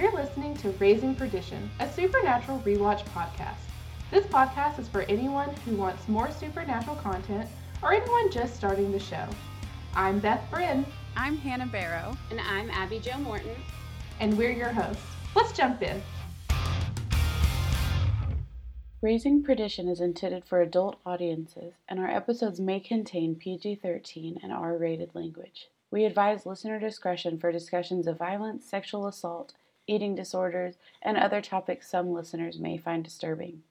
[0.00, 3.58] You're listening to Raising Perdition, a supernatural rewatch podcast.
[4.10, 7.46] This podcast is for anyone who wants more supernatural content
[7.82, 9.26] or anyone just starting the show.
[9.94, 10.86] I'm Beth Bryn,
[11.18, 12.16] I'm Hannah Barrow.
[12.30, 13.54] And I'm Abby Jo Morton.
[14.20, 15.02] and we're your hosts.
[15.36, 16.00] Let's jump in.
[19.02, 24.50] Raising Perdition is intended for adult audiences, and our episodes may contain PG 13 and
[24.50, 25.68] R rated language.
[25.90, 29.52] We advise listener discretion for discussions of violence, sexual assault,
[29.90, 33.62] eating disorders, and other topics some listeners may find disturbing.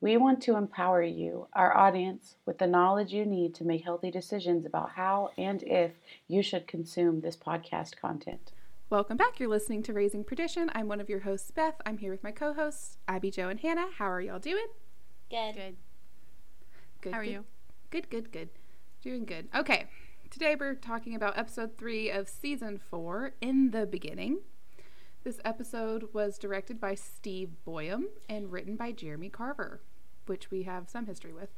[0.00, 4.10] We want to empower you, our audience, with the knowledge you need to make healthy
[4.10, 5.92] decisions about how and if
[6.28, 8.52] you should consume this podcast content.
[8.90, 9.40] Welcome back.
[9.40, 10.70] You're listening to Raising Perdition.
[10.74, 11.76] I'm one of your hosts, Beth.
[11.86, 13.88] I'm here with my co hosts, Abby, Jo, and Hannah.
[13.96, 14.66] How are y'all doing?
[15.30, 15.54] Good.
[15.54, 15.76] Good.
[17.00, 17.12] Good.
[17.14, 17.30] How are good.
[17.30, 17.44] you?
[17.90, 18.48] Good, good, good.
[19.02, 19.48] Doing good.
[19.54, 19.86] Okay.
[20.30, 24.40] Today we're talking about episode three of season four, In the Beginning.
[25.24, 29.80] This episode was directed by Steve Boyum and written by Jeremy Carver,
[30.26, 31.48] which we have some history with.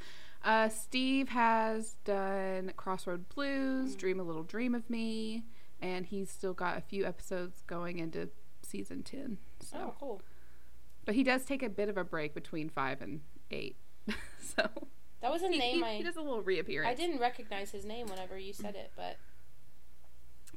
[0.45, 5.43] Uh, Steve has done Crossroad Blues, Dream a Little Dream of Me,
[5.83, 8.29] and he's still got a few episodes going into
[8.63, 9.39] season 10.
[9.59, 9.77] So.
[9.81, 10.23] Oh, cool.
[11.05, 13.75] But he does take a bit of a break between five and eight.
[14.39, 14.69] so
[15.23, 16.89] That was a he, name he, I he does a little reappearance.
[16.89, 19.17] I didn't recognize his name whenever you said it, but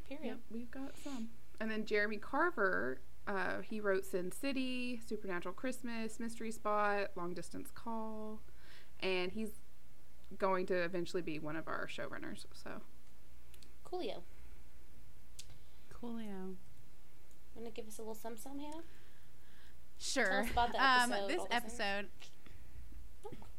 [0.07, 0.25] period.
[0.25, 1.29] Yep, we've got some.
[1.59, 7.69] And then Jeremy Carver, uh, he wrote Sin City, Supernatural Christmas, Mystery Spot, Long Distance
[7.73, 8.39] Call,
[9.01, 9.51] and he's
[10.37, 12.45] going to eventually be one of our showrunners.
[12.53, 12.69] So
[13.85, 14.21] Coolio.
[15.93, 16.55] Coolio.
[17.55, 18.83] Want to give us a little sum sum, Hannah?
[19.97, 20.27] Sure.
[20.27, 21.79] Tell us about the Um, episode, this all listeners.
[21.79, 22.07] episode.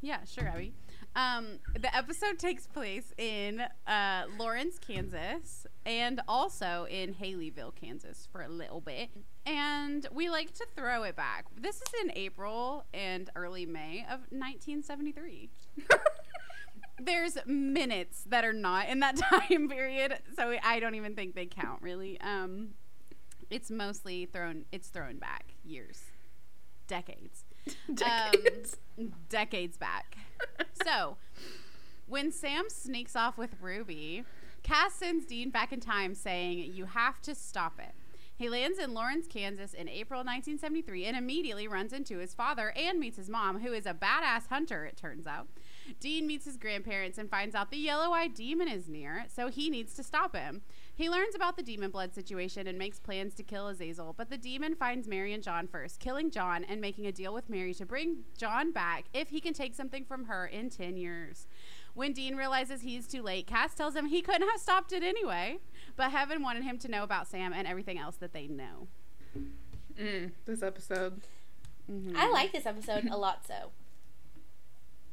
[0.01, 0.73] Yeah, sure, Abby.
[1.15, 8.41] Um, the episode takes place in uh, Lawrence, Kansas, and also in Haleyville, Kansas, for
[8.41, 9.09] a little bit.
[9.45, 11.47] And we like to throw it back.
[11.59, 15.49] This is in April and early May of 1973.
[17.03, 19.17] There's minutes that are not in that
[19.49, 22.21] time period, so I don't even think they count really.
[22.21, 22.69] Um,
[23.49, 24.63] it's mostly thrown.
[24.71, 26.03] It's thrown back years,
[26.87, 27.40] decades,
[27.93, 28.77] decades.
[28.97, 30.17] Um, decades back.
[30.85, 31.17] so,
[32.07, 34.23] when Sam sneaks off with Ruby,
[34.63, 37.93] Cas sends Dean back in time, saying, "You have to stop it."
[38.41, 42.99] He lands in Lawrence, Kansas in April 1973 and immediately runs into his father and
[42.99, 45.47] meets his mom, who is a badass hunter, it turns out.
[45.99, 49.69] Dean meets his grandparents and finds out the yellow eyed demon is near, so he
[49.69, 50.63] needs to stop him.
[51.01, 54.37] He learns about the demon blood situation and makes plans to kill Azazel, but the
[54.37, 57.87] demon finds Mary and John first, killing John and making a deal with Mary to
[57.87, 61.47] bring John back if he can take something from her in 10 years.
[61.95, 65.57] When Dean realizes he's too late, Cas tells him he couldn't have stopped it anyway,
[65.95, 68.87] but Heaven wanted him to know about Sam and everything else that they know.
[69.97, 71.21] Mm, this episode.
[71.89, 72.15] Mhm.
[72.15, 73.43] I like this episode a lot.
[73.47, 73.71] So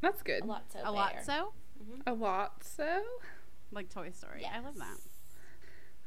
[0.03, 0.43] That's good.
[0.43, 0.71] a lot.
[0.71, 1.25] So a lot bear.
[1.25, 1.53] so,
[2.07, 2.63] A lot.
[2.63, 3.03] So.
[3.73, 4.45] like Toy Story.
[4.45, 4.99] I love that.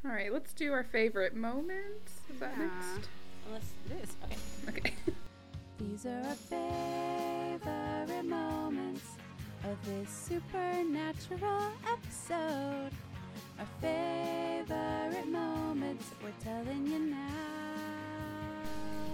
[0.04, 2.14] All right, let's do our favorite moments.
[2.34, 2.66] Is that Yeah.
[2.66, 3.10] next?
[3.48, 4.16] Unless It is.
[4.24, 4.38] okay.
[4.80, 4.94] Okay.
[5.80, 9.06] These are our favorite moments
[9.64, 12.92] of this supernatural episode.
[13.60, 17.28] Our favorite moments, we're telling you now.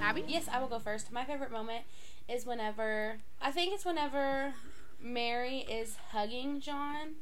[0.02, 0.24] Abby?
[0.28, 1.12] Yes, I will go first.
[1.12, 1.84] My favorite moment
[2.30, 4.54] is whenever I think it's whenever
[5.02, 7.16] Mary is hugging John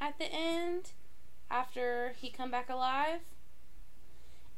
[0.00, 0.92] at the end
[1.52, 3.20] after he come back alive,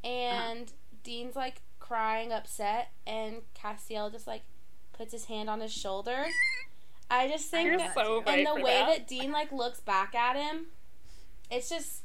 [0.03, 0.73] and
[1.03, 4.43] Dean's like crying, upset, and Castiel just like
[4.93, 6.25] puts his hand on his shoulder.
[7.11, 8.89] I just think You're that, so right and the for way that.
[8.89, 10.67] that Dean like looks back at him,
[11.51, 12.03] it's just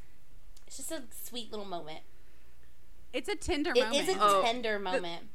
[0.67, 2.01] it's just a sweet little moment.
[3.13, 3.95] It's a tender It moment.
[4.09, 5.29] is a Oh, tender moment.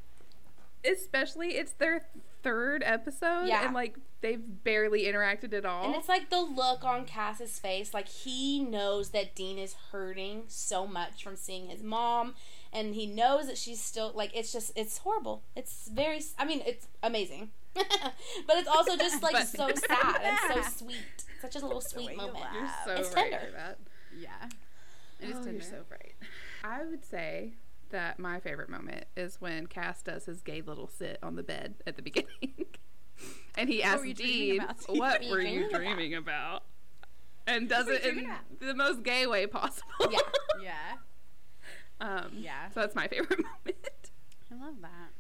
[0.84, 2.02] Especially, it's their
[2.44, 3.64] third episode, Yeah.
[3.64, 5.84] and like they've barely interacted at all.
[5.86, 10.44] And it's like the look on Cas's face, like he knows that Dean is hurting
[10.46, 12.34] so much from seeing his mom,
[12.72, 15.42] and he knows that she's still like it's just it's horrible.
[15.56, 17.84] It's very, I mean, it's amazing, but
[18.56, 21.24] it's also just like But- so sad and so sweet.
[21.42, 22.44] Such a little sweet way you moment.
[22.54, 23.46] You're so It's right tender.
[23.46, 23.78] for that.
[24.16, 24.48] yeah.
[25.20, 25.52] It is oh, tender.
[25.52, 26.14] you're so right.
[26.62, 27.52] I would say
[27.90, 31.74] that my favorite moment is when Cas does his gay little sit on the bed
[31.86, 32.66] at the beginning.
[33.56, 34.64] and he asks Dean.
[34.88, 36.62] What were you dreaming about?" about?
[37.46, 38.38] And does it in about?
[38.60, 40.10] the most gay way possible.
[40.10, 40.18] Yeah.
[40.62, 40.94] yeah.
[42.00, 42.70] um, Yeah.
[42.70, 44.10] So that's my favorite moment.
[44.50, 45.10] I love that.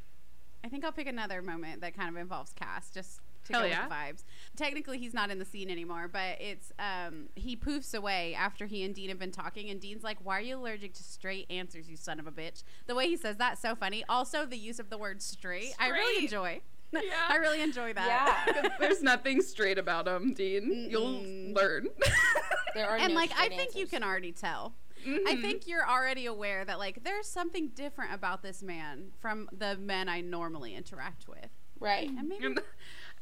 [0.64, 3.68] I think I'll pick another moment that kind of involves Cas, just to Hell go
[3.68, 3.80] yeah.
[3.82, 4.24] with the vibes.
[4.56, 8.82] Technically, he's not in the scene anymore, but it's um he poofs away after he
[8.84, 11.88] and Dean have been talking, and Dean's like, "Why are you allergic to straight answers,
[11.88, 14.04] you son of a bitch?" The way he says that so funny.
[14.08, 16.24] Also, the use of the word straight, I really Straight.
[16.24, 16.60] enjoy.
[16.94, 17.00] Yeah.
[17.28, 18.44] I really enjoy that.
[18.54, 18.68] Yeah.
[18.78, 20.86] There's nothing straight about him, Dean.
[20.88, 21.88] You'll learn.
[22.74, 24.74] There are and no like I straight think you can already tell.
[25.06, 25.40] I Mhm.
[25.42, 30.08] think you're already aware that like there's something different about this man from the men
[30.08, 31.50] I normally interact with.
[31.78, 32.08] Right.
[32.08, 32.54] And maybe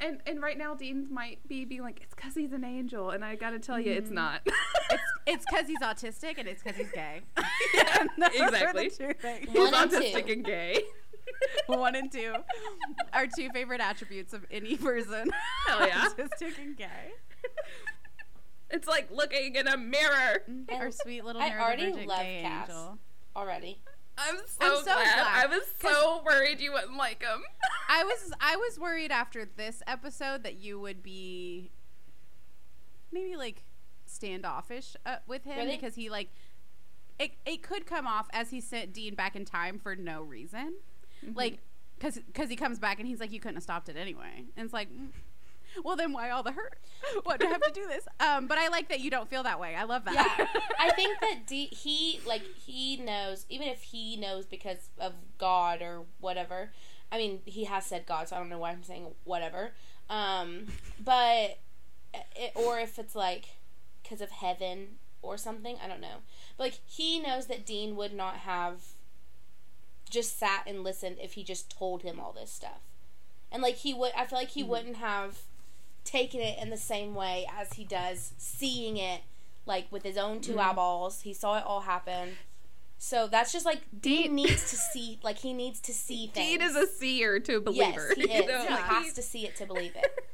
[0.00, 3.10] And, and and right now, Dean might be being like, "It's because he's an angel,"
[3.10, 4.14] and I gotta tell you, it's mm-hmm.
[4.16, 4.40] not.
[4.44, 7.20] it's it's because he's autistic and it's because he's gay.
[7.74, 9.46] Yeah, And those are the exactly.
[9.46, 9.52] two.
[9.52, 10.32] He's autistic two.
[10.32, 10.82] and gay.
[11.66, 12.34] One and two
[13.12, 15.30] are two favorite attributes of any person.
[15.66, 16.08] Hell yeah.
[16.08, 17.12] autistic and gay.
[18.70, 20.42] It's like looking in a mirror.
[20.50, 20.74] Mm-hmm.
[20.74, 22.68] Our sweet little I already love gay Cas.
[22.68, 22.98] angel.
[23.36, 23.78] Already.
[24.18, 25.14] I'm so, I'm so glad.
[25.14, 27.42] glad, I was so worried you wouldn't like him.
[27.88, 31.70] I was I was worried after this episode that you would be
[33.10, 33.64] maybe like
[34.06, 35.76] standoffish uh, with him Really?
[35.76, 36.28] because he like
[37.18, 40.74] it it could come off as he sent Dean back in time for no reason.
[41.24, 41.36] Mm-hmm.
[41.36, 41.58] Like
[42.00, 44.44] cuz cuz he comes back and he's like you couldn't have stopped it anyway.
[44.56, 45.08] And it's like mm,
[45.84, 46.78] well then why all the hurt?
[47.24, 48.06] What do I have to do this?
[48.20, 49.74] Um but I like that you don't feel that way.
[49.74, 50.14] I love that.
[50.14, 50.46] Yeah.
[50.78, 55.82] I think that D- he like he knows even if he knows because of God
[55.82, 56.70] or whatever.
[57.10, 59.72] I mean, he has said God, so I don't know why I'm saying whatever.
[60.08, 60.66] Um,
[61.02, 61.58] but
[62.36, 63.56] it, or if it's like
[64.02, 66.18] because of heaven or something, I don't know.
[66.56, 68.80] But like he knows that Dean would not have
[70.08, 72.80] just sat and listened if he just told him all this stuff.
[73.50, 75.38] And like he would I feel like he wouldn't have
[76.04, 79.22] taken it in the same way as he does seeing it
[79.66, 81.22] like with his own 2 eyeballs.
[81.22, 82.30] He saw it all happen.
[82.98, 86.46] So that's just like Dean Dean- needs to see like he needs to see things.
[86.46, 88.08] Dean is a seer to a believer.
[88.08, 88.46] Yes, he you is.
[88.48, 88.62] know?
[88.62, 90.12] He Like, has to see it to believe it.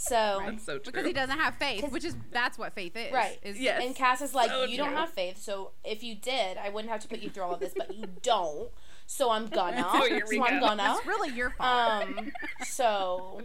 [0.00, 0.92] So That's so true.
[0.92, 3.12] Because he doesn't have faith, which is that's what faith is.
[3.12, 3.36] Right.
[3.42, 3.82] Is Yes.
[3.84, 6.92] And Cas is like, So you don't have faith, so if you did, I wouldn't
[6.92, 8.70] have to put you through all of this, but you don't.
[9.08, 9.84] So I'm gonna.
[9.92, 10.94] So here we so I'm gonna.
[10.98, 12.04] It's really your fault.
[12.04, 12.30] Um.
[12.64, 13.42] So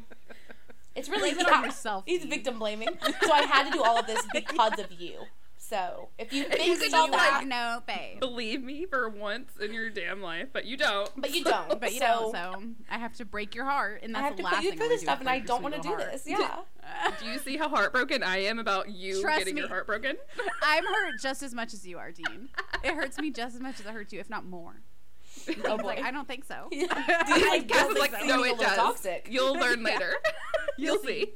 [0.96, 2.90] it's really Blame it on yourself, He's victim blaming.
[3.24, 5.22] So I had to do all of this because of you.
[5.58, 8.20] So if you you fixed could all just, that, like, no babe.
[8.20, 11.10] Believe me for once in your damn life, but you don't.
[11.16, 11.80] but you don't.
[11.80, 14.38] But you so don't, so I have to break your heart, and I that's have
[14.38, 15.76] the to last put you thing through I wanna this stuff, and I don't want
[15.76, 16.24] to do little this.
[16.28, 16.60] Yeah.
[17.18, 19.70] Do you see how heartbroken I am about you Trust getting your me.
[19.70, 20.18] heart broken?
[20.62, 22.50] I'm hurt just as much as you are, Dean.
[22.84, 24.82] It hurts me just as much as it hurts you, if not more.
[25.48, 25.88] Oh It's boy.
[25.88, 26.68] like I don't think so.
[26.72, 28.76] Dean's Cas like, is like, seeming no, it does.
[28.76, 29.28] Toxic.
[29.30, 30.14] You'll learn later.
[30.78, 31.34] You'll see.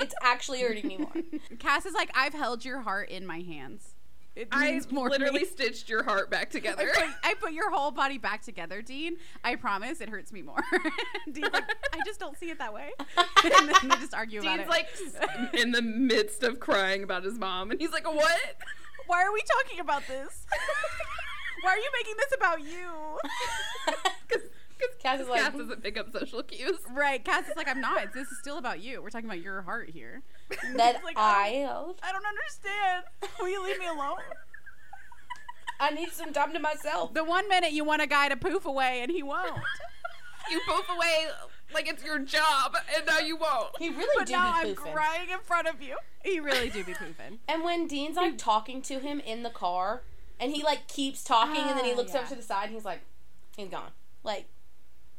[0.00, 1.12] It's actually hurting me more.
[1.58, 3.94] Cas is like, I've held your heart in my hands.
[4.34, 5.44] It I more literally me.
[5.46, 6.90] stitched your heart back I together.
[6.94, 9.16] put, I put your whole body back together, Dean.
[9.42, 10.58] I promise it hurts me more.
[11.32, 11.64] Dean's like,
[11.94, 12.90] I just don't see it that way.
[13.16, 14.68] and then they just argue about it.
[14.68, 15.22] Dean's it.
[15.50, 18.40] like in the midst of crying about his mom, and he's like, "What?"
[19.06, 20.44] Why are we talking about this?
[21.62, 23.18] Why are you making this about you?
[24.78, 26.76] Because Cas is like, Cas doesn't pick up social cues.
[26.90, 28.12] Right, Cas is like, I'm not.
[28.12, 29.00] This is still about you.
[29.02, 30.20] We're talking about your heart here.
[30.76, 31.98] that like, oh, I held.
[32.02, 33.04] I don't understand.
[33.40, 34.18] Will you leave me alone?
[35.80, 37.14] I need some time to myself.
[37.14, 39.58] The one minute you want a guy to poof away and he won't.
[40.48, 41.26] You poof away
[41.74, 43.76] like it's your job, and now you won't.
[43.80, 45.96] He really But do now be I'm crying in front of you.
[46.22, 47.38] He really do be poofing.
[47.48, 50.02] And when Dean's like talking to him in the car,
[50.40, 52.20] and he like keeps talking, and then he Ah, looks yeah.
[52.20, 53.00] over to the side, and he's like,
[53.56, 53.90] he's gone.
[54.22, 54.46] Like,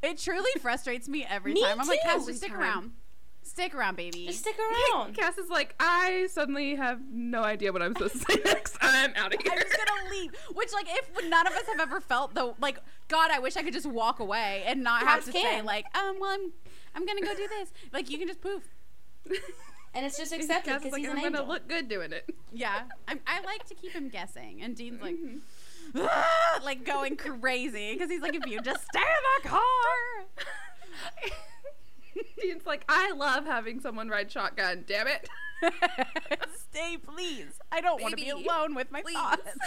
[0.02, 1.80] It truly frustrates me every Me time.
[1.82, 2.08] I'm like, too.
[2.10, 2.60] Cas, just stick time.
[2.62, 2.92] around.
[3.44, 4.26] Stick around, baby.
[4.28, 5.16] just stick around.
[5.16, 8.76] Cas is like, I suddenly have no idea what I'm supposed to say next.
[8.82, 9.54] I'm out of here.
[9.54, 10.32] I'm just gonna leave.
[10.54, 13.64] Which, like, if none of us have ever felt the like, God, I wish I
[13.64, 15.66] could just walk away and not have Cas to say can.
[15.66, 16.52] like, um, well, I'm,
[16.94, 17.72] I'm gonna go do this.
[17.94, 18.64] Like, you can just poof.
[19.98, 21.48] And it's just accepted because like, he's I'm an gonna angel.
[21.54, 22.30] look good doing it.
[22.54, 26.00] Yeah, I'm, I like to keep him guessing, and Dean's like, Mm-hmm.
[26.08, 29.62] "Ah," like going crazy because he's like, if you just stay in the car.
[32.42, 34.86] Dean's like, I love having someone ride shotgun.
[34.88, 35.28] Damn it.
[36.72, 37.60] Stay, please.
[37.72, 39.16] I don't want to be alone with my please.
[39.16, 39.58] thoughts.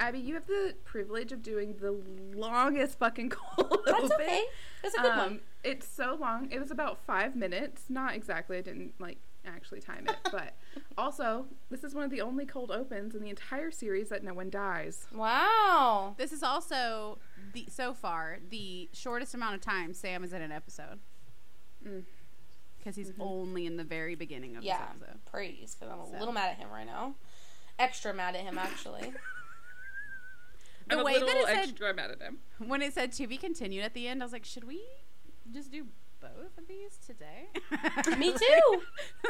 [0.00, 1.96] Abby, you have the privilege of doing the
[2.36, 4.12] longest fucking cold That's open.
[4.20, 4.44] okay.
[4.82, 5.40] That's a good Um, one.
[5.62, 6.48] It's so long.
[6.50, 7.84] It was about five minutes.
[7.88, 8.58] Not exactly.
[8.58, 10.54] I didn't like actually time it, but
[10.98, 14.32] also this is one of the only cold opens in the entire series that no
[14.34, 15.06] one dies.
[15.14, 16.14] Wow.
[16.18, 17.18] this is also
[17.52, 20.98] the so far the shortest amount of time Sam is in an episode
[21.86, 22.04] Mm.
[22.78, 24.78] because he's only in the very beginning of Yeah.
[24.78, 25.24] this episode.
[25.26, 26.12] Praise, because I'm a So.
[26.18, 27.14] little mad at him right now.
[27.78, 29.12] Extra mad at him, actually.
[30.86, 32.38] The I'm a way little that it said extra mad at him.
[32.58, 34.82] when it said to be continued at the end, I was like, should we
[35.52, 35.86] just do
[36.24, 37.48] both of these today.
[38.18, 38.80] Me too.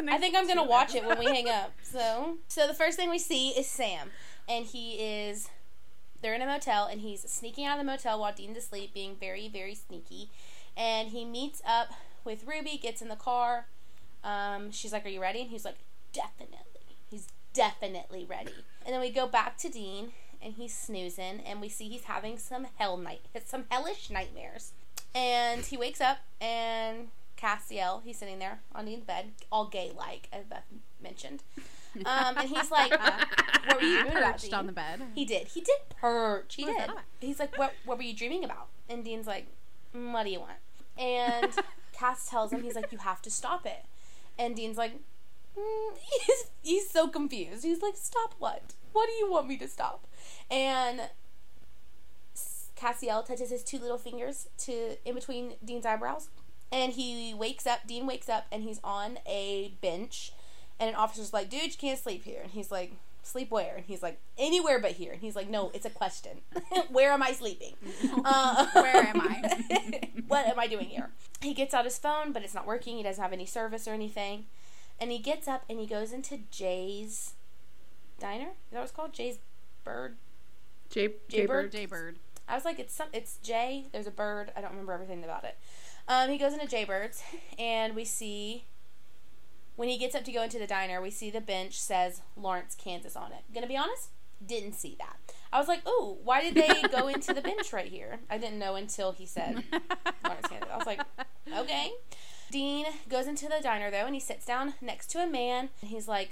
[0.09, 1.73] I think I'm gonna watch it when we hang up.
[1.83, 4.11] So, so the first thing we see is Sam,
[4.49, 5.49] and he is.
[6.23, 9.15] They're in a motel, and he's sneaking out of the motel while Dean's asleep, being
[9.15, 10.31] very, very sneaky.
[10.77, 11.93] And he meets up
[12.25, 13.67] with Ruby, gets in the car.
[14.25, 15.79] Um, she's like, "Are you ready?" And he's like,
[16.13, 18.65] "Definitely." He's definitely ready.
[18.85, 22.39] And then we go back to Dean, and he's snoozing, and we see he's having
[22.39, 24.73] some hell night, some hellish nightmares.
[25.15, 30.29] And he wakes up, and Castiel, he's sitting there on Dean's bed, all gay like,
[30.33, 30.65] as Beth
[31.03, 31.43] mentioned.
[32.05, 32.91] Um, and he's like,
[33.67, 35.01] "What were you dreaming about?" Perched Dean?" on the bed.
[35.15, 35.49] He did.
[35.49, 36.57] He did perch.
[36.57, 36.97] He What did.
[37.21, 37.73] He's like, "What?
[37.85, 39.47] What were you dreaming about?" And Dean's like,
[39.95, 40.59] "Mm, "What do you want?"
[40.99, 41.53] And
[41.93, 43.85] Cas tells him, "He's like, you have to stop it."
[44.39, 44.99] And Dean's like,
[45.57, 47.63] mm, he's he's so confused.
[47.63, 48.75] He's like, "Stop what?
[48.93, 50.07] What do you want me to stop?"
[50.51, 51.03] And
[52.85, 56.29] Castiel touches his two little fingers to in between Dean's eyebrows,
[56.71, 57.87] and he wakes up.
[57.87, 60.33] Dean wakes up, and he's on a bench,
[60.79, 63.87] and an officer's like, "Dude, you can't sleep here." And he's like, "Sleep where?" And
[63.87, 66.43] he's like, "Anywhere but here." And he's like, "No, it's a question.
[66.91, 67.75] where am I sleeping?
[68.25, 70.11] Uh, Where am I?
[70.29, 71.11] what am I doing here?"
[71.41, 72.97] He gets out his phone, but it's not working.
[72.97, 74.47] He doesn't have any service or anything.
[75.01, 77.35] And he gets up and he goes into Jay's
[78.21, 78.51] diner.
[78.51, 79.13] Is that what it's called?
[79.13, 79.39] Jay's
[79.83, 80.17] Bird
[80.91, 81.71] J- Jaybird?
[81.71, 81.73] Jaybird.
[81.73, 82.19] Jaybird.
[82.49, 83.87] I was like, it's some, it's Jay.
[83.93, 84.53] There's a bird.
[84.57, 85.57] I don't remember everything about it.
[86.07, 87.23] Um, he goes into Jaybirds,
[87.59, 88.65] and we see
[89.77, 92.75] when he gets up to go into the diner, we see the bench says Lawrence,
[92.75, 93.43] Kansas on it.
[93.53, 94.11] Gonna be honest,
[94.45, 95.17] didn't see that.
[95.53, 98.21] I was like, ooh, why did they go into the bench right here?
[98.29, 99.65] I didn't know until he said
[100.25, 100.69] Lawrence, Kansas.
[100.73, 101.01] I was like,
[101.57, 101.93] okay.
[102.51, 105.91] Dean goes into the diner though, and he sits down next to a man, and
[105.91, 106.31] he's like,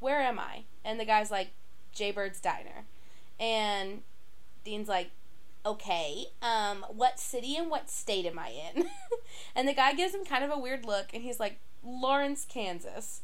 [0.00, 1.50] "Where am I?" And the guy's like,
[1.94, 2.86] "Jaybird's Diner,"
[3.38, 4.02] and
[4.64, 5.10] Dean's like,
[5.64, 8.86] "Okay, um, what city and what state am I in?"
[9.54, 13.20] and the guy gives him kind of a weird look, and he's like, "Lawrence, Kansas,"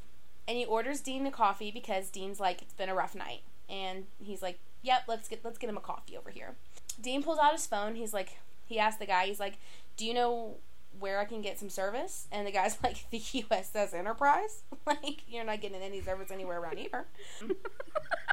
[0.47, 4.07] and he orders Dean a coffee because Dean's like, "It's been a rough night," and
[4.19, 6.57] he's like, "Yep, let's get let's get him a coffee over here."
[7.01, 7.95] Dean pulls out his phone.
[7.95, 9.59] He's like, he asks the guy, he's like,
[9.97, 10.57] "Do you know?"
[10.99, 13.71] Where I can get some service, and the guy's like, the U.S.
[13.75, 14.63] USS Enterprise.
[14.87, 17.07] like, you're not getting any service anywhere around here.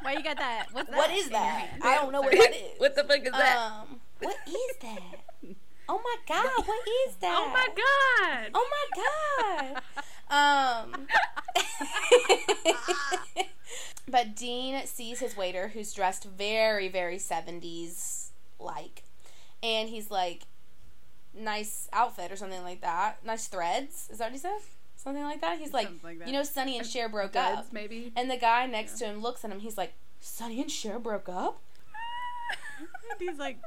[0.02, 0.68] Why you got that?
[0.72, 0.98] What's that?
[0.98, 1.70] What is that?
[1.82, 2.80] I don't know what that is.
[2.80, 3.58] What the fuck is that?
[3.58, 5.56] Um, what is that?
[5.90, 7.38] Oh my god, what is that?
[7.38, 8.52] oh my god!
[8.54, 9.82] Oh my
[10.30, 10.86] god.
[10.94, 11.08] Um
[14.14, 18.30] But Dean sees his waiter who's dressed very, very 70s
[18.60, 19.04] like.
[19.64, 20.44] And he's like,
[21.34, 23.26] nice outfit or something like that.
[23.26, 24.10] Nice threads.
[24.12, 24.62] Is that what he says?
[24.96, 25.60] Something like that?
[25.60, 26.28] He's like, like that.
[26.28, 27.68] you know, Sonny and Cher broke up.
[27.74, 28.12] Maybe.
[28.16, 29.60] And the guy next to him looks at him.
[29.60, 31.60] He's like, Sonny and Cher broke up?
[33.20, 33.58] He's like,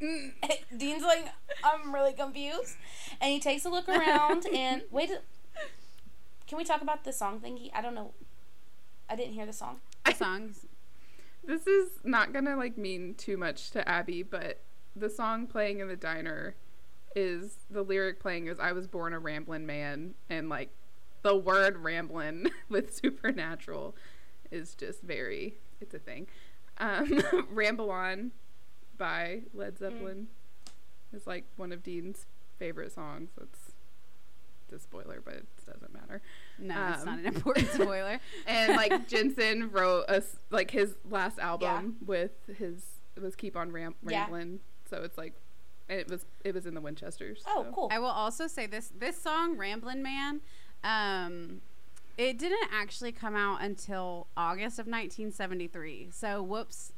[0.76, 1.26] Dean's like,
[1.64, 2.76] I'm really confused.
[3.20, 5.10] And he takes a look around and wait.
[6.46, 7.70] Can we talk about the song thingy?
[7.74, 8.12] I don't know.
[9.08, 9.80] I didn't hear the song.
[10.04, 10.66] the songs.
[11.44, 14.60] This is not gonna like mean too much to Abby, but
[14.96, 16.54] the song playing in the diner
[17.14, 20.70] is the lyric playing is "I was born a ramblin' man," and like
[21.22, 23.94] the word "ramblin" with supernatural
[24.50, 26.26] is just very it's a thing.
[26.78, 28.32] Um, "Ramble On"
[28.98, 30.28] by Led Zeppelin
[31.12, 32.26] is like one of Dean's
[32.58, 33.30] favorite songs.
[33.38, 33.72] That's
[34.72, 36.20] a spoiler, but it doesn't matter.
[36.58, 38.18] No, it's not Um, an important spoiler.
[38.46, 42.82] and like Jensen wrote a s- like his last album with his
[43.16, 44.26] it was keep on ram- Yeah.
[44.90, 45.34] Rambling so it's like
[45.88, 47.72] and it was it was in the winchesters Oh, so.
[47.72, 47.88] cool.
[47.92, 50.40] I will also say this this song Ramblin' Man
[50.84, 51.60] um
[52.18, 56.08] it didn't actually come out until August of 1973.
[56.12, 56.92] So whoops.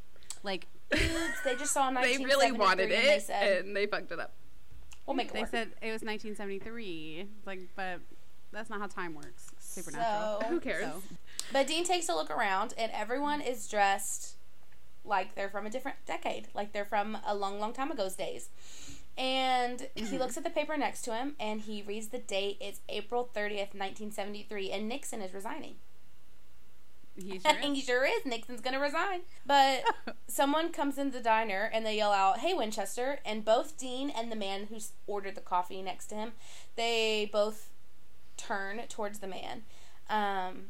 [0.44, 1.10] Like Dudes,
[1.44, 4.32] they just saw they really wanted and they it said, and they fucked it up
[5.06, 5.50] we'll make it they work.
[5.50, 7.26] said it was 1973.
[7.44, 8.00] Like but
[8.52, 9.50] that's not how time works.
[9.58, 10.40] Supernatural.
[10.40, 11.02] So, who cares So,
[11.52, 14.36] but Dean takes a look around and everyone is dressed
[15.04, 18.48] like they're from a different decade, like they're from a long, long time ago's days.
[19.16, 22.58] And he looks at the paper next to him and he reads the date.
[22.60, 25.74] It's April 30th, 1973, and Nixon is resigning.
[27.16, 28.24] he sure he sure is.
[28.24, 29.22] Nixon's gonna resign.
[29.44, 29.82] But
[30.28, 34.30] someone comes in the diner and they yell out, "Hey, Winchester!" And both Dean and
[34.30, 36.32] the man who's ordered the coffee next to him,
[36.76, 37.70] they both
[38.36, 39.62] turn towards the man,
[40.08, 40.66] um,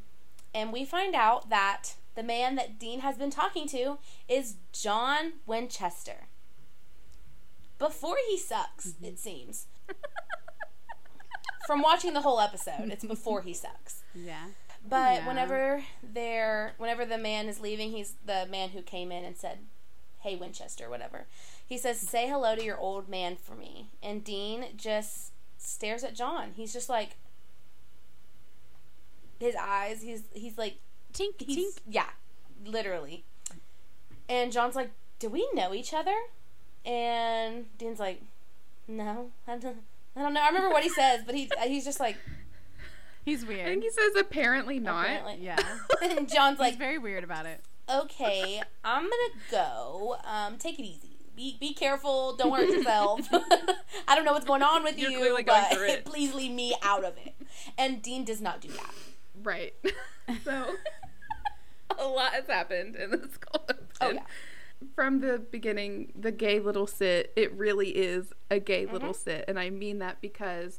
[0.55, 3.99] and we find out that the man that Dean has been talking to
[4.29, 6.27] is John Winchester.
[7.79, 9.05] Before he sucks, mm-hmm.
[9.05, 9.67] it seems.
[11.69, 14.03] From watching the whole episode, it's before he sucks.
[14.17, 14.47] Yeah.
[14.85, 15.29] But Yeah.
[15.29, 19.59] whenever they're whenever the man is leaving, he's the man who came in and said,
[20.19, 21.29] "Hey Winchester, whatever."
[21.65, 26.17] He says, "Say hello to your old man for me." And Dean just stares at
[26.17, 26.55] John.
[26.57, 27.11] He's just like
[29.39, 30.03] his eyes.
[30.03, 30.79] He's he's like
[31.13, 31.81] Tink, he's tink.
[31.89, 32.07] yeah,
[32.65, 33.25] literally.
[34.29, 36.15] And John's like, "Do we know each other?"
[36.85, 38.23] And Dean's like,
[38.87, 39.79] "No, I don't,
[40.17, 40.41] I don't know.
[40.43, 42.17] I remember what he says, but he he's just like,
[43.25, 43.67] He's I weird.
[43.67, 45.05] think he says apparently not.
[45.05, 45.39] apparently.
[45.45, 45.59] Yeah.
[46.03, 47.61] and John's He's like, very weird about it.
[47.91, 50.17] "Okay, I'm gonna go.
[50.25, 51.05] Um, take it easy."
[51.37, 52.35] Be, be careful.
[52.35, 53.21] Don't hurt yourself.
[54.09, 56.05] I don't know what's going on with You're you, clearly going but through it.
[56.05, 57.33] please leave me out of it.
[57.79, 58.91] And Dean does not do that.
[59.43, 59.75] Right.
[60.45, 60.67] so
[61.99, 63.75] a lot has happened in this cold.
[64.01, 64.23] Oh, yeah.
[64.95, 69.31] From the beginning, the gay little sit, it really is a gay little Mm-hmm.
[69.31, 69.45] sit.
[69.49, 70.79] And I mean that because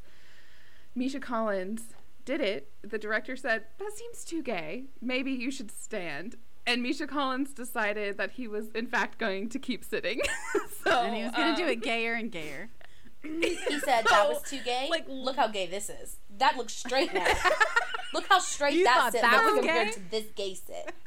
[0.95, 1.93] Misha Collins
[2.25, 2.71] did it.
[2.81, 4.85] The director said, That seems too gay.
[5.01, 6.35] Maybe you should stand.
[6.65, 10.21] And Misha Collins decided that he was, in fact, going to keep sitting.
[10.83, 12.69] so, And he was going to do um, it gayer and gayer.
[13.21, 14.87] He said that was oh, too gay.
[14.89, 16.17] like, look how gay this is.
[16.37, 17.25] That looks straight now.
[18.13, 20.93] look how straight You that sit that looks compared to this gay sit.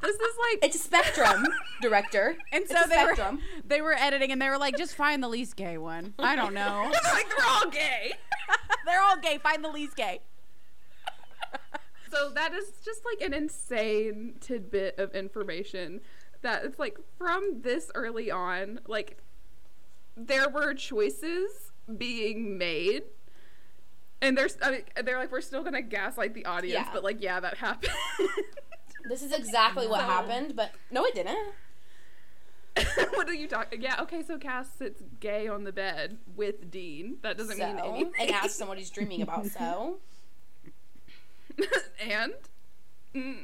[0.00, 1.48] This is like It's a spectrum,
[1.82, 2.36] director.
[2.52, 5.20] And It's so a they were they were editing and they were like, just find
[5.20, 6.14] the least gay one.
[6.20, 6.88] I don't know.
[7.12, 8.12] like they're all gay.
[8.86, 9.38] They're all gay.
[9.38, 10.20] Find the least gay.
[12.12, 16.00] So that is just like an insane tidbit of information
[16.42, 19.18] that it's like from this early on, like
[20.18, 23.04] there were choices being made.
[24.20, 26.92] And there's, I mean, they're like, we're still gonna gaslight the audience, Yeah.
[26.92, 27.92] but like, yeah, that happened.
[29.08, 31.54] This is exactly what happened, but no, it didn't.
[33.14, 33.80] what are you talking?
[33.80, 37.16] Yeah, okay, so Cas sits gay on the bed with Dean.
[37.22, 38.12] That doesn't so, mean anything.
[38.20, 39.46] and asks him what he's dreaming about.
[39.46, 39.98] So,
[42.00, 42.34] and
[43.14, 43.38] mm,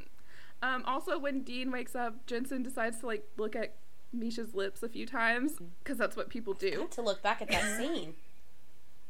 [0.63, 3.75] um, also when Dean wakes up, Jensen decides to like look at
[4.15, 5.67] Misha's lips a few times mm.
[5.83, 6.89] because that's what people do.
[6.93, 8.15] to look back at that scene,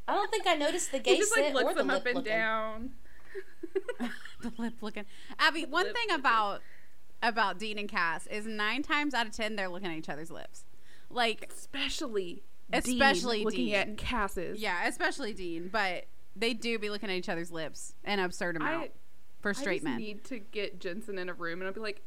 [0.06, 1.88] I don't think I noticed the gay He just sit like looks or the them
[1.88, 2.32] lip up and looking.
[2.32, 2.90] down.
[4.40, 5.04] the lip looking.
[5.38, 6.20] Abby, one thing looking.
[6.20, 6.60] about
[7.22, 10.30] about Dean and Cas is nine times out of ten they're looking at each other's
[10.30, 10.64] lips.
[11.10, 13.74] Like, Especially, Especially Dean looking Dean.
[13.74, 14.60] at Cas's.
[14.60, 18.84] yeah, especially Dean, but they do be looking at each other's lips an absurd amount
[18.84, 18.90] I
[19.40, 19.98] for I straight just men.
[19.98, 22.02] need to get Jensen in a room and I'll be like,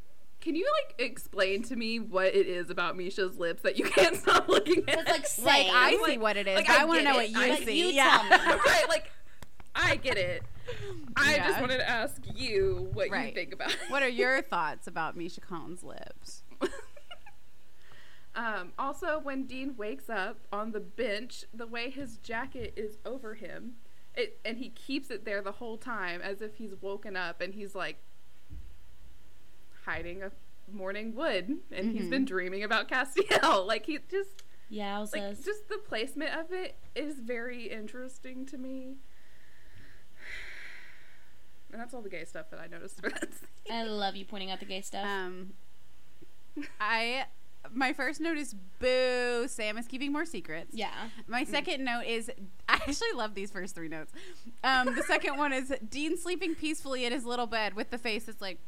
[0.48, 4.16] "Can you like explain to me what it is about Misha's lips that you can't
[4.24, 5.76] stop looking at?" It's like like.
[5.76, 6.56] I see Like- what it is.
[6.56, 7.78] like, I I, want to know what you I- see.
[7.80, 8.20] you yeah.
[8.24, 8.54] me.
[8.66, 9.12] right, like
[9.76, 10.44] I get it.
[11.18, 11.48] I Yeah.
[11.50, 13.78] just wanted to ask you what you think about it.
[13.90, 16.44] What are your thoughts about Misha Collins' lips?
[18.36, 23.34] Um, also, when Dean wakes up on the bench, the way his jacket is over
[23.34, 23.74] him,
[24.16, 27.54] it and he keeps it there the whole time as if he's woken up and
[27.56, 27.98] he's like
[29.88, 30.32] hiding a
[30.72, 32.10] morning wood and he's Mhm.
[32.10, 33.66] been dreaming about Castiel.
[33.66, 38.98] Like he just Yeah, like just the placement of it is very interesting to me.
[41.72, 43.34] And that's all the gay stuff that I noticed for that.
[43.34, 43.48] scene.
[43.76, 45.06] I love you pointing out the gay stuff.
[45.06, 45.54] Um,
[46.80, 47.26] I
[47.74, 49.48] my first note is boo.
[49.50, 50.70] Sam is keeping more secrets.
[50.74, 51.10] yeah.
[51.28, 52.32] My second note is
[52.70, 54.14] I actually love these first three notes.
[54.64, 58.24] Um, the second one is Dean sleeping peacefully in his little bed with the face
[58.26, 58.60] that's like,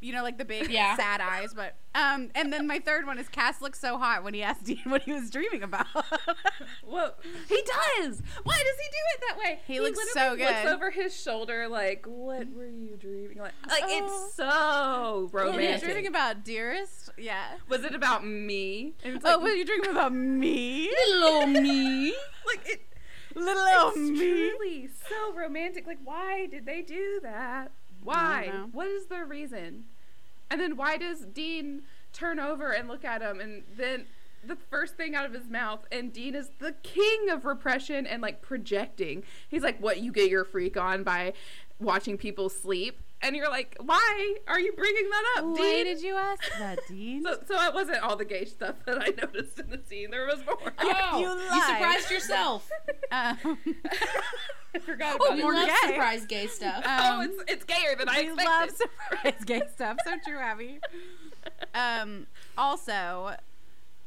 [0.00, 0.96] you know, like the big Yeah.
[0.96, 1.54] sad eyes.
[1.54, 4.64] But um, and then my third one is Cass looks so hot when he asked
[4.66, 5.86] Dean what he was dreaming about.
[6.86, 7.14] Well,
[7.48, 8.22] he does.
[8.44, 9.60] Why does he do it that way?
[9.66, 13.82] He looks literally so Looks over his shoulder, like, "What were you dreaming?" Like, like
[13.86, 14.24] Oh.
[14.26, 15.82] it's so What were you romantic.
[15.82, 17.10] dreaming about, dearest?
[17.18, 17.44] Yeah.
[17.68, 18.94] Was it about me?
[19.04, 20.90] And it's oh, like, were you dreaming about me?
[21.10, 22.14] Little me.
[22.46, 22.80] like it,
[23.34, 24.16] Little old it's me.
[24.18, 25.86] truly so romantic.
[25.86, 27.72] Like, why did they do that?
[28.06, 28.52] Why?
[28.72, 29.84] What is the reason?
[30.50, 34.06] And then why does Dean turn over and look at him, and then
[34.44, 38.22] the first thing out of his mouth, and Dean is the king of repression and
[38.22, 39.24] like projecting.
[39.48, 40.00] He's like, "What?
[40.00, 41.32] You get your freak on by
[41.80, 46.02] watching people sleep?" And you're like, "Why are you bringing that up, Why Dean?" did
[46.02, 47.22] you ask that, Dean?
[47.24, 50.10] so, so it wasn't all the gay stuff that I noticed in the scene.
[50.10, 50.72] There was more.
[50.78, 51.62] Oh, You you, lied.
[51.66, 52.68] surprised yourself.
[53.12, 53.38] um,
[54.74, 55.42] I forgot Oh, about we it.
[55.44, 55.88] more love gay.
[55.88, 56.84] surprise gay stuff.
[56.86, 58.44] Oh, um, it's it's gayer than I we expected.
[58.44, 59.96] love surprise gay stuff.
[60.04, 60.78] So true, Abby.
[61.74, 62.26] Um,
[62.58, 63.34] also,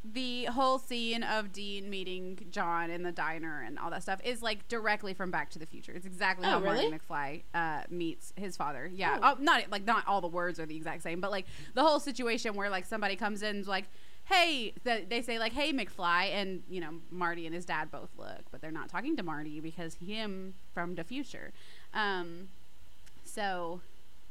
[0.03, 4.41] the whole scene of Dean meeting John in the diner and all that stuff is
[4.41, 5.91] like directly from Back to the Future.
[5.93, 6.89] It's exactly Oh, how really?
[6.89, 8.89] Marty McFly uh, meets his father.
[8.93, 9.35] Yeah, Oh.
[9.37, 11.99] oh, not like not all the words are the exact same, but like the whole
[11.99, 13.85] situation where like somebody comes in like.
[14.25, 18.09] Hey, th- they say like, "Hey, McFly," and you know Marty and his dad both
[18.15, 21.51] look, but they're not talking to Marty because him from the future.
[21.95, 22.49] Um,
[23.25, 23.81] so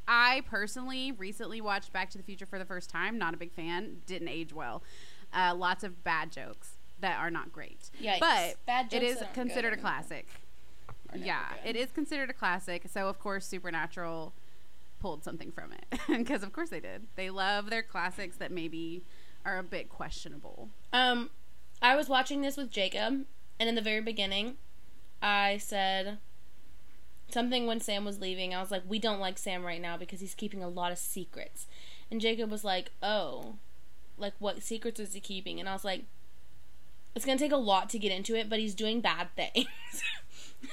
[0.07, 3.19] I personally recently watched Back to the Future for the first time.
[3.19, 3.97] Not a big fan.
[4.07, 4.83] Didn't age well.
[5.33, 6.73] Uh, lots of bad jokes.
[7.01, 7.91] that are not great.
[8.03, 8.19] Yikes.
[8.21, 10.27] But Bad jokes is that aren't considered a classic.
[11.15, 11.77] Yeah, good.
[11.77, 12.85] it is considered a classic.
[12.93, 14.33] So of course, Supernatural
[15.01, 17.07] pulled something from it because of course they did.
[17.15, 19.05] They love their classics that maybe
[19.45, 20.71] are a bit questionable.
[20.93, 21.31] Um,
[21.81, 23.25] I was watching this with Jacob,
[23.61, 24.57] and in the very beginning,
[25.23, 26.19] I said
[27.31, 28.55] something when Sam was leaving.
[28.55, 30.99] I was like, "We don't like Sam right now because he's keeping a lot of
[30.99, 31.67] secrets."
[32.11, 33.57] And Jacob was like, "Oh,
[34.19, 36.05] like what secrets is he keeping?" And I was like,
[37.15, 39.67] "It's gonna take a lot to get into it, but he's doing bad things."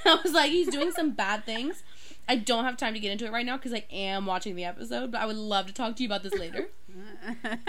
[0.04, 1.82] I was like, "He's doing some bad things."
[2.28, 4.64] I don't have time to get into it right now because I am watching the
[4.64, 6.68] episode, but I would love to talk to you about this later.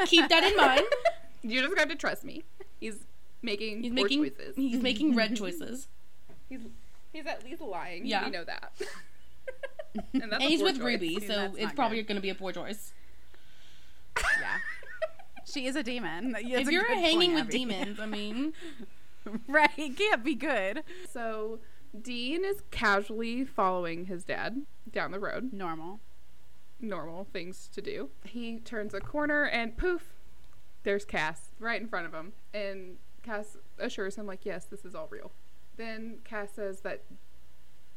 [0.07, 0.81] Keep that in mind.
[1.43, 2.43] You just have to trust me.
[2.79, 3.05] He's
[3.43, 4.55] making He's making choices.
[4.55, 5.87] he's making red choices.
[6.49, 6.61] He's
[7.13, 8.05] he's at least lying.
[8.07, 8.25] Yeah.
[8.25, 8.73] we know that.
[10.13, 10.83] and that's and he's with choice.
[10.83, 12.07] Ruby, so it's probably good.
[12.07, 12.91] going to be a poor choice.
[14.17, 14.57] yeah,
[15.51, 16.35] she is a demon.
[16.37, 17.57] It's if a you're hanging point, with Abby.
[17.65, 18.53] demons, I mean,
[19.47, 19.69] right?
[19.77, 20.83] It can't be good.
[21.11, 21.59] So
[21.99, 25.53] Dean is casually following his dad down the road.
[25.53, 25.99] Normal.
[26.79, 28.09] Normal things to do.
[28.23, 30.13] He turns a corner and poof,
[30.83, 32.33] there's Cas right in front of him.
[32.53, 35.31] And Cas assures him, like, yes, this is all real.
[35.75, 37.03] Then Cas says that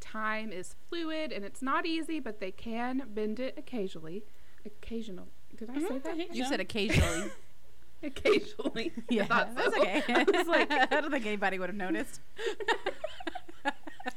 [0.00, 4.24] time is fluid and it's not easy, but they can bend it occasionally.
[4.64, 5.28] Occasional.
[5.60, 6.34] Did I say Mhm, I that?
[6.34, 6.50] You so.
[6.50, 7.30] said occasionally.
[8.02, 8.92] Occasionally.
[8.98, 9.82] I yeah, thought that's so.
[9.82, 10.02] okay.
[10.08, 12.20] I was like, I don't think anybody would have noticed.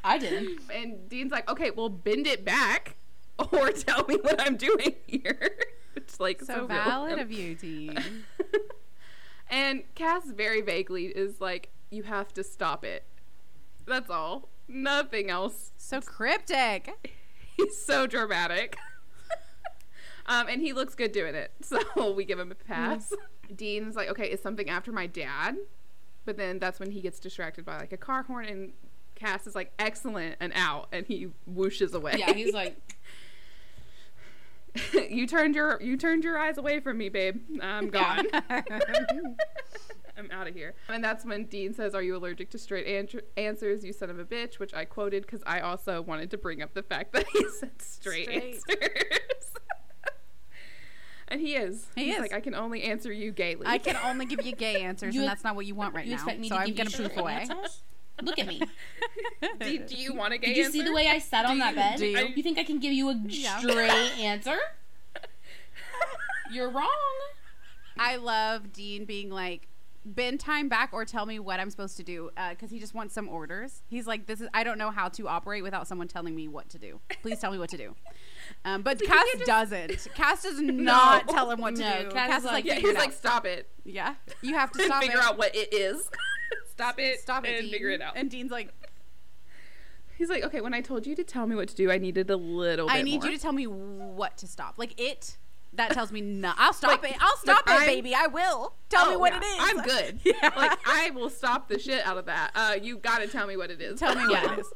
[0.06, 0.62] I didn't.
[0.73, 2.95] And Dean's like, okay, well, bend it back
[3.38, 5.58] or tell me what I'm doing here.
[5.97, 7.97] It's like so, so valid of you, Dean.
[9.49, 13.03] and Cas very vaguely is like, you have to stop it.
[13.86, 14.47] That's all.
[14.69, 15.71] Nothing else.
[15.77, 17.12] So cryptic.
[17.58, 18.77] He's so dramatic.
[20.25, 21.51] Um, and he looks good doing it.
[21.63, 23.12] So we give him a pass.
[23.55, 25.57] Dean's like, okay, is something after my dad?
[26.25, 28.73] But then that's when he gets distracted by like a car horn and
[29.15, 30.88] Cas is like, excellent, and out.
[30.91, 32.15] And he whooshes away.
[32.17, 32.75] Yeah, he's like,
[35.09, 37.39] you turned your you turned your eyes away from me, babe.
[37.62, 38.25] I'm gone.
[40.17, 40.73] I'm out of here.
[40.89, 44.17] And that's when Dean says, "Are you allergic to straight an- answers, you son of
[44.19, 47.25] a bitch?" Which I quoted because I also wanted to bring up the fact that
[47.27, 48.53] he said straight, Straight.
[48.81, 49.53] answers.
[51.34, 51.86] And he is.
[51.96, 52.22] He He's is.
[52.22, 53.65] like, I can only answer you gaily.
[53.65, 56.06] I can only give you gay answers, You and that's not what you want right
[56.06, 56.15] you now.
[56.17, 57.34] expect me so to I'm give gonna you poof away.
[57.34, 57.82] answers?
[58.22, 58.62] Look at me.
[59.60, 60.54] do, do you want a gay answer?
[60.54, 60.72] Did you answer?
[60.78, 61.98] see the way I sat on Do that bed?
[61.98, 62.28] do you?
[62.36, 63.60] You think I can give you a Yeah.
[63.60, 64.58] straight answer?
[66.52, 66.88] You're wrong.
[67.98, 69.67] I love Dean being like,
[70.06, 72.93] bend time back or tell me what I'm supposed to do uh, because he just
[72.93, 73.82] wants some orders.
[73.88, 76.69] He's like, this is I don't know how to operate without someone telling me what
[76.69, 77.00] to do.
[77.22, 77.96] Please tell me what to do.
[78.65, 80.08] Um, but So Cas just- doesn't.
[80.15, 81.34] Cas does not No.
[81.34, 82.10] tell him what to No, do.
[82.12, 83.69] Cas Cas is like, Yeah, he's like, stop it.
[83.84, 85.23] yeah, you have to And stop figure it.
[85.23, 86.10] out what it is.
[86.71, 87.19] stop it.
[87.19, 87.71] Stop it, and Dean.
[87.71, 88.13] figure it out.
[88.15, 88.69] And Dean's like,
[90.15, 92.29] He's like, okay, when I told you to tell me what to do, I needed
[92.29, 93.32] a little bit I need more.
[93.32, 94.75] you to tell me what to stop.
[94.77, 95.38] Like it.
[95.75, 96.53] That tells me no.
[96.56, 97.17] I'll stop Like- it.
[97.19, 98.13] I'll stop like, it, I'm- baby.
[98.13, 98.75] I will.
[98.89, 99.58] Tell me Oh, what yeah, it is.
[99.60, 100.19] I'm good.
[100.23, 100.51] Yeah.
[100.56, 102.51] Like I will stop the shit out of that.
[102.53, 103.99] Uh, you gotta tell me what it is.
[103.99, 104.53] Tell me what Yeah.
[104.53, 104.73] it is.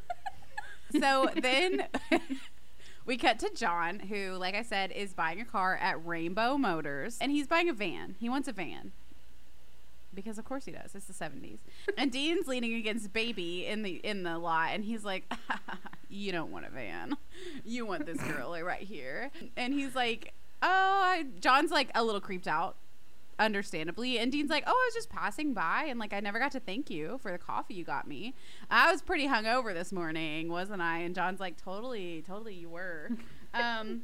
[0.99, 1.85] So then
[3.07, 7.17] we cut to John, who, like I said, is buying a car at Rainbow Motors,
[7.19, 8.15] and he's buying a van.
[8.19, 8.91] He wants a van.
[10.13, 10.93] Because of course he does.
[10.93, 11.59] It's the seventies.
[11.97, 15.31] And Dean's leaning against Baby in the in the lot, and he's like,
[16.09, 17.15] "You don't want a van.
[17.63, 22.21] You want this girl right here." And he's like, "Oh," I, John's like a little
[22.21, 22.75] creeped out,
[23.39, 24.19] understandably.
[24.19, 26.59] And Dean's like, "Oh, I was just passing by, and like I never got to
[26.59, 28.33] thank you for the coffee you got me.
[28.69, 33.11] I was pretty hungover this morning, wasn't I?" And John's like, "Totally, totally, you were."
[33.53, 34.01] Um,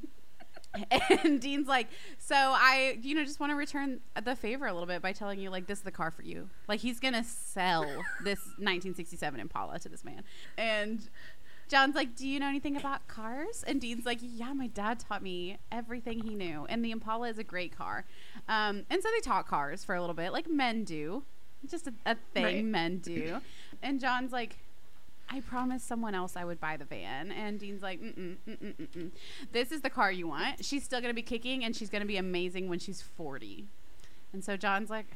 [1.24, 4.88] and Dean's like, "So I, you know, just want to return the favor a little
[4.88, 6.50] bit by telling you, like, this is the car for you.
[6.68, 7.84] Like, he's gonna sell
[8.24, 10.24] this 1967 Impala to this man."
[10.58, 11.08] And
[11.74, 15.24] John's like, "Do you know anything about cars?" And Dean's like, "Yeah, my dad taught
[15.24, 18.06] me everything he knew, and the Impala is a great car."
[18.48, 21.24] Um, and so they talk cars for a little bit, like men do,
[21.68, 22.64] just a, a thing Right.
[22.64, 23.40] men do.
[23.82, 24.58] And John's like,
[25.30, 27.32] I promised someone else I would buy the van.
[27.32, 29.12] And Dean's like, mm-mm, mm-mm, mm-mm.
[29.52, 30.64] This is the car you want.
[30.64, 33.66] She's still going to be kicking and she's going to be amazing when she's 40.
[34.32, 35.08] And so John's like,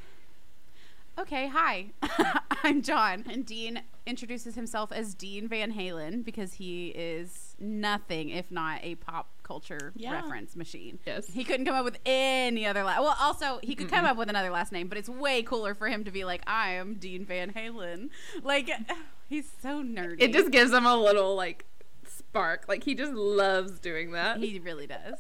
[1.20, 1.88] okay, hi,
[2.64, 3.26] I'm John.
[3.30, 8.96] And Dean introduces himself as Dean Van Halen because he is nothing if not a
[8.96, 10.14] pop culture Yeah.
[10.14, 11.00] reference machine.
[11.06, 11.28] Yes.
[11.28, 13.02] He couldn't come up with any other last.
[13.02, 15.88] Well, also he could come up with another last name, but it's way cooler for
[15.88, 18.10] him to be like, "I am Dean Van Halen."
[18.44, 18.70] Like,
[19.30, 20.18] he's so nerdy.
[20.22, 21.66] It just gives him a little like
[22.08, 22.66] spark.
[22.68, 24.38] Like he just loves doing that.
[24.40, 25.16] he really does.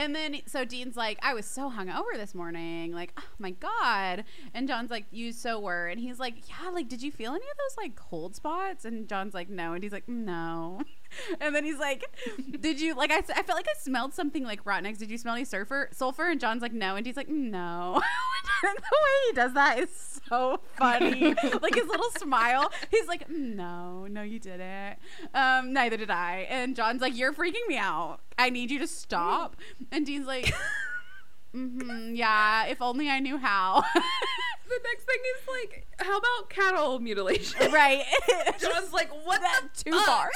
[0.00, 4.24] And then so Dean's like, I was so hungover this morning, like, oh my god.
[4.54, 5.88] And John's like, you so were.
[5.88, 8.86] And he's like, yeah, like, did you feel any of those like cold spots?
[8.86, 9.74] And John's like, no.
[9.74, 10.80] And he's like, no.
[11.40, 12.04] And then he's like,
[12.60, 13.10] did you like?
[13.10, 14.98] I, I felt like I smelled something like rotten eggs.
[14.98, 15.88] Did you smell any sulfur?
[15.92, 16.28] Sulfur?
[16.28, 16.96] And John's like, no.
[16.96, 18.00] And he's like, no.
[18.62, 21.34] the way he does that is so funny.
[21.62, 22.72] like his little smile.
[22.90, 24.98] He's like, no, no, you didn't.
[25.34, 26.46] Um, neither did I.
[26.50, 28.20] And John's like, you're freaking me out.
[28.38, 29.56] I need you to stop.
[29.90, 30.52] And Dean's like,
[31.54, 33.84] mm-hmm, yeah, if only I knew how.
[34.70, 37.72] The next thing is like, how about cattle mutilation?
[37.72, 38.04] right.
[38.60, 40.30] John's like, what that the too far.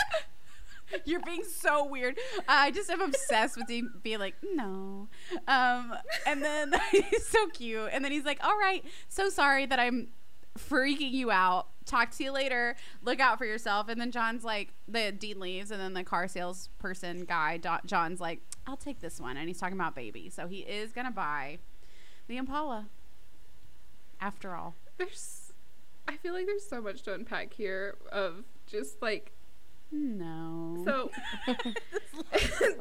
[1.05, 2.19] You're being so weird.
[2.49, 5.09] I just am obsessed with Dean being like, no.
[5.49, 5.95] Um,
[6.27, 7.91] and then he's so cute.
[7.93, 10.09] And then he's like, all right, so sorry that I'm
[10.59, 11.69] freaking you out.
[11.85, 12.77] Talk to you later.
[13.03, 13.89] Look out for yourself.
[13.89, 18.41] And then John's like, the Dean leaves, and then the car salesperson guy, John's like,
[18.67, 19.37] I'll take this one.
[19.37, 20.31] And he's talking about baby.
[20.31, 21.59] So he is going to buy
[22.29, 22.87] the Impala.
[24.21, 24.75] After all.
[24.97, 25.53] There's,
[26.09, 29.33] I feel like there's so much to unpack here of just like,
[29.95, 30.83] No.
[30.85, 31.11] so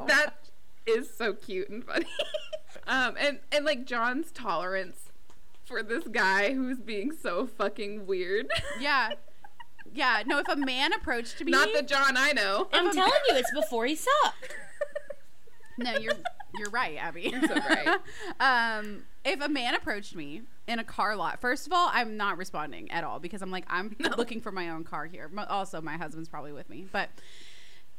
[0.07, 0.33] that
[0.85, 2.05] is so cute and funny.
[2.87, 5.11] um, and and like John's tolerance
[5.65, 8.47] for this guy who's being so fucking weird.
[8.79, 9.11] yeah.
[9.93, 10.23] Yeah.
[10.25, 11.51] No, if a man approached me.
[11.51, 12.67] Not the John I know.
[12.73, 14.55] I'm telling you, it's before he sucked.
[15.77, 16.13] No, you're
[16.57, 17.29] you're right, Abby.
[17.31, 17.99] You're so right.
[18.39, 22.37] um, if a man approached me in a car lot, first of all, I'm not
[22.37, 25.29] responding at all because I'm like I'm looking for my own car here.
[25.49, 27.09] Also, my husband's probably with me, but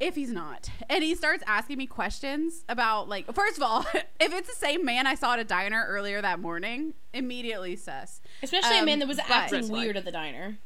[0.01, 4.33] if he's not, and he starts asking me questions about like, first of all, if
[4.35, 8.21] it's the same man I saw at a diner earlier that morning, immediately sus.
[8.43, 10.59] Especially a Um, man that was acting weird at the diner.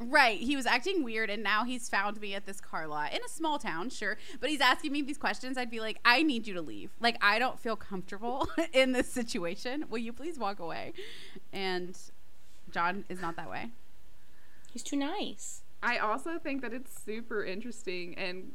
[0.00, 0.38] Right.
[0.38, 3.28] He was acting weird and now he's found me at this car lot in a
[3.28, 4.16] small town, sure.
[4.40, 5.58] But he's asking me these questions.
[5.58, 6.90] I'd be like, I need you to leave.
[7.00, 9.86] Like, I don't feel comfortable in this situation.
[9.90, 10.92] Will you please walk away?
[11.52, 11.98] And
[12.70, 13.70] John is not that way.
[14.72, 15.62] He's too nice.
[15.82, 18.52] I also think that it's super interesting and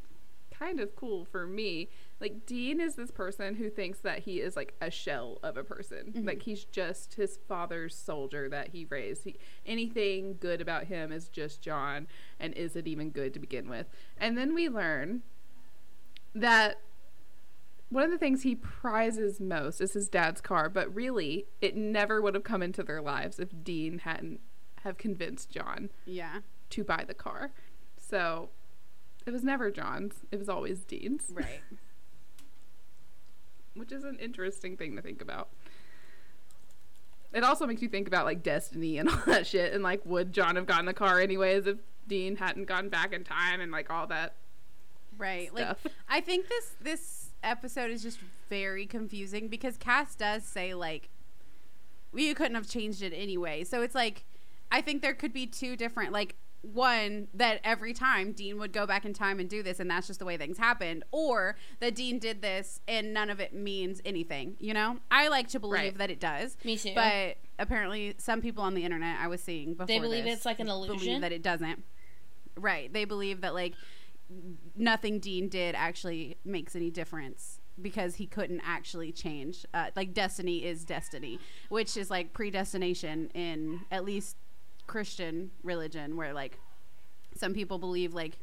[0.57, 1.89] kind of cool for me.
[2.23, 5.63] Like Dean is this person who thinks that he is like a shell of a
[5.63, 6.13] person.
[6.15, 6.25] Mm-hmm.
[6.25, 9.25] Like he's just his father's soldier that he raised.
[9.25, 12.07] He, anything good about him is just John
[12.39, 13.87] and is it even good to begin with.
[14.17, 15.23] And then we learn
[16.33, 16.79] that
[17.89, 22.21] one of the things he prizes most is his dad's car, but really it never
[22.21, 24.39] would have come into their lives if Dean hadn't
[24.85, 26.39] have convinced John Yeah.
[26.69, 27.51] to buy the car.
[27.97, 28.49] So
[29.25, 30.21] it was never John's.
[30.31, 31.61] It was always Dean's, Right.
[33.75, 35.49] Which is an interesting thing to think about.
[37.33, 39.73] It also makes you think about like destiny and all that shit.
[39.73, 43.23] And like, would John have gotten the car anyways if Dean hadn't gone back in
[43.23, 44.35] time and like all that?
[45.17, 45.53] Right.
[45.53, 45.77] Like
[46.09, 51.09] I think this this episode is just very confusing because Cass does say like
[52.11, 53.63] we couldn't have changed it anyway.
[53.63, 54.25] So it's like
[54.71, 58.87] I think there could be two different like one that every time Dean would go
[58.87, 61.93] back in time and do this and that's just the way things happened or that
[61.93, 64.97] Dean did this and none of it means anything, you know?
[65.11, 65.97] I like to believe Right.
[65.97, 66.55] that it does.
[66.63, 66.93] Me too.
[66.95, 70.45] But apparently some people on the internet I was seeing before they believe this it's
[70.45, 71.21] like an believe illusion?
[71.21, 71.83] that it doesn't.
[72.57, 72.91] Right.
[72.91, 73.73] They believe that like
[74.75, 79.65] nothing Dean did actually makes any difference because he couldn't actually change.
[79.73, 84.37] Uh, like destiny is destiny, which is like predestination in at least
[84.87, 86.59] Christian religion, where like
[87.35, 88.37] some people believe like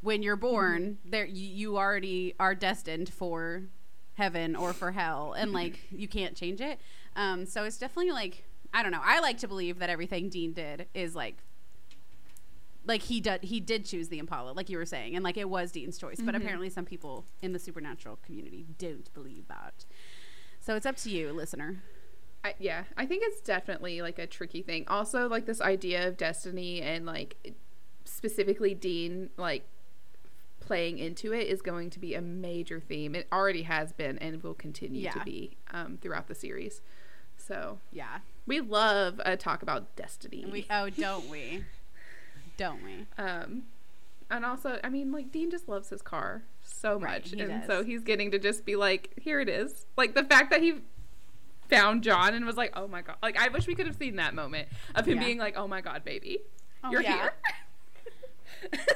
[0.00, 1.10] when you're born, mm-hmm.
[1.10, 3.64] there you, you already are destined for
[4.14, 5.56] heaven or for hell, and mm-hmm.
[5.56, 6.80] like you can't change it.
[7.16, 9.02] Um, so it's definitely like I don't know.
[9.02, 11.36] I like to believe that everything Dean did is like
[12.86, 15.48] like he did he did choose the Impala, like you were saying, and like it
[15.48, 16.16] was Dean's choice.
[16.18, 16.42] But mm-hmm.
[16.42, 19.84] apparently, some people in the supernatural community don't believe that.
[20.60, 21.82] So it's up to you, listener.
[22.44, 24.84] I, yeah, I think it's definitely like a tricky thing.
[24.88, 27.54] Also, like this idea of destiny and like
[28.04, 29.64] specifically Dean like
[30.60, 33.14] playing into it is going to be a major theme.
[33.14, 35.12] It already has been and will continue Yeah.
[35.12, 36.82] to be um, throughout the series.
[37.36, 40.46] So Yeah, we love a talk about destiny.
[40.50, 41.64] we oh don't we,
[42.56, 43.06] don't we?
[43.18, 43.64] um,
[44.30, 47.66] and also, I mean, like Dean just loves his car so Right, much, and does.
[47.66, 50.76] so he's getting to just be like, "Here it is." Like the fact that he
[51.68, 54.16] found John and was like, "Oh my god!" Like I wish we could have seen
[54.16, 55.24] that moment of him Yeah.
[55.24, 56.38] being like, "Oh my god, baby,
[56.82, 57.30] Oh, you're yeah.
[58.70, 58.80] here."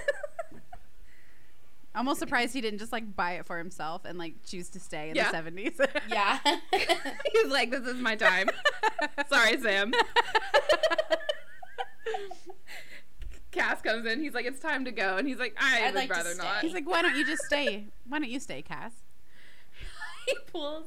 [1.94, 5.11] Almost surprised he didn't just like buy it for himself and like choose to stay
[5.11, 5.24] in Yeah.
[5.24, 5.81] the seventies.
[6.09, 6.38] Yeah.
[7.33, 8.48] he's like, "This is my time."
[9.28, 9.92] Sorry, Sam.
[13.50, 14.20] Cas comes in.
[14.20, 16.61] He's like, "It's time to go," and he's like, "I I'd would like rather not."
[16.62, 17.87] He's like, why don't you just stay?
[18.07, 18.92] Why don't you stay, Cas?
[20.26, 20.87] he pulls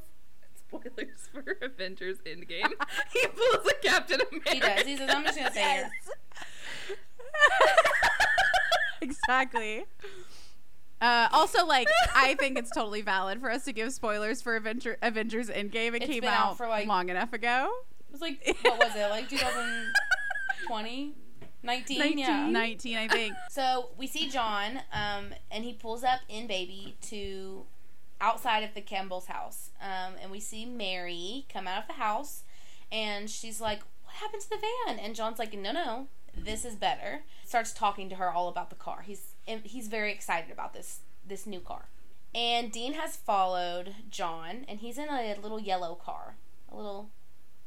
[0.72, 2.72] spoilers for Avengers Endgame.
[3.12, 4.50] he pulls a Captain America.
[4.50, 4.82] He does.
[4.82, 5.86] He says, "I'm just gonna say it."
[9.02, 9.84] exactly.
[11.00, 14.98] Uh, also, like, I think it's totally valid for us to give spoilers for Avenger-
[15.02, 15.94] Avengers Endgame.
[15.96, 17.72] It It's came out out for, like- long enough ago.
[18.08, 19.08] It was like what was it?
[19.08, 21.14] Like 2020,
[21.62, 22.46] 19, yeah.
[22.46, 23.34] 19, I think.
[23.50, 27.64] So we see John, um, and he pulls up in baby to
[28.22, 32.44] outside of the Campbell's house, um, and we see Mary come out of the house,
[32.90, 36.76] and she's like, "What happened to the van?" And John's like, "No, no, this is
[36.76, 39.02] better." Starts talking to her all about the car.
[39.02, 41.88] He's he's very excited about this this new car.
[42.34, 46.36] And Dean has followed John, and he's in a little yellow car,
[46.70, 47.10] a little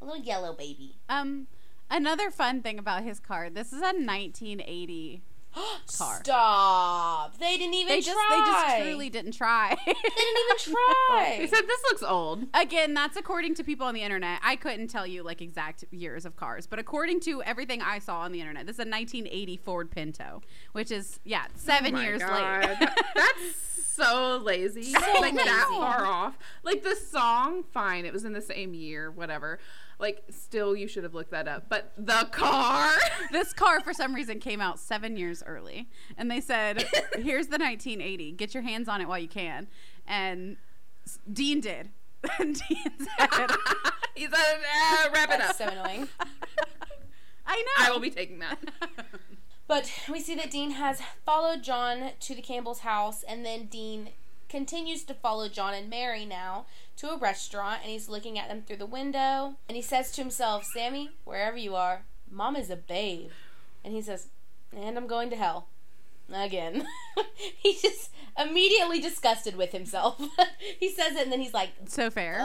[0.02, 0.96] a little yellow baby.
[1.08, 1.48] Um,
[1.90, 3.50] another fun thing about his car.
[3.50, 5.22] This is a 1980.
[5.98, 6.20] Car.
[6.24, 7.38] Stop!
[7.38, 8.30] They didn't even They just try.
[8.30, 9.76] they just truly didn't try.
[9.86, 10.74] They didn't even
[11.10, 11.38] try.
[11.40, 12.46] He said this looks old.
[12.54, 14.40] Again, that's according to people on the internet.
[14.44, 18.20] I couldn't tell you like exact years of cars, but according to everything I saw
[18.22, 20.42] on the internet, this is a 1980 Ford Pinto,
[20.74, 22.64] which is yeah, seven Oh years God.
[22.64, 23.56] That- That's
[23.96, 24.84] so lazy.
[25.06, 26.38] So like that far off.
[26.64, 29.60] Like the song, fine, it was in the same year, whatever.
[30.00, 31.66] Like still you should have looked that up.
[31.70, 32.90] But the car
[33.32, 36.82] this car, for some reason, came out seven years early, and they said,
[37.16, 38.34] "Here's the 1980.
[38.34, 39.68] Get your hands on it while you can."
[40.08, 40.58] And
[41.32, 41.90] Dean did.
[42.40, 43.52] And Dean said,
[44.16, 45.56] He said, ah, wrap it up.
[45.56, 46.08] So annoying.
[47.46, 48.58] "I know." I will be taking that.
[49.68, 54.10] But we see that Dean has followed John to the Campbell's house, and then Dean
[54.50, 56.66] continues to follow John and Mary now
[56.98, 60.22] to a restaurant, and he's looking at them through the window, and he says to
[60.22, 63.32] himself, "Sammy, wherever you are, Mom is a babe,"
[63.84, 64.28] and he says,
[64.76, 65.68] "And I'm going to hell."
[66.34, 66.88] Again.
[67.56, 70.20] he's just immediately disgusted with himself.
[70.80, 72.38] he says it and then he's like, so fair.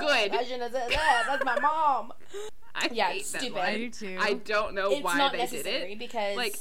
[0.00, 0.34] Good.
[0.34, 1.24] I shouldn't have said that.
[1.28, 2.12] That's my mom.
[2.74, 3.58] I Yeah, hate it's that stupid.
[3.58, 3.74] I line.
[3.78, 4.16] do too.
[4.20, 5.98] I don't know It's why not they did necessary it.
[6.00, 6.56] because Like,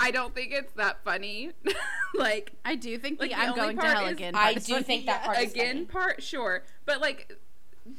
[0.00, 1.50] I don't think it's that funny.
[2.14, 4.34] like I do think Like, the the I'm only going to part hell is- again.
[4.34, 4.84] I part is do funny.
[4.84, 5.84] think that part is again funny.
[5.86, 7.36] part sure, but like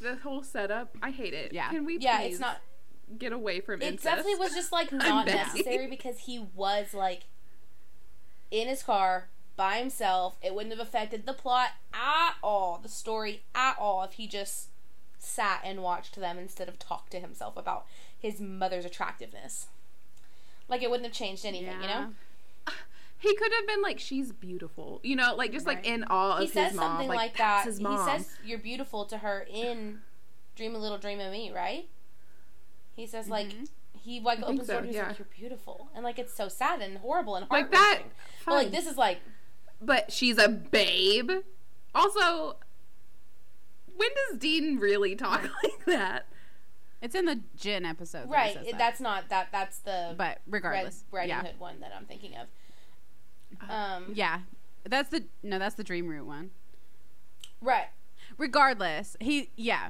[0.01, 1.51] the whole setup, I hate it.
[1.53, 1.69] Yeah.
[1.69, 2.61] Can we Yeah, please it's not.
[3.17, 4.03] get away from It incest?
[4.03, 7.23] definitely was just like not necessary because he was like
[8.51, 10.37] in his car by himself.
[10.41, 14.69] It wouldn't have affected the plot at all, the story at all, if he just
[15.17, 17.85] sat and watched them instead of talked to himself about
[18.17, 19.67] his mother's attractiveness.
[20.69, 22.09] Like it wouldn't have changed anything, you know.
[23.21, 26.39] He could have been like, "She's beautiful," you know, like just like in awe of
[26.39, 26.85] He his says mom.
[26.91, 27.65] something like, like, that.
[27.65, 27.97] His mom.
[28.07, 29.99] He says you're beautiful to her in
[30.55, 31.89] Dream a Little Dream of Me, right?
[32.95, 33.67] He says like Mhm.
[34.01, 35.07] he like I opens think the door and he's yeah.
[35.09, 38.03] like you're beautiful and like it's so sad and horrible and like that.
[38.45, 39.19] But like this is like
[39.81, 41.29] but she's a babe.
[41.93, 42.55] Also,
[43.97, 46.25] when does Dean really talk like that?
[47.01, 48.23] It's in the djinn episode.
[48.23, 48.53] that right.
[48.53, 48.77] says that.
[48.77, 49.49] that's not that.
[49.51, 52.47] That's the But Red regardless, Riding yeah, Hood one that I'm thinking of.
[53.69, 54.39] Um, yeah,
[54.83, 56.51] that's the no, that's the Dream Root one.
[57.61, 57.87] right.
[58.37, 59.89] Regardless, he yeah,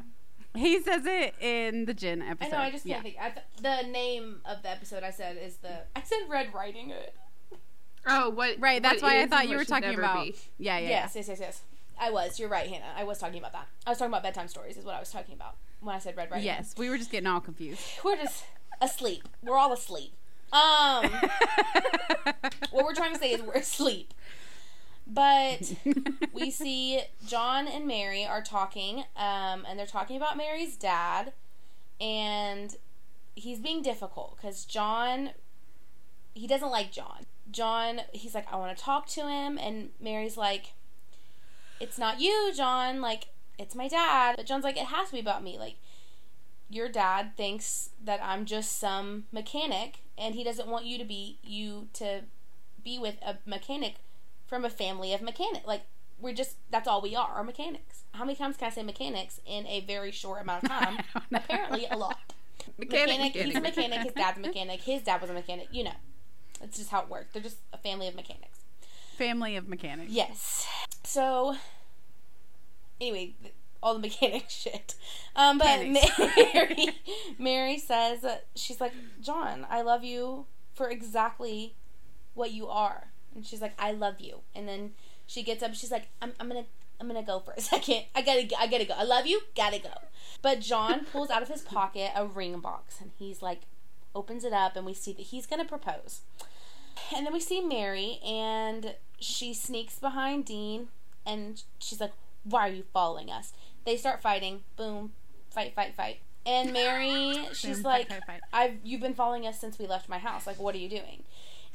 [0.55, 2.51] he says it in the djinn I episode.
[2.51, 2.57] know.
[2.59, 3.17] I just can't think.
[3.19, 5.81] I th- the name of the episode I said is the.
[5.95, 7.59] I said Red Riding Hood.
[8.05, 8.55] Oh, what?
[8.59, 10.23] Right, that's what why I thought you were talking about.
[10.23, 10.35] be.
[10.57, 11.61] Yeah, yeah, Yes, yes, yes, yes.
[11.99, 12.39] I was.
[12.39, 12.93] You're right, Hannah.
[12.95, 13.67] I was talking about that.
[13.85, 14.77] I was talking about bedtime stories.
[14.77, 16.31] Is what I was talking about when I said Red.
[16.31, 17.81] Riding Yes, we were just getting all confused.
[18.03, 18.43] We're just
[18.81, 19.27] asleep.
[19.43, 20.13] We're all asleep.
[20.51, 21.03] Um,
[22.71, 24.15] what we're trying to say is we're asleep.
[25.05, 25.73] But
[26.33, 31.33] we see John and Mary are talking, um, and they're talking about Mary's dad,
[31.99, 32.75] and
[33.35, 35.31] he's being difficult because John,
[36.33, 37.25] he doesn't like John.
[37.51, 40.73] John, he's like, I want to talk to him, and Mary's like,
[41.79, 43.01] It's not you, John.
[43.01, 44.35] Like, it's my dad.
[44.37, 45.59] But John's like, It has to be about me.
[45.59, 45.75] Like,
[46.69, 51.39] your dad thinks that I'm just some mechanic, and he doesn't want you to be
[51.43, 52.21] you to
[52.83, 53.95] be with a mechanic
[54.47, 55.65] from a family of mechanic.
[55.65, 55.81] Like
[56.19, 58.03] we're just that's all we are, are mechanics.
[58.13, 60.97] How many times can I say mechanics in a very short amount of time?
[61.33, 62.17] Apparently a lot.
[62.77, 65.67] Mechanic, Mechanic, mechanic, he's a mechanic, his dad's a mechanic, his dad was a mechanic,
[65.71, 65.93] you know.
[66.59, 67.29] That's just how it works.
[67.33, 68.59] They're just a family of mechanics.
[69.17, 70.11] Family of mechanics.
[70.11, 70.67] Yes.
[71.03, 71.55] So
[72.99, 73.33] anyway,
[73.81, 74.95] all the mechanic shit.
[75.35, 75.85] Um, but
[76.53, 76.89] Mary,
[77.37, 81.75] Mary says uh, she's like John, I love you for exactly
[82.33, 84.39] what you are, and she's like, I love you.
[84.55, 84.91] And then
[85.27, 85.73] she gets up.
[85.75, 86.65] She's like, I'm, I'm gonna.
[87.01, 88.03] I'm gonna go for a second.
[88.13, 88.93] I gotta, I gotta go.
[88.93, 89.39] I love you.
[89.55, 89.93] Gotta go.
[90.41, 93.61] But John pulls out of his pocket a ring box, and he's like,
[94.13, 96.21] opens it up, and we see that he's gonna propose.
[97.15, 100.89] And then we see Mary, and she sneaks behind Dean,
[101.25, 102.11] and she's like,
[102.43, 103.53] Why are you following us?
[103.85, 104.61] They start fighting.
[104.77, 105.13] Boom.
[105.51, 106.19] Fight, fight, fight.
[106.45, 108.41] And Mary, she's Boom, like, fight, fight, fight.
[108.53, 110.47] I've you've been following us since we left my house.
[110.47, 111.23] Like, what are you doing?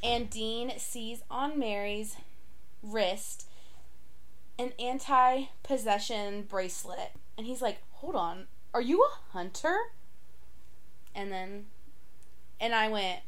[0.03, 2.17] And Dean sees on Mary's
[2.83, 3.47] wrist
[4.59, 7.13] an anti possession bracelet.
[7.37, 9.77] And he's like, Hold on, are you a hunter?
[11.15, 11.67] And then
[12.61, 13.21] and I went,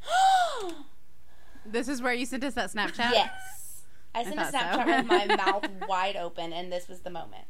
[1.66, 3.12] This is where you sent us that Snapchat.
[3.12, 3.65] Yes.
[4.16, 4.58] I sent a thought so.
[4.58, 7.44] Snapchat with my mouth wide open and this was the moment.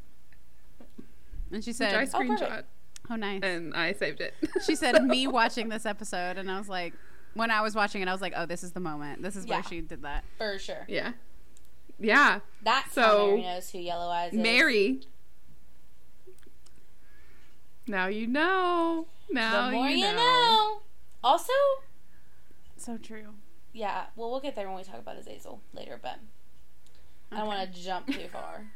[1.52, 2.64] And she Which I said, Oh, screenshot
[3.10, 4.34] "Oh, nice." and I saved it.
[4.66, 6.92] She said, "Me watching this episode," and I was like,
[7.34, 9.22] when I was watching it, I was like, "Oh, this is the moment.
[9.22, 10.84] This is where she did that." For sure.
[10.88, 11.12] yeah.
[12.00, 12.40] Yeah.
[12.62, 14.38] That's So, how Mary knows who Yellow Eyes is.
[14.38, 15.00] Mary.
[17.86, 19.06] Now you know.
[19.30, 20.16] Now The more you you know.
[20.16, 20.80] know.
[21.22, 21.52] Also,
[22.76, 23.34] So true.
[23.72, 26.18] yeah, well, we'll get there when we talk about Azazel later, but
[27.32, 28.66] I don't want to jump too far.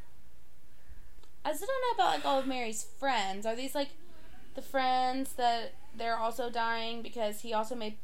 [1.44, 3.46] I still don't know about like all of Mary's friends.
[3.46, 3.90] Are these like
[4.55, 7.96] the friends that they're also dying because he also made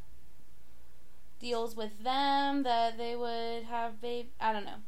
[1.39, 4.29] deals with them that they would have babe?
[4.41, 4.81] I don't know.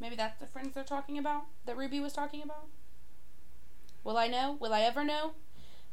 [0.00, 2.66] Maybe that's the friends they're talking about that Ruby was talking about.
[4.02, 4.56] Will I know?
[4.58, 5.32] Will I ever know?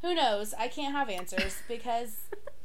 [0.01, 0.53] Who knows?
[0.57, 2.29] I can't have answers because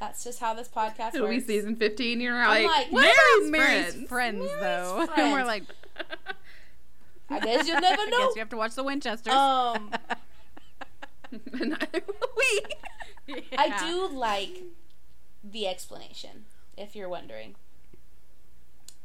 [0.00, 1.44] that's just how this podcast It'll works.
[1.44, 2.20] be season 15.
[2.20, 3.50] You're like, like, Mary's
[3.94, 4.08] friends.
[4.08, 5.06] friends, Mary's though?
[5.06, 5.10] friends.
[5.18, 5.64] And we're like,
[7.28, 8.18] I guess you'll never I know.
[8.26, 9.32] guess you have to watch the Winchesters.
[9.32, 9.90] Um,
[11.52, 12.62] Neither will we.
[13.56, 14.62] I do like
[15.44, 16.46] the explanation,
[16.76, 17.54] if you're wondering.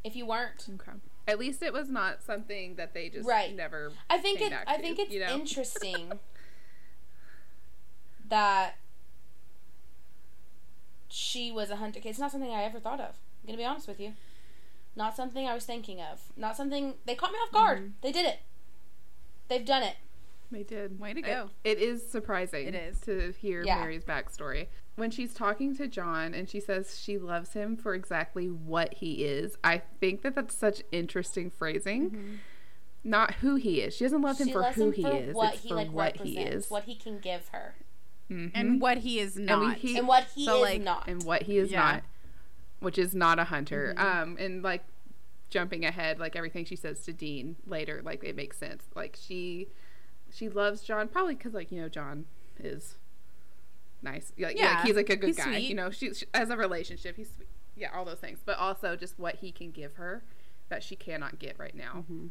[0.04, 0.98] If you weren't, Okay.
[1.28, 3.56] At least it was not something that they just Right.
[3.56, 3.92] never.
[4.10, 4.54] I think it.
[4.68, 5.34] I to, think it's you know?
[5.34, 6.14] interesting
[8.30, 8.76] that
[11.16, 12.00] she was a hunter.
[12.04, 13.16] It's not something I ever thought of.
[13.42, 14.14] I'm gonna be honest with you.
[14.98, 16.22] Not something I was thinking of.
[16.36, 17.80] Not something they caught me off guard.
[17.80, 17.90] Mm-hmm.
[18.02, 18.40] They did it.
[19.48, 19.96] They've done it.
[20.52, 21.00] They did.
[21.00, 21.50] Way to It- go.
[21.64, 22.68] it is surprising.
[22.68, 23.00] It is.
[23.02, 23.80] to hear Yeah.
[23.80, 28.48] Mary's backstory when she's talking to John and she says she loves him for exactly
[28.50, 29.58] what he is.
[29.64, 32.40] I think that that's such interesting phrasing.
[33.04, 33.96] Not who he is.
[33.96, 35.36] She doesn't love him she for who him he for is.
[35.36, 36.72] what it's he for like what he represents, is.
[36.72, 37.76] what he can give her,
[38.30, 38.52] Mhm.
[38.56, 39.78] and what he is not.
[39.78, 41.08] he- and what he So, is like- not.
[41.08, 41.80] and what he is Yeah.
[41.80, 42.04] not,
[42.80, 43.94] which is not a hunter.
[43.98, 44.22] Mm-hmm.
[44.32, 44.84] Um, and like
[45.50, 48.84] jumping ahead, like everything she says to Dean later, like it makes sense.
[48.96, 49.68] Like she,
[50.32, 52.26] she loves John probably because like you know John
[52.60, 52.98] is
[54.02, 54.34] nice.
[54.38, 55.44] Like, yeah, Yeah, like, he's like a good he's guy.
[55.44, 55.70] sweet.
[55.70, 57.48] You know, she, she as a relationship, he's sweet.
[57.76, 60.24] Yeah, all those things, but also just what he can give her
[60.70, 62.06] that she cannot get right now.
[62.10, 62.28] Mm-hmm.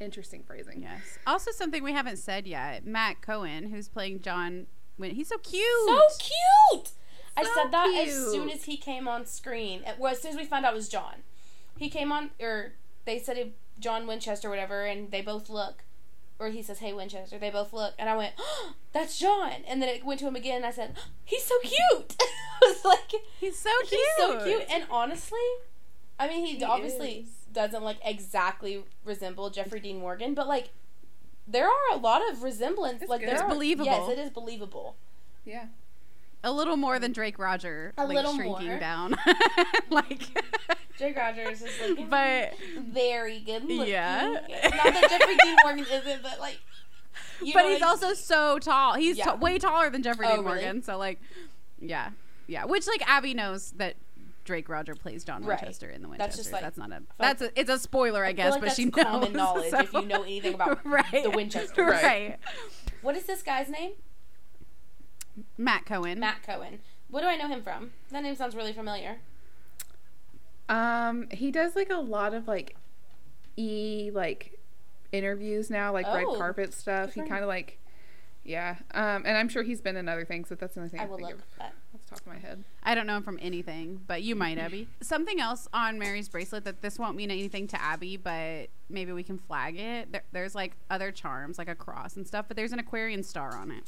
[0.00, 0.82] Interesting phrasing.
[0.82, 1.18] Yes.
[1.26, 2.86] Also, something we haven't said yet.
[2.86, 4.66] Matt Cohen, who's playing John.
[4.96, 5.62] When he's so cute.
[5.86, 6.90] so cute.
[7.36, 9.82] I said that as soon as he came on screen.
[9.86, 11.22] Uh, Well, as soon as we found out it was John,
[11.78, 12.72] he came on, or
[13.04, 15.84] they said it, John Winchester, or whatever, and they both look.
[16.38, 19.82] Or he says, "Hey Winchester." They both look, and I went, oh, "That's John." And
[19.82, 23.12] then it went to him again, and I said, "He's so cute." I was like,
[23.38, 23.90] He's so cute.
[23.90, 25.38] "He's so cute." And honestly,
[26.18, 27.39] I mean, he, He obviously is.
[27.52, 30.70] Doesn't like exactly resemble Jeffrey Dean Morgan, but like.
[31.48, 33.02] There are a lot of resemblance.
[33.02, 33.28] It's like good.
[33.30, 33.86] there It's are, believable.
[33.86, 34.94] Yes, it is believable.
[35.44, 35.64] Yeah.
[36.44, 37.92] A little more than Drake Roger.
[37.98, 38.78] A like, little shrinking more.
[38.78, 39.16] down.
[39.90, 40.22] like.
[40.96, 43.88] Drake Rogers is like, But very good looking.
[43.92, 44.28] Yeah.
[44.30, 46.58] Not that Jeffrey Dean Morgan isn't, but like.
[47.42, 48.94] you but know he's what also so tall.
[48.94, 49.24] He's Yeah.
[49.24, 50.60] ta- way taller than Jeffrey Oh, Dean really?
[50.62, 50.82] Morgan.
[50.84, 51.20] So like,
[51.80, 52.10] yeah,
[52.46, 52.64] yeah.
[52.64, 53.96] Which like Abby knows that
[54.50, 55.60] Drake Roger plays John Right.
[55.60, 56.26] Winchester in the Winchester.
[56.26, 56.52] That's Winchesters.
[56.52, 57.02] just, That's, like- not a.
[57.18, 57.60] That's a.
[57.60, 59.04] It's a spoiler, I, I guess, feel like but that's she knows.
[59.04, 61.22] common knowledge if you know anything about right.
[61.22, 61.84] the Winchester.
[61.86, 62.36] right.
[63.02, 63.92] What is this guy's name?
[65.56, 66.18] Matt Cohen.
[66.18, 66.80] Matt Cohen.
[67.08, 67.92] What do I know him from?
[68.10, 69.18] That name sounds really familiar.
[70.68, 72.76] Um, he does like a lot of like
[73.56, 74.58] e like
[75.12, 77.14] interviews now, like red Oh, carpet stuff.
[77.14, 77.78] good He kind of like,
[78.44, 78.76] yeah.
[78.94, 81.04] Um, and I'm sure he's been in other things, but that's the only thing I,
[81.04, 81.38] I will think look.
[81.38, 81.74] of That.
[82.10, 82.64] The top of my head.
[82.82, 84.88] I don't know him from anything, but you might, Abby.
[85.00, 89.22] Something else on Mary's bracelet that this won't mean anything to Abby, but maybe we
[89.22, 90.12] can flag it.
[90.12, 93.56] There, there's like other charms, like a cross and stuff, but there's an Aquarian star
[93.56, 93.84] on it,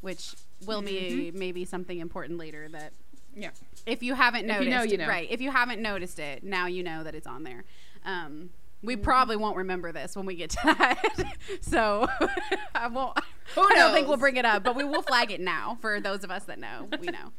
[0.00, 0.34] which
[0.66, 2.92] will be maybe something important later that
[3.34, 3.50] Yeah.
[3.86, 5.08] if you haven't If you noticed, know, you know.
[5.08, 5.28] right?
[5.30, 7.64] If you haven't noticed it, now you know that it's on there.
[8.04, 8.50] Um,
[8.82, 11.02] we probably won't remember this when we get to that,
[11.62, 12.06] so
[12.74, 13.18] I won't.
[13.54, 13.70] Who knows?
[13.72, 16.22] I don't think we'll bring it up, but we will flag it now for those
[16.22, 16.86] of us that know.
[17.00, 17.32] We know.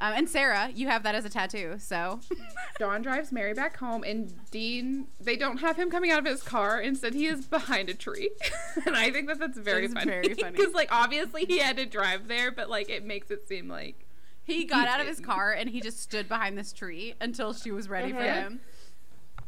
[0.00, 2.20] Um, and Sarah, you have that as a tattoo, so
[2.78, 5.08] John drives Mary back home, and Dean.
[5.20, 6.80] They don't have him coming out of his car.
[6.80, 8.30] Instead, he is behind a tree,
[8.86, 10.10] and I think that that's very That funny.
[10.10, 10.56] very funny.
[10.56, 14.06] because like obviously he had to drive there, but like it makes it seem like
[14.44, 17.52] he got He out of his car and he just stood behind this tree until
[17.52, 18.34] she was ready for Mhm.
[18.34, 18.60] him.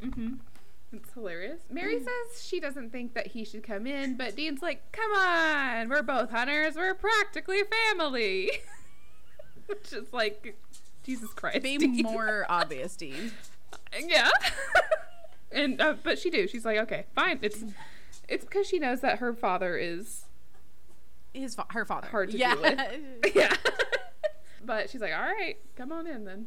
[0.04, 0.32] mm-hmm.
[0.92, 1.60] It's hilarious.
[1.70, 5.88] Mary says she doesn't think that he should come in, but Dean's like, "Come on,
[5.88, 6.74] we're both hunters.
[6.74, 8.50] We're practically family."
[9.92, 10.56] Which is like,
[11.04, 11.62] Jesus Christ.
[11.62, 12.02] Be Dean.
[12.02, 13.32] more obvious, Dean.
[13.98, 14.30] Yeah.
[15.52, 16.46] and uh, but she do.
[16.48, 17.38] She's like, okay, fine.
[17.42, 17.64] It's
[18.28, 20.24] it's because she knows that her father is
[21.32, 22.08] His fa- her father.
[22.08, 22.54] Hard to yeah.
[22.54, 23.34] deal with.
[23.34, 23.56] yeah.
[24.64, 26.46] but she's like, all right, come on in then.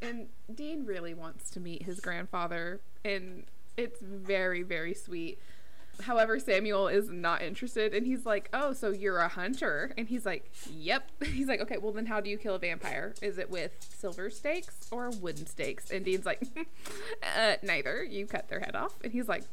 [0.00, 3.44] And Dean really wants to meet his grandfather, and
[3.76, 5.38] it's very, very sweet.
[6.00, 10.24] However, Samuel is not interested, and he's like, "Oh, so you're a hunter?" And he's
[10.26, 13.14] like, "Yep." He's like, "Okay, well then, how do you kill a vampire?
[13.22, 16.42] Is it with silver stakes or wooden stakes?" And Dean's like,
[17.36, 18.02] uh, "Neither.
[18.04, 19.44] You cut their head off." And he's like,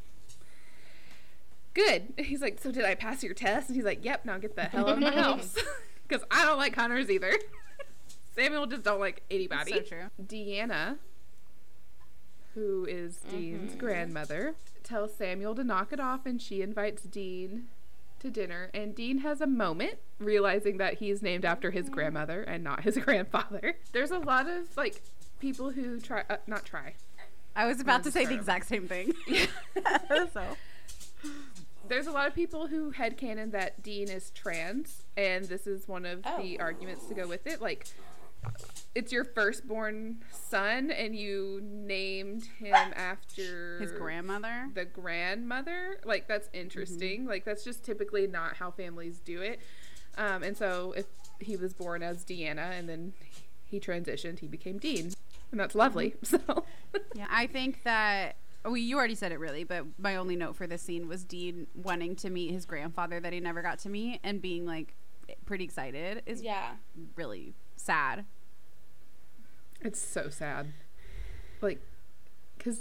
[1.74, 4.38] "Good." And he's like, "So did I pass your test?" And he's like, "Yep." Now
[4.38, 5.56] get the hell out of my house,
[6.08, 7.34] because I don't like hunters either.
[8.36, 9.74] Samuel just don't like anybody.
[9.74, 10.10] so true.
[10.24, 10.98] Deanna,
[12.56, 14.56] who is Dean's grandmother,
[14.90, 17.68] tells Samuel to knock it off and she invites Dean
[18.20, 18.70] to dinner.
[18.74, 22.98] And Dean has a moment realizing that he's named after his grandmother and not his
[23.06, 23.76] grandfather.
[23.94, 25.02] There's a lot of like
[25.40, 26.96] people who try, uh, not try.
[27.56, 29.14] I was about to say the exact same thing.
[30.34, 30.44] so
[31.88, 36.06] There's a lot of people who headcanon that Dean is trans, and this is one
[36.06, 36.64] of the Oh.
[36.64, 37.62] arguments to go with it.
[37.62, 37.88] Like,
[38.96, 44.70] it's your firstborn son, and you named him after his grandmother.
[44.74, 46.00] the grandmother.
[46.06, 47.26] Like that's interesting.
[47.26, 49.60] Like that's just typically not how families do it.
[50.18, 51.06] Um, and so if
[51.40, 53.14] he was born as Deanna and then
[53.66, 55.12] he transitioned, he became Dean,
[55.52, 56.16] and that's lovely.
[56.24, 56.40] So
[57.14, 58.36] Yeah, I think that.
[58.66, 61.68] Well, you already said it really, but my only note for this scene was Dean
[61.76, 64.96] wanting to meet his grandfather that he never got to meet and being like
[65.46, 66.72] pretty excited is Yeah.
[67.16, 68.26] really sad.
[69.82, 70.74] it's so sad.
[71.62, 71.80] Like,
[72.58, 72.80] because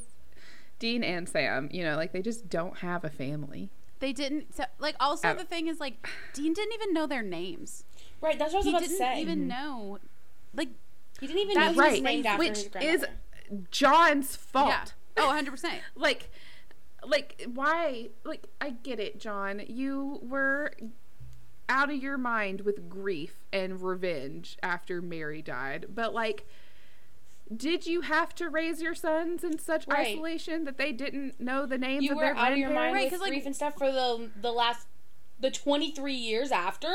[0.79, 3.71] Dean and Sam, you know, like they just don't have a family.
[4.01, 4.95] They didn't so, like.
[5.01, 7.85] Also, the thing is like Dean didn't even know their names.
[8.21, 9.15] Right, that's what I was He about to say.
[9.17, 9.49] He didn't even mm-hmm.
[9.49, 9.99] know.
[10.55, 10.69] Like
[11.21, 13.09] he didn't even That's know he was right, named after which his is.
[13.71, 14.69] John's fault.
[14.69, 14.85] yeah.
[15.17, 15.81] Oh, 100 percent.
[15.97, 16.31] like
[17.07, 20.73] like why like i get it john you were
[21.69, 26.47] out of your mind with grief and revenge after mary died but like
[27.55, 30.09] did you have to raise your sons in such Right.
[30.09, 32.93] isolation that they didn't know the names you of were their out of your mind
[32.93, 33.05] grandparents?
[33.05, 34.87] with 'cause, like- grief and stuff for the the last
[35.41, 36.93] the 23 years after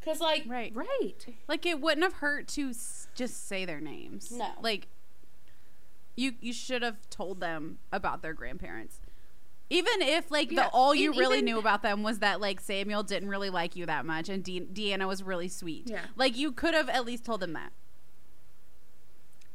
[0.00, 0.74] because like Right.
[0.74, 4.30] right Like it wouldn't have hurt to s- just say their names.
[4.32, 4.52] No.
[4.60, 4.88] Like
[6.16, 9.00] you you should have told them about their grandparents.
[9.70, 12.40] Even if like Yeah, the all you and really even- knew about them was that
[12.40, 15.90] like Samuel didn't really like you that much and De- Deanna was really sweet.
[15.90, 16.00] Yeah.
[16.16, 17.72] Like you could have at least told them that.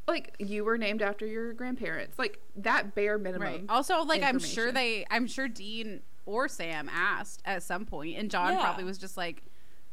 [0.07, 3.65] like you were named after your grandparents like that bare minimum Right.
[3.69, 8.29] Also, like I'm sure they, I'm sure Dean or Sam asked at some point, and
[8.31, 8.61] John Yeah.
[8.61, 9.43] probably was just like,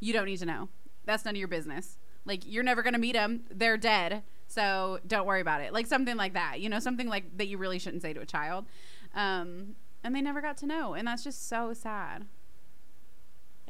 [0.00, 0.68] "You don't need to know.
[1.04, 1.96] That's none of your business.
[2.24, 3.44] Like you're never gonna meet them.
[3.50, 4.22] They're dead.
[4.46, 5.72] So don't worry about it.
[5.72, 6.60] Like something like that.
[6.60, 8.66] You know, something like that you really shouldn't say to a child.
[9.14, 12.26] Um, and they never got to know, and that's just so sad.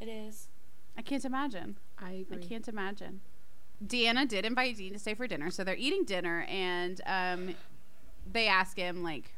[0.01, 0.49] it is
[0.97, 1.77] I can't imagine.
[1.99, 3.21] i I can't imagine.
[3.85, 7.55] Deanna did invite Dean to stay for dinner, so they're eating dinner, and um,
[8.31, 9.33] they ask him like,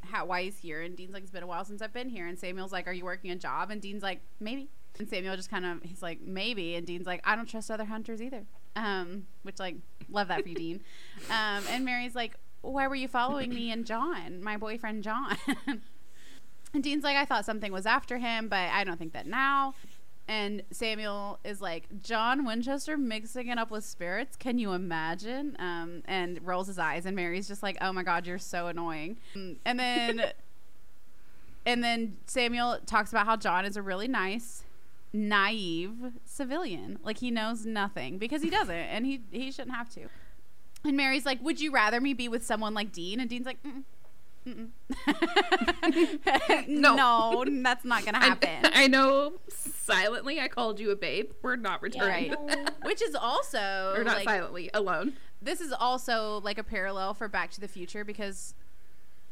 [0.00, 0.24] "How?
[0.24, 2.38] Why he's here?" And Dean's like, "It's been a while since I've been here." And
[2.38, 5.66] Samuel's like, "Are you working a job?" And Dean's like, "Maybe." And Samuel just kind
[5.66, 9.58] of he's like, "Maybe," and Dean's like, "I don't trust other hunters either." Um, which
[9.58, 9.76] like
[10.08, 10.80] love that for you, Dean.
[11.30, 15.36] Um, and Mary's like, "Why were you following me and John, my boyfriend John?"
[16.74, 19.74] and Dean's like, "I thought something was after him, but I don't think that now."
[20.28, 24.36] And Samuel is like, John Winchester mixing it up with spirits.
[24.36, 25.56] Can you imagine?
[25.58, 27.06] Um, and rolls his eyes.
[27.06, 29.18] And Mary's just like, oh my God, you're so annoying.
[29.34, 30.32] And then,
[31.66, 34.62] and then Samuel talks about how John is a really nice,
[35.12, 36.98] naive civilian.
[37.02, 40.08] Like he knows nothing because he doesn't, and he he shouldn't have to.
[40.84, 43.20] And Mary's like, would you rather me be with someone like Dean?
[43.20, 43.84] And Dean's like, mm.
[44.46, 44.70] Mm-mm.
[46.68, 46.94] No.
[47.44, 48.66] no, that's not gonna happen.
[48.66, 52.64] I, I know silently i called you a babe we're not yeah, returning no.
[52.82, 57.28] Which is also or not like, silently alone this is also like a parallel for
[57.28, 58.54] Back to the Future because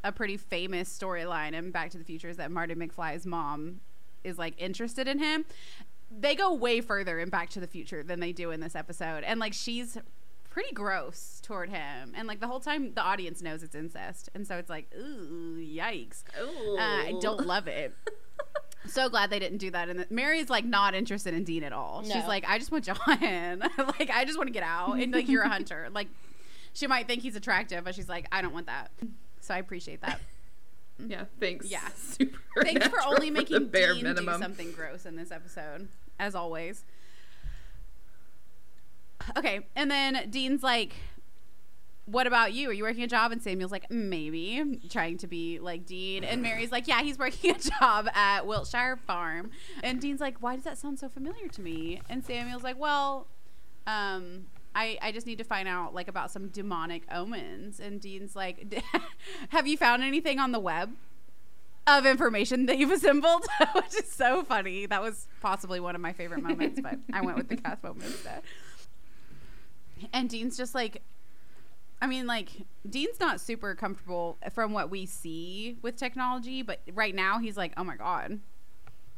[0.03, 3.81] a pretty famous storyline in Back to the Future is that Marty McFly's mom
[4.25, 5.45] is like interested in him.
[6.11, 9.23] They go way further in Back to the Future than they do in this episode,
[9.23, 9.99] and like she's
[10.51, 14.47] pretty gross toward him, and like the whole time the audience knows it's incest, and
[14.47, 16.25] so it's like, ooh, yikes.
[16.39, 17.95] Uh, I don't love it.
[18.87, 19.91] So glad they didn't do that.
[19.91, 22.03] And Mary's like not interested in Dean at all.
[22.03, 22.97] She's like, I just want John.
[23.79, 24.95] like, I just want to get out.
[24.99, 25.89] And like, you're a hunter.
[25.95, 26.09] Like,
[26.73, 28.91] she might think he's attractive, but she's like, I don't want that.
[29.41, 30.21] So I appreciate that.
[30.99, 31.71] Yeah, thanks.
[31.71, 31.87] Yeah.
[31.97, 34.37] Supernatural Thanks for only making bare Dean minimum.
[34.37, 35.89] do something gross in this episode,
[36.19, 36.85] as always.
[39.37, 40.95] Okay, and then Dean's like,
[42.07, 42.71] "What about you?
[42.71, 46.25] Are you working a job?" And Samuel's like, "Maybe," trying to be like Dean.
[46.25, 49.51] And Mary's like, "Yeah, he's working a job at Wiltshire Farm."
[49.83, 53.27] And Dean's like, "Why does that sound so familiar to me?" And Samuel's like, "Well,
[53.87, 58.37] um." I, I just need to find out like about some demonic omens and dean's
[58.37, 58.73] like
[59.49, 60.93] have you found anything on the web
[61.87, 64.87] of information that you've assembled, which is so funny.
[64.87, 68.07] That was possibly one of my favorite moments, but I went with the cast moment
[68.07, 68.43] instead.
[70.13, 71.03] And Dean's just like,
[72.03, 72.51] I mean, like,
[72.89, 77.73] Dean's not super comfortable from what we see with technology, but right now he's like,
[77.77, 78.41] oh my God,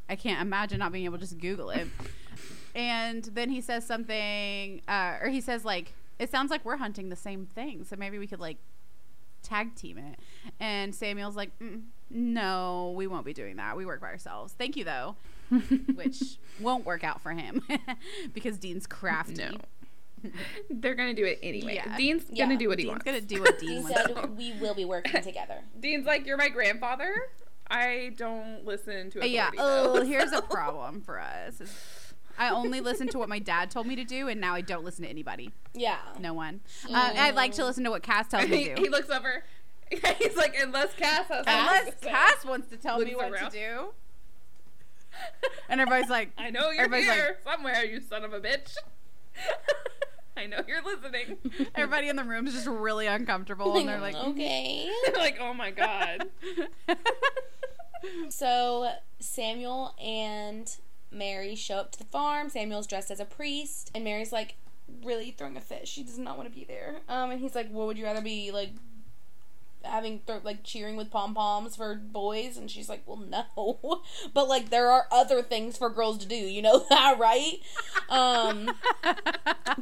[0.09, 1.87] I can't imagine not being able to just Google it.
[2.75, 7.09] and then he says something, uh, or he says, like, it sounds like we're hunting
[7.09, 8.59] the same thing, so maybe we could, like,
[9.43, 10.19] tag team it.
[10.61, 13.77] And Samuel's like, mm, no, we won't be doing that.
[13.77, 14.55] We work by ourselves.
[14.57, 15.17] Thank you, though.
[15.95, 17.63] Which won't work out for him
[18.33, 19.35] because Dean's crafty.
[19.35, 19.51] No.
[20.71, 21.75] They're gonna do it anyway.
[21.77, 21.97] Yeah.
[21.97, 22.45] Dean's Yeah.
[22.47, 23.05] gonna do what he wants.
[23.05, 23.33] Dean's wants.
[23.33, 24.03] gonna do what Dean Dean wants.
[24.03, 25.59] to said we will be working together.
[25.81, 27.15] Dean's like, you're my grandfather.
[27.71, 29.31] I don't listen to Uh, authority.
[29.31, 29.51] yeah.
[29.57, 31.61] though." Oh, here's a problem for us.
[31.61, 31.73] is
[32.39, 34.85] I only listen to what my dad told me to do, and now I don't
[34.85, 35.51] listen to anybody.
[35.75, 35.99] Yeah.
[36.19, 36.61] No one.
[36.89, 39.45] Uh, I'd like to listen to what Cas tells me he, to he looks over.
[40.19, 42.09] He's like, unless Cas has something Unless to.
[42.09, 43.51] Cas wants to tell me what around.
[43.51, 43.89] to do.
[45.69, 48.75] And everybody's like, I know you're Everybody's like- here somewhere, you son of a bitch.
[50.37, 51.39] I know you're listening.
[51.75, 54.91] everybody in the room is just really uncomfortable, and they're like, okay.
[55.07, 56.29] they're like, oh my god.
[58.31, 60.75] So Samuel and
[61.11, 62.49] Mary show up to the farm.
[62.49, 64.57] Samuel's dressed as a priest, and Mary's like
[65.05, 65.87] really throwing a fit.
[65.87, 66.97] She does not want to be there.
[67.09, 68.71] Um, and he's like, "What would you rather be like
[69.85, 74.03] having th- like cheering with pom poms for boys?" And she's like, "Well, no,
[74.35, 76.35] but like there are other things for girls to do.
[76.35, 77.61] You know that, right?"
[78.09, 78.71] Um,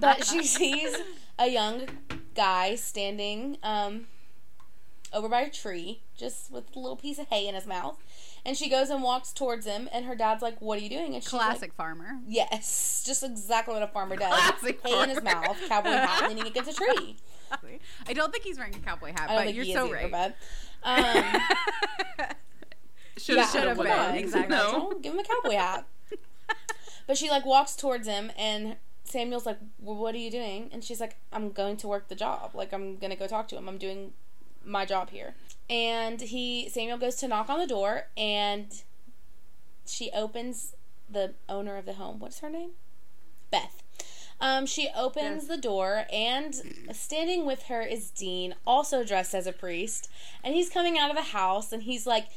[0.01, 0.97] but she sees
[1.39, 1.89] a young
[2.35, 4.07] guy standing um
[5.13, 7.99] over by a tree, just with a little piece of hay in his mouth.
[8.45, 11.15] And she goes and walks towards him, and her dad's like, "What are you doing?"
[11.15, 12.21] And she's classic like, farmer.
[12.27, 14.33] "Yes, just exactly what a farmer does.
[14.33, 17.17] Classic hay in his mouth, cowboy hat, leaning against a tree.
[18.07, 20.11] I don't think he's wearing a cowboy hat, but think you're he so either, right.
[20.11, 20.37] but
[20.83, 21.25] um,
[23.21, 24.57] Should yeah, have should've been, exactly.
[24.57, 24.95] No.
[25.03, 25.87] Give him a cowboy hat.
[27.07, 28.77] but she like walks towards him, and
[29.11, 32.15] Samuel's like, well, "What are you doing?" And she's like, "I'm going to work the
[32.15, 32.53] job.
[32.55, 33.69] Like I'm gonna go talk to him.
[33.69, 34.13] I'm doing
[34.65, 35.35] my job here."
[35.69, 38.83] And he Samuel goes to knock on the door, and
[39.87, 40.75] she opens
[41.11, 42.19] the owner of the home.
[42.19, 42.71] What's her name?
[43.51, 43.83] Beth.
[44.41, 46.55] Um, she opens the door, and
[46.93, 50.09] standing with her is Dean, also dressed as a priest.
[50.43, 52.29] And he's coming out of the house, and he's like,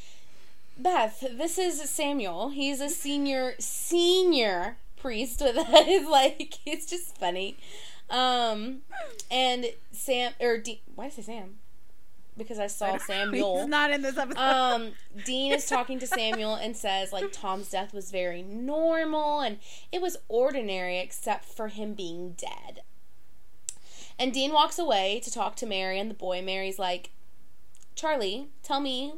[0.78, 2.49] Beth, this is Samuel.
[2.49, 6.10] He's a senior, senior priest with us.
[6.10, 7.58] like, it's just funny.
[8.10, 8.78] Um,
[9.30, 11.56] and Sam, or Dean, why did I say Sam?
[12.36, 13.58] Because I saw Samuel.
[13.60, 14.39] He's not in this episode.
[14.39, 14.91] Um,
[15.24, 19.60] Dean is talking to Samuel and says like Tom's death was very normal and
[19.91, 22.82] it was ordinary except for him being dead.
[24.18, 26.41] And Dean walks away to talk to Mary and the boy.
[26.41, 27.12] Mary's like,
[27.93, 29.14] Charlie, tell me,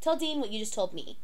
[0.00, 1.18] tell Dean what you just told me.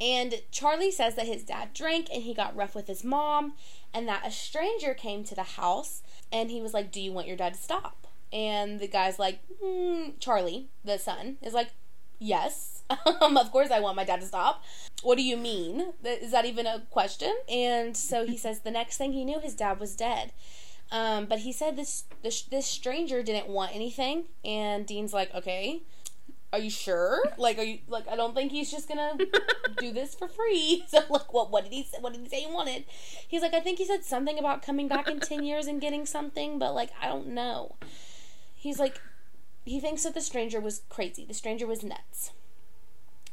[0.00, 3.54] And Charlie says that his dad drank and he got rough with his mom,
[3.92, 7.26] and that a stranger came to the house and he was like, Do you want
[7.26, 8.06] your dad to stop?
[8.32, 11.70] And the guy's like, mm, Charlie, the son, is like,
[12.18, 12.74] Yes.
[13.20, 14.64] Um, of course I want my dad to stop.
[15.02, 15.92] What do you mean?
[16.04, 17.34] Is that even a question?
[17.48, 20.32] And so he says the next thing he knew, his dad was dead.
[20.90, 25.82] Um, but he said this, this this stranger didn't want anything, and Dean's like, okay,
[26.52, 27.20] are you sure?
[27.36, 28.08] Like, are you like?
[28.08, 29.18] I don't think he's just gonna
[29.78, 30.84] do this for free.
[30.88, 31.98] So, like, what what did he say?
[32.00, 32.84] What did he say he wanted?
[33.26, 36.06] He's like, I think he said something about coming back in ten years and getting
[36.06, 37.76] something, but like, I don't know.
[38.54, 39.00] He's like,
[39.64, 41.24] he thinks that the stranger was crazy.
[41.24, 42.32] The stranger was nuts.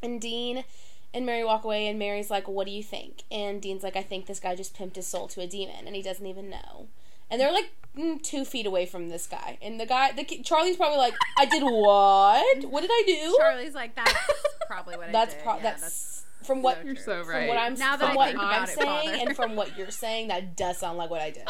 [0.04, 0.66] And Dean
[1.14, 3.24] and Mary walk away, and Mary's like, What do you think?
[3.32, 5.96] And Dean's like, I think this guy just pimped his soul to a demon, and
[5.96, 6.88] he doesn't even know.
[7.32, 9.58] And they're like mm, two feet away from this guy.
[9.62, 12.66] And the guy, the ki- Charlie's probably like, I did what?
[12.66, 13.36] What did I do?
[13.40, 14.14] Charlie's like, that's
[14.68, 15.44] probably what that's I did.
[15.44, 16.12] pro- Yeah, that's,
[16.44, 17.04] from what so You're true.
[17.04, 19.18] so from what I'm Now that from what I'm about it, saying Father.
[19.28, 21.48] and from what you're saying, that does sound like what I did.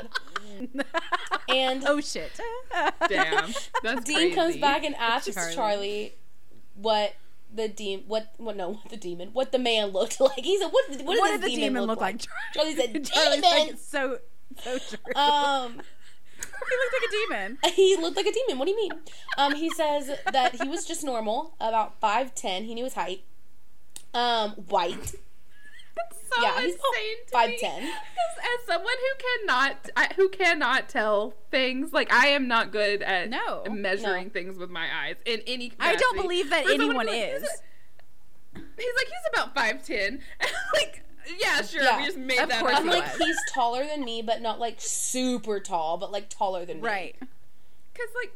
[1.50, 2.32] And oh shit.
[3.10, 3.52] Damn.
[3.84, 5.54] That's Dean comes back and asks Charlie.
[5.56, 6.14] Charlie,
[6.76, 7.14] what
[7.54, 10.40] the demon, what, what, no, what the demon, what the man looked like.
[10.44, 12.22] He said, "What, what, what does did the demon look like?
[12.54, 14.18] Charlie said, Charlie's like, "Demon." it's so
[14.64, 15.14] so true.
[15.22, 15.82] Um,
[16.70, 17.58] he looked like a demon.
[17.76, 18.60] he looked like a demon.
[18.60, 18.92] What do you mean?
[19.38, 22.64] Um, he says that he was just normal, about five ten.
[22.66, 23.24] He knew his height.
[24.14, 25.16] Um, white.
[25.96, 27.84] That's so Yeah, he's insane to five ten.
[27.84, 33.30] As, someone who cannot, I, who cannot tell things, like I am not good at
[33.30, 33.64] No.
[33.70, 34.30] measuring No.
[34.30, 35.72] things with my eyes in any.
[35.80, 37.44] I don't believe that For anyone like, is.
[38.54, 38.62] He's
[38.98, 40.20] like he's about five ten.
[40.74, 41.05] like
[41.40, 41.84] yeah, sure.
[41.84, 41.98] Yeah.
[42.00, 42.82] We just made Of that course up.
[42.82, 46.78] I'm like he's taller than me, but not like super tall, but like taller than
[46.78, 46.84] me.
[46.88, 47.16] Right.
[47.20, 48.34] Because like,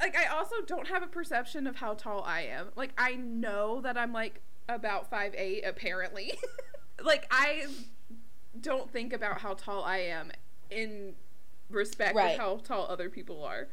[0.00, 2.68] like I also don't have a perception of how tall I am.
[2.76, 6.38] Like I know that I'm like about five eight apparently.
[7.02, 7.66] like I
[8.60, 10.32] don't think about how tall I am
[10.70, 11.14] in
[11.70, 12.32] respect Right.
[12.32, 13.68] of how tall other people are.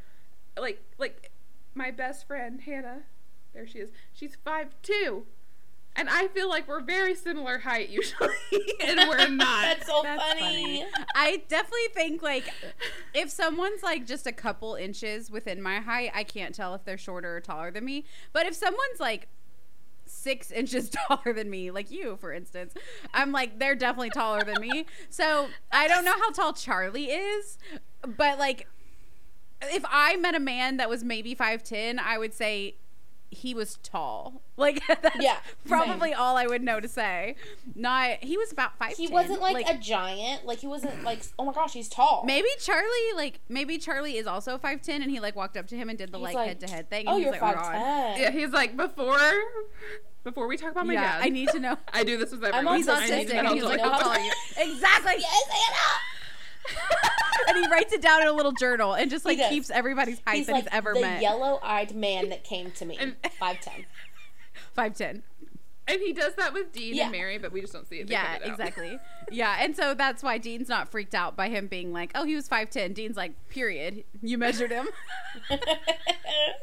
[0.60, 1.32] Like like
[1.74, 3.01] my best friend Hannah,
[3.53, 3.89] there she is.
[4.14, 5.26] She's five two.
[5.98, 8.28] And I feel like we're very similar height usually,
[8.86, 9.62] and we're not.
[9.62, 10.41] That's so That's funny.
[10.41, 10.86] funny.
[11.16, 12.54] I definitely think like
[13.14, 16.98] if someone's like just a couple inches within my height, I can't tell if they're
[16.98, 18.04] shorter or taller than me.
[18.34, 19.30] But if someone's like
[20.06, 22.74] six inches taller than me, like you, for instance,
[23.14, 24.86] I'm like they're definitely taller than me.
[25.10, 27.58] So I don't know how tall Charlie is,
[28.18, 28.68] but like
[29.62, 32.76] if I met a man that was maybe five ten, I would say
[33.36, 34.41] he was tall.
[34.57, 35.36] Like that's Yeah,
[35.67, 37.36] probably all I would know to say.
[37.75, 38.95] Not he was about five.
[38.95, 40.45] He wasn't like, a giant.
[40.45, 42.23] Like he wasn't like oh my gosh, he's tall.
[42.25, 45.75] Maybe Charlie, like maybe Charlie is also five ten, and he like walked up to
[45.75, 47.05] him and did the He's like like, head to head thing.
[47.05, 48.21] Oh, and he's you're like, five oh god, ten.
[48.21, 49.19] Yeah, he's like before
[50.23, 51.21] before we talk about my yeah, dad.
[51.23, 51.77] I need to know.
[51.93, 52.67] I do this with everyone.
[52.67, 54.31] I'm He's autistic, I need autistic, he's like, tall- how tall are you?
[54.57, 55.13] Exactly.
[55.19, 55.99] Yes, Anna.
[57.47, 60.38] and he writes it down in a little journal and just like keeps everybody's height
[60.38, 61.22] He's that like he's ever the met.
[61.22, 62.97] yellow-eyed man that came to me.
[62.99, 63.86] And- Five ten.
[64.74, 65.24] Five ten.
[65.88, 67.03] And he does that with Dean Yeah.
[67.03, 68.07] and Mary, but we just don't see it.
[68.07, 68.97] They Yeah, it exactly.
[69.32, 72.34] yeah, and so that's why Dean's not freaked out by him being like, "Oh, he
[72.36, 72.93] was five ten.
[72.93, 74.03] Dean's like, "Period.
[74.24, 74.88] You measured him."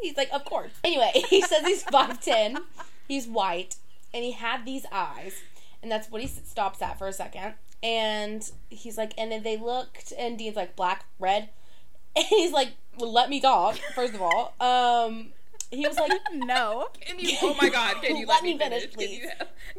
[0.00, 0.72] he's like, of course.
[0.82, 2.58] Anyway, he says he's five ten.
[3.06, 3.76] He's white,
[4.12, 5.42] and he had these eyes,
[5.82, 7.54] and that's what he stops at for a second.
[7.82, 11.48] And he's like, and then they looked, and Dean's like, black, red,
[12.16, 13.76] and he's like, well, let me talk.
[13.94, 15.32] First of all, um,
[15.70, 16.88] he was like, no.
[17.00, 17.36] Can you?
[17.42, 18.02] Oh my God!
[18.02, 19.22] Can you let, me finish, finish, Can please?
[19.22, 19.28] you,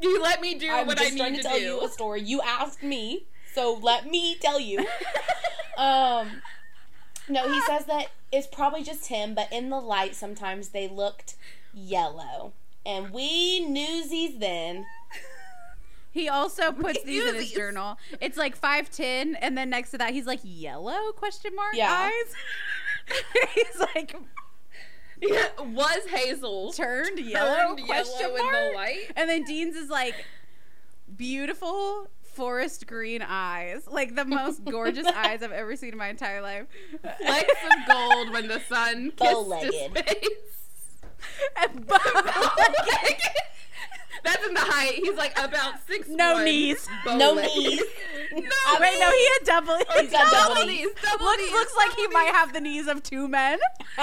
[0.02, 1.66] can you let me do I'm what just I trying need to to, tell do?
[1.66, 2.22] you a story.
[2.22, 4.80] You asked me, so let me tell you.
[5.78, 6.42] um,
[7.30, 11.36] no, he says that it's probably just him, but in the light, sometimes they looked
[11.74, 12.54] yellow,
[12.86, 14.86] and we newsies then.
[16.14, 17.54] He also puts these in his these.
[17.54, 17.98] journal.
[18.22, 21.92] It's like five ten, and then next to that, he's like yellow question mark Yeah.
[22.12, 23.24] eyes.
[23.56, 24.16] he's like
[25.22, 28.56] Yeah, was Hazel turned yellow turned question yellow mark.
[28.56, 29.12] in the light?
[29.16, 30.26] And then Dean's is like
[31.18, 36.42] beautiful forest green eyes, like the most gorgeous eyes I've ever seen in my entire
[36.42, 36.66] life.
[37.02, 40.06] Flecks of gold when the sun kissed his Bow-legged.
[40.06, 40.28] face.
[41.58, 43.22] And bow-legged.
[44.24, 44.94] That's in the height.
[44.96, 46.08] He's like about six.
[46.08, 46.88] No one, knees.
[47.06, 47.56] No bow-legged.
[47.58, 47.82] knees.
[48.32, 49.78] No, I Wait, no, he had double.
[50.02, 50.86] He's got double double knees.
[50.88, 50.96] knees.
[51.04, 51.52] Double looks, knees.
[51.52, 53.60] looks like he double might have the knees of two men.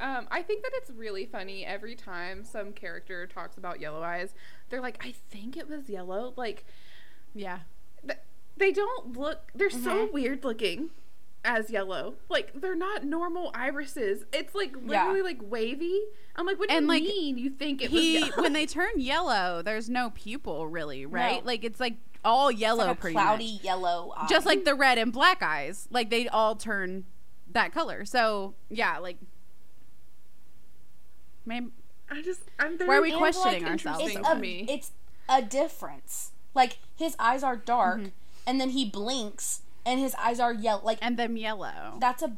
[0.00, 4.32] Um, I think that it's really funny every time some character talks about yellow eyes.
[4.70, 6.34] They're like, I think it was yellow.
[6.36, 6.64] Like,
[7.34, 7.58] Yeah.
[8.06, 8.20] th-
[8.56, 9.50] they don't look.
[9.56, 10.12] They're so Mhm.
[10.12, 10.90] weird looking
[11.44, 12.14] as yellow.
[12.28, 14.24] Like, they're not normal irises.
[14.32, 15.04] It's like Yeah.
[15.04, 16.00] literally like wavy.
[16.36, 17.38] I'm like, what do And, you like, mean?
[17.38, 18.42] You think it he was yellow?
[18.42, 21.42] when they turn yellow, there's no pupil really, right?
[21.42, 21.46] No.
[21.46, 23.64] Like it's like all yellow, like a pretty cloudy much.
[23.64, 24.26] yellow eye.
[24.28, 27.04] Just like the red and black eyes, like they all turn
[27.52, 28.04] that color.
[28.04, 29.16] So yeah, like
[31.46, 31.68] maybe
[32.10, 34.04] I just, I'm very Why are we questioning like, ourselves?
[34.04, 34.66] it's a, to me.
[34.68, 34.92] it's
[35.28, 36.32] a difference.
[36.54, 38.08] Like his eyes are dark, Mm-hmm.
[38.46, 40.82] and then he blinks, and his eyes are yellow.
[40.84, 41.96] Like and them yellow.
[41.98, 42.32] that's a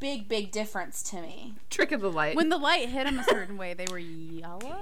[0.00, 1.54] big, big difference to me.
[1.70, 2.36] trick of the light.
[2.36, 4.76] When the light hit them a certain way, they were yellow.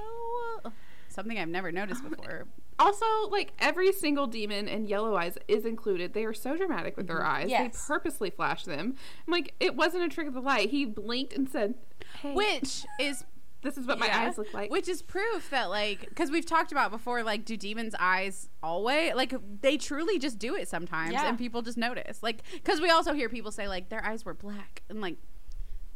[1.09, 2.47] Something I've never noticed before.
[2.79, 6.13] Also, like every single demon in Yellow Eyes is included.
[6.13, 7.37] They are so dramatic with their mm-hmm.
[7.37, 7.49] eyes.
[7.49, 7.73] Yes.
[7.73, 8.97] They purposely flash them.
[9.27, 10.69] I'm like, it wasn't a trick of the light.
[10.69, 11.75] He blinked and said,
[12.21, 13.25] "Hey, Which is
[13.67, 14.21] this is what my Yeah.
[14.23, 17.57] eyes look like." Which is proof that like because we've talked about before, like do
[17.57, 21.27] demons' eyes always like they truly just do it sometimes, Yeah.
[21.29, 22.23] and people just notice.
[22.23, 25.17] Like because we also hear people say like their eyes were black, and like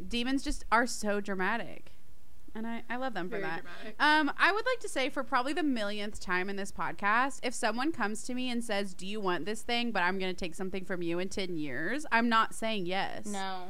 [0.07, 1.93] demons just are so dramatic,
[2.55, 3.63] and I I love them for Very that.
[3.63, 3.97] dramatic.
[4.01, 7.55] Um, I would like to say for probably the millionth time in this podcast, if
[7.55, 10.39] someone comes to me and says, "Do you want this thing?" but I'm going to
[10.39, 13.27] take something from you in ten years, I'm not saying yes.
[13.27, 13.65] No.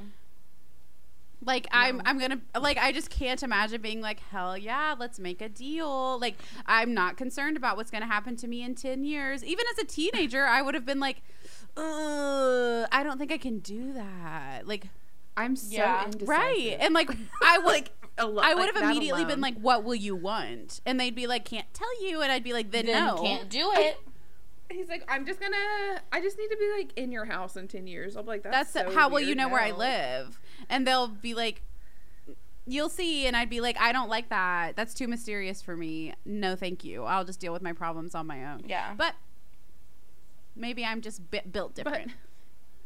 [1.42, 5.40] Like I'm I'm gonna like I just can't imagine being like, hell yeah, let's make
[5.40, 6.18] a deal.
[6.20, 6.36] Like
[6.66, 9.42] I'm not concerned about what's gonna happen to me in ten years.
[9.42, 11.22] Even as a teenager, I would have been like,
[11.76, 14.66] Ugh, I don't think I can do that.
[14.66, 14.88] Like,
[15.36, 16.04] I'm so Yeah.
[16.04, 16.28] indecisive.
[16.28, 16.76] right?
[16.80, 17.10] And like,
[17.42, 17.66] I would.
[17.66, 21.00] like a lo- I would have that immediately been like, "What will you want?" And
[21.00, 23.70] they'd be like, "Can't tell you," and I'd be like, "Then, Then no." can't do
[23.76, 23.98] it.
[24.70, 25.56] He's like, I'm just gonna.
[26.12, 28.16] I just need to be like in your house in ten years.
[28.16, 30.38] I'll be like, that's, That's so how will you weird know where I live?
[30.68, 31.62] And they'll be like,
[32.66, 34.76] "You'll see," and I'd be like, "I don't like that.
[34.76, 36.14] That's too mysterious for me.
[36.24, 37.04] No, thank you.
[37.04, 38.94] I'll just deal with my problems on my own." Yeah.
[38.96, 39.14] But
[40.54, 42.12] maybe I'm just built But different.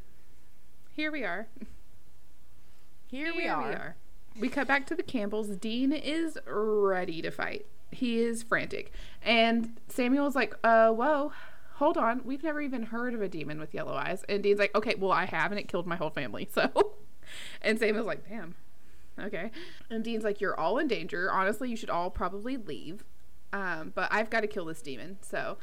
[0.92, 1.48] here we are.
[3.06, 3.94] Here, we, are.
[4.40, 5.48] We cut back to the Campbells.
[5.56, 7.66] Dean is ready to fight.
[7.92, 8.90] He is frantic,
[9.22, 11.32] and Samuel's like, "Uh, whoa."
[11.78, 14.24] Hold on, we've never even heard of a demon with yellow eyes.
[14.28, 16.48] And Dean's like, okay, well, I have, and it killed my whole family.
[16.54, 16.70] So,
[17.62, 18.54] and Samuel's like, damn,
[19.20, 19.50] okay.
[19.90, 21.30] And Dean's like, you're all in danger.
[21.30, 23.04] Honestly, you should all probably leave.
[23.52, 25.18] Um, but I've got to kill this demon.
[25.22, 25.58] So,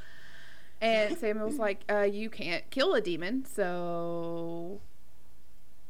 [0.79, 3.45] and Samuel's like, uh, you can't kill a demon.
[3.45, 4.79] So,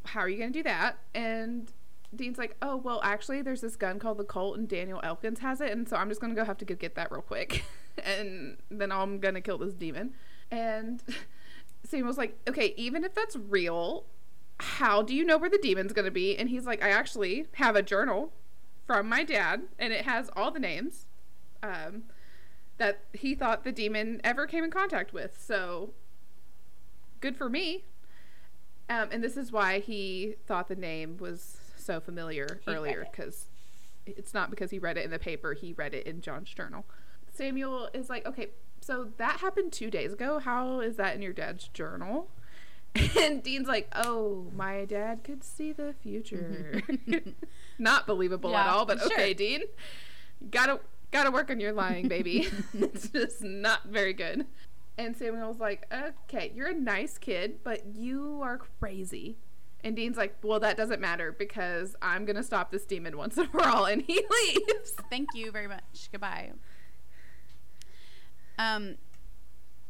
[0.06, 0.98] how are you going to do that?
[1.14, 1.72] And
[2.16, 5.62] Dean's like, oh, well, actually, there's this gun called the Colt, and Daniel Elkins has
[5.62, 5.72] it.
[5.72, 7.64] And so I'm just going to go have to go get that real quick.
[8.04, 10.14] and then I'm going to kill this demon.
[10.50, 11.02] And
[11.84, 14.06] Samuel's like, okay, even if that's real,
[14.62, 16.38] how do you know where the demon's going to be?
[16.38, 18.32] And he's like, I actually have a journal
[18.86, 21.06] from my dad, and it has all the names
[21.64, 22.04] um,
[22.78, 25.38] that he thought the demon ever came in contact with.
[25.42, 25.94] So,
[27.20, 27.86] good for me.
[28.90, 33.08] Um, and this is why he thought the name was so familiar He earlier, it.
[33.12, 33.48] because
[34.06, 36.86] it's not because he read it in the paper, he read it in John's journal.
[37.34, 38.50] Samuel is like, okay,
[38.82, 40.40] so that happened two days ago.
[40.40, 42.30] How is that in your dad's journal?
[43.18, 46.82] And Dean's like, oh, my dad could see the future.
[47.80, 49.08] Not believable at all, but sure.
[49.08, 49.62] okay, Dean.
[50.50, 50.80] Gotta
[51.12, 52.48] gotta work on your lying, baby.
[52.74, 54.46] it's just not very good.
[54.98, 59.38] And Samuel's like, okay, you're a nice kid, but you are crazy.
[59.84, 63.50] And Dean's like, well, that doesn't matter because I'm gonna stop this demon once and
[63.52, 63.86] for all.
[63.86, 64.96] And he leaves.
[65.10, 66.10] Thank you very much.
[66.12, 66.52] Goodbye.
[68.58, 68.96] Um,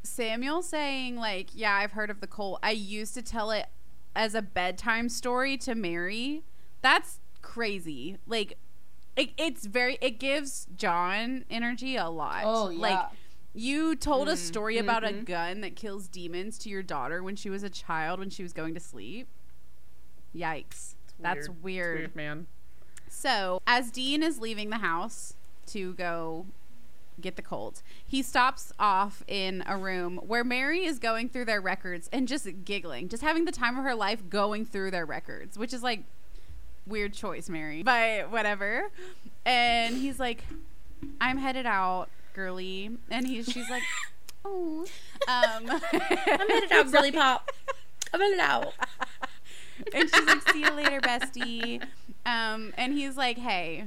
[0.04, 2.60] Samuel saying like, "Yeah, I've heard of the Colt.
[2.64, 3.68] I used to tell it
[4.16, 6.44] as a bedtime story to Mary."
[6.82, 8.18] That's crazy.
[8.26, 8.58] Like,
[9.16, 9.98] it, it's very.
[10.02, 12.44] It gives John energy a lot.
[12.46, 12.80] Oh, yeah.
[12.80, 13.06] Like,
[13.54, 15.26] you told Mm, a story about a mhm.
[15.26, 18.54] gun that kills demons to your daughter when she was a child when she was
[18.54, 19.28] going to sleep.
[20.36, 20.96] Yikes.
[21.20, 21.98] That's It's weird.
[22.00, 22.48] weird, man.
[23.10, 25.34] So, as Dean is leaving the house
[25.68, 26.46] to go
[27.22, 27.82] get the Colt.
[28.06, 32.48] he stops off in a room where Mary is going through their records and just
[32.66, 36.04] giggling, just having the time of her life going through their records, which is like
[36.86, 38.90] weird choice, Mary, but whatever.
[39.46, 40.44] And he's like,
[41.20, 43.84] "I'm headed out, girly," and he's she's like,
[44.46, 44.86] "Oh,
[45.28, 47.50] um, I'm headed out, girly pop.
[48.14, 48.74] I'm headed out.
[49.94, 51.82] and she's like, "See you later, bestie."
[52.26, 53.86] Um, and he's like, "Hey,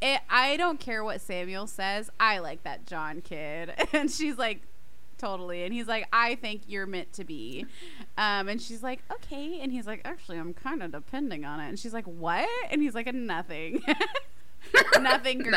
[0.00, 2.10] it, I don't care what Samuel says.
[2.20, 4.62] I like that John kid." And she's like,
[5.18, 7.66] "Totally." And he's like, "I think you're meant to be."
[8.18, 11.68] Um, and she's like, "Okay." And he's like, "Actually, I'm kind of depending on it."
[11.68, 13.82] And she's like, "What?" And he's like, "Nothing."
[15.00, 15.50] Nothing, girly.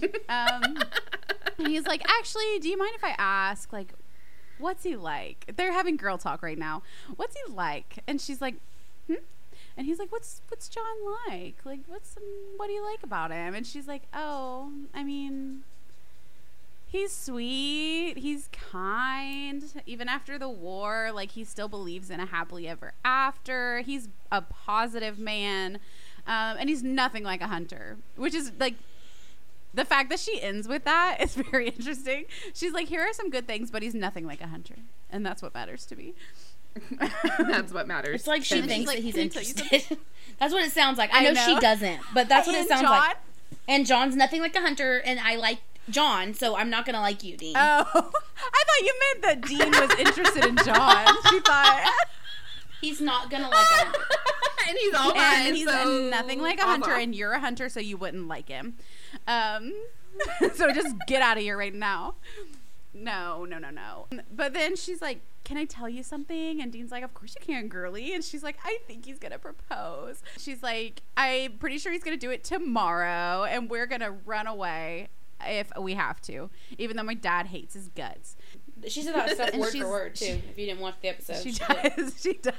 [0.00, 0.10] Nothing.
[0.28, 0.78] Um,
[1.58, 3.92] and he's like, actually, do you mind if I ask, like,
[4.58, 5.52] what's he like?
[5.56, 6.82] They're having girl talk right now.
[7.16, 7.98] What's he like?
[8.06, 8.56] And she's like,
[9.06, 9.14] hmm?
[9.76, 10.84] And he's like, what's what's John
[11.28, 11.56] like?
[11.64, 12.16] Like, what's
[12.56, 13.54] what do you like about him?
[13.54, 15.64] And she's like, oh, I mean,
[16.86, 18.14] he's sweet.
[18.18, 19.64] He's kind.
[19.84, 23.80] Even after the war, like he still believes in a happily ever after.
[23.80, 25.80] He's a positive man,
[26.26, 28.74] um, and he's nothing like a hunter, which is like
[29.74, 32.26] the fact that she ends with that is very interesting.
[32.54, 34.76] She's like, here are some good things, but he's nothing like a hunter,
[35.10, 36.14] and that's what matters to me.
[37.38, 38.20] That's what matters.
[38.20, 39.98] It's like she And thinks like, that he's "Can I tell you interested.
[40.38, 41.12] that's what it sounds like.
[41.14, 41.46] I, I know, know.
[41.46, 43.16] she doesn't, but that's what it sounds John- like.
[43.68, 45.58] And John's nothing like a hunter, and I like
[45.88, 47.54] John, so I'm not gonna like you, Dean.
[47.56, 51.06] Oh, I thought you meant that Dean was interested in John.
[51.30, 51.90] She thought,
[52.80, 53.98] He's not gonna like a hunter.
[54.68, 55.46] and he's all mine.
[55.46, 57.02] and he's so nothing like a hunter, awesome.
[57.02, 58.74] and you're a hunter, so you wouldn't like him.
[59.28, 59.72] Um,
[60.54, 62.16] so just get out of here right now.
[62.94, 64.06] No, no, no, no.
[64.34, 67.44] But then she's like, "Can I tell you something?" And Dean's like, "Of course you
[67.44, 71.92] can, girly." And she's like, "I think he's gonna propose." She's like, "I'm pretty sure
[71.92, 75.08] he's gonna do it tomorrow, and we're gonna run away."
[75.46, 78.36] If we have to, even though my dad hates his guts,
[78.88, 80.40] She said that stuff word for word too.
[80.50, 81.92] If you didn't watch the episode, she did.
[81.96, 82.14] does.
[82.22, 82.54] She does.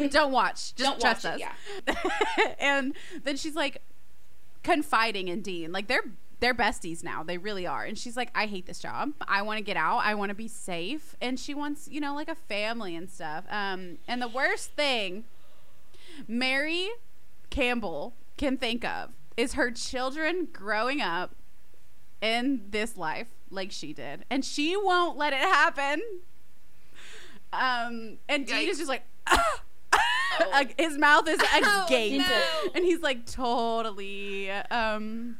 [0.00, 0.08] Yeah.
[0.10, 0.74] Don't watch.
[0.74, 1.52] Just Don't trust watch us.
[1.86, 3.82] it, and then she's like
[4.64, 5.70] confiding in Dean.
[5.70, 6.02] Like they're
[6.40, 7.22] they're besties now.
[7.22, 7.84] They really are.
[7.84, 9.10] And she's like, I hate this job.
[9.26, 9.98] I want to get out.
[9.98, 11.14] I want to be safe.
[11.20, 13.44] And she wants, you know, like a family and stuff.
[13.50, 15.24] Um, and the worst thing
[16.26, 16.88] Mary
[17.50, 21.34] Campbell can think of is her children growing up
[22.20, 24.24] in this life like she did.
[24.30, 26.02] And she won't let it happen.
[27.52, 29.02] Um, and Dean is just like,
[30.52, 32.42] Like, his mouth is agape, no.
[32.74, 35.36] and he's like totally, um,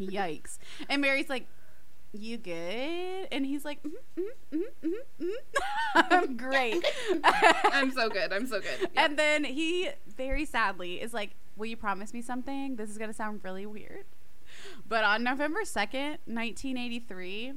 [0.00, 0.58] yikes.
[0.88, 1.46] And Mary's like,
[2.12, 4.20] "You good?" And he's like, mm-hmm,
[4.56, 6.00] mm-hmm, mm-hmm, mm-hmm.
[6.14, 6.84] "I'm great."
[7.24, 8.32] I'm so good.
[8.32, 8.90] I'm so good.
[8.94, 9.04] Yeah.
[9.04, 12.76] And then he very sadly is like, Will you promise me something?
[12.76, 14.04] This is going to sound really weird.
[14.86, 17.54] But on November 2nd, 1983,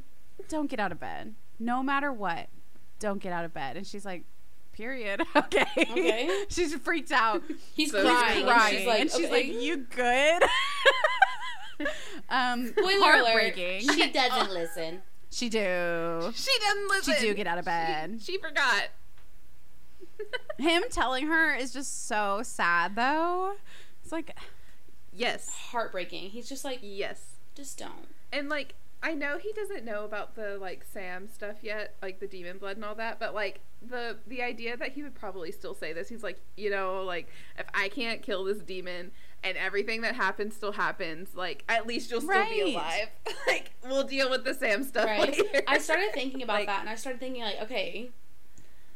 [0.47, 1.35] don't get out of bed.
[1.59, 2.47] No matter what,
[2.99, 3.75] don't get out of bed.
[3.77, 4.23] And she's like,
[4.71, 5.21] Period.
[5.35, 5.65] Okay.
[5.77, 6.45] Okay.
[6.47, 7.43] she's freaked out.
[7.73, 8.45] He's So crying.
[8.45, 8.75] crying.
[8.75, 9.51] And she's like, and she's okay.
[9.53, 10.43] like, You good?
[12.29, 13.25] um, Spoiler alert.
[13.25, 13.89] heartbreaking.
[13.89, 15.01] She doesn't listen.
[15.31, 16.31] She do.
[16.35, 17.13] she doesn't listen.
[17.15, 18.17] She do get out of bed.
[18.21, 18.85] She, she forgot.
[20.57, 23.53] Him telling her is just so sad, though.
[24.03, 24.37] It's like,
[25.13, 25.49] yes.
[25.71, 26.31] Heartbreaking.
[26.31, 27.21] He's just like, Yes.
[27.55, 28.07] just don't.
[28.31, 32.27] And like I know he doesn't know about the like Sam stuff yet, like the
[32.27, 35.73] demon blood and all that, but like the the idea that he would probably still
[35.73, 40.01] say this, he's like, you know, like if I can't kill this demon and everything
[40.01, 42.73] that happens still happens, like at least you'll still be Right.
[42.75, 43.07] alive.
[43.47, 45.31] like we'll deal with the Sam stuff Right.
[45.31, 45.61] later.
[45.65, 48.09] I started thinking about Like- that, and I started thinking like, okay,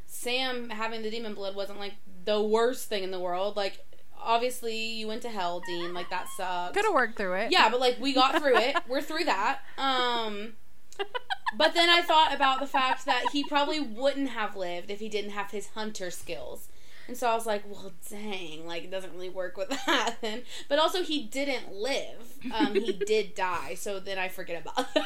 [0.06, 1.93] Sam having the demon blood wasn't like
[2.26, 3.56] the worst thing in the world.
[3.56, 3.86] Like,
[4.24, 5.94] obviously, you went to hell, Dean.
[5.94, 6.74] Like that sucks.
[6.76, 7.52] could have worked through it.
[7.52, 8.76] Yeah, but like we got through it.
[8.88, 9.60] We're through that.
[9.78, 10.54] Um
[11.58, 15.10] but then I thought about the fact that he probably wouldn't have lived if he
[15.10, 16.70] didn't have his hunter skills.
[17.08, 20.43] And so I was like, well, dang, like it doesn't really work with that then.
[20.70, 22.38] But also he didn't live.
[22.54, 23.76] Um he did die.
[23.76, 25.06] So then I forget about that.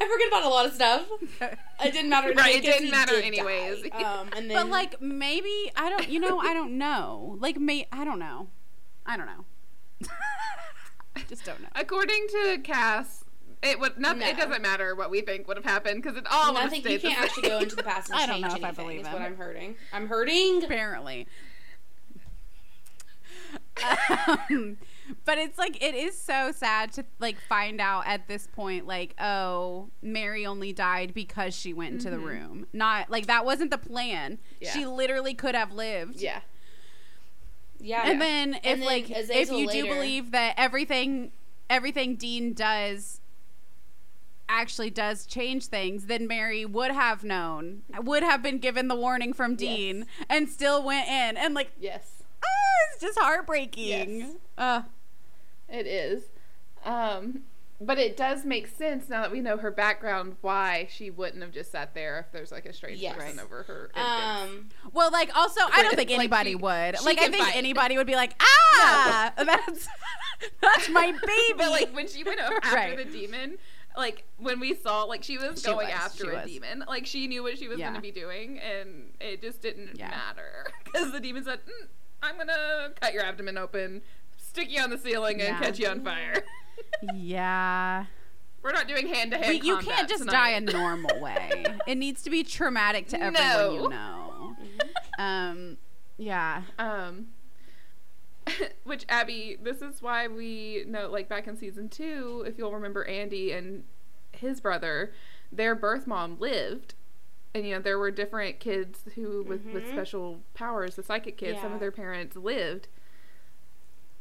[0.00, 1.06] I forget about a lot of stuff.
[1.40, 3.84] It didn't matter anyway Right, it 'cause didn't matter did anyways.
[3.94, 6.08] Um and then But like maybe I don't.
[6.08, 7.36] You know, I don't know.
[7.40, 8.48] Like may I don't know.
[9.06, 9.44] I don't know.
[11.16, 11.68] I just don't know.
[11.74, 13.23] According to Cas,
[13.64, 14.22] it would nothing.
[14.22, 16.80] It doesn't matter what we think would have happened because it all would have nothing
[16.82, 17.50] stayed you can't actually same.
[17.50, 19.12] go into the past and I don't know if anything, I believe is him.
[19.12, 19.74] what I'm hurting.
[19.92, 20.64] I'm hurting.
[20.64, 21.26] Apparently.
[24.28, 24.76] um,
[25.24, 29.14] but it's like it is so sad to like find out at this point like
[29.20, 33.78] oh mary only died because she went into the room not like that wasn't the
[33.78, 34.70] plan Yeah.
[34.72, 36.40] she literally could have lived Yeah.
[37.80, 38.02] Yeah.
[38.08, 41.32] and then if And then like if Azazel you do believe that everything
[41.68, 43.20] everything dean does
[44.48, 49.32] actually does change things then mary would have known would have been given the warning
[49.32, 52.22] from dean and still went in and like Yes.
[52.44, 54.30] ah, it's just heartbreaking Yes.
[54.58, 54.82] uh
[55.68, 56.24] It is.
[56.84, 57.44] Um,
[57.80, 61.50] but it does make sense now that we know her background why she wouldn't have
[61.52, 63.16] just sat there if there's like a strange Yes.
[63.16, 63.90] person over her.
[63.96, 67.56] um well like also i don't think anybody she- would she like i think fight.
[67.56, 69.88] anybody would be like ah that's
[70.60, 73.56] that's my baby but like when she went over after the demon,
[73.96, 76.50] like when we saw, like she was She going was, after a was.
[76.50, 76.84] demon.
[76.88, 77.86] Like she knew what she was Yeah.
[77.90, 80.10] going to be doing, and it just didn't Yeah.
[80.10, 81.86] matter because the demon said, mm,
[82.22, 84.02] "I'm gonna cut your abdomen open,
[84.36, 86.42] stick you on the ceiling, and catch you on fire."
[87.14, 88.06] yeah
[88.62, 89.62] We're not doing hand to hand.
[89.64, 91.64] you can't just die a normal way.
[91.86, 93.82] it needs to be traumatic to everyone No.
[93.82, 94.56] you know.
[95.18, 95.76] Um,
[96.16, 96.62] yeah.
[96.78, 97.28] Um,
[98.84, 103.04] which Abby, this is why we know, like back in season two, if you'll remember,
[103.04, 103.84] Andy and
[104.32, 105.12] his brother,
[105.52, 106.94] their birth mom lived,
[107.54, 109.88] and you know there were different kids who with with Mhm.
[109.92, 111.60] special powers, the psychic kids.
[111.60, 112.88] Some of their parents lived,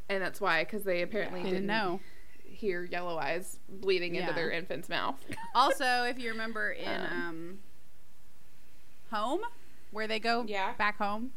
[0.10, 2.00] and that's why because they apparently They didn't, didn't know.
[2.44, 5.16] hear yellow eyes bleeding into their infant's mouth.
[5.56, 7.12] Also, if you remember in Um.
[7.12, 7.60] um,
[9.12, 9.42] Home,
[9.92, 10.74] where they go Yeah.
[10.74, 11.32] back home,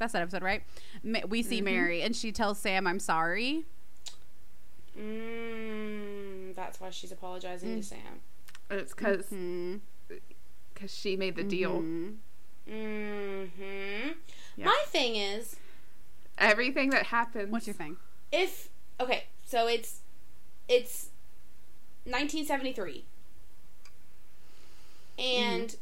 [0.00, 0.64] that's that episode, right?
[1.04, 1.64] Ma- We see Mhm.
[1.64, 3.64] Mary, and she tells Sam, "I'm sorry."
[4.98, 8.20] mm, that's why she's apologizing to Sam.
[8.70, 9.76] It's because Hmm.
[10.86, 11.80] she made the deal.
[11.80, 12.16] Mhm.
[12.68, 14.14] Mhm.
[14.56, 14.64] Yeah.
[14.66, 15.56] My thing is
[16.38, 17.50] Everything that happens.
[17.50, 17.96] What's your thing?
[18.32, 20.00] if okay, so it's
[20.68, 21.08] it's
[22.04, 23.04] 1973.
[25.18, 25.76] And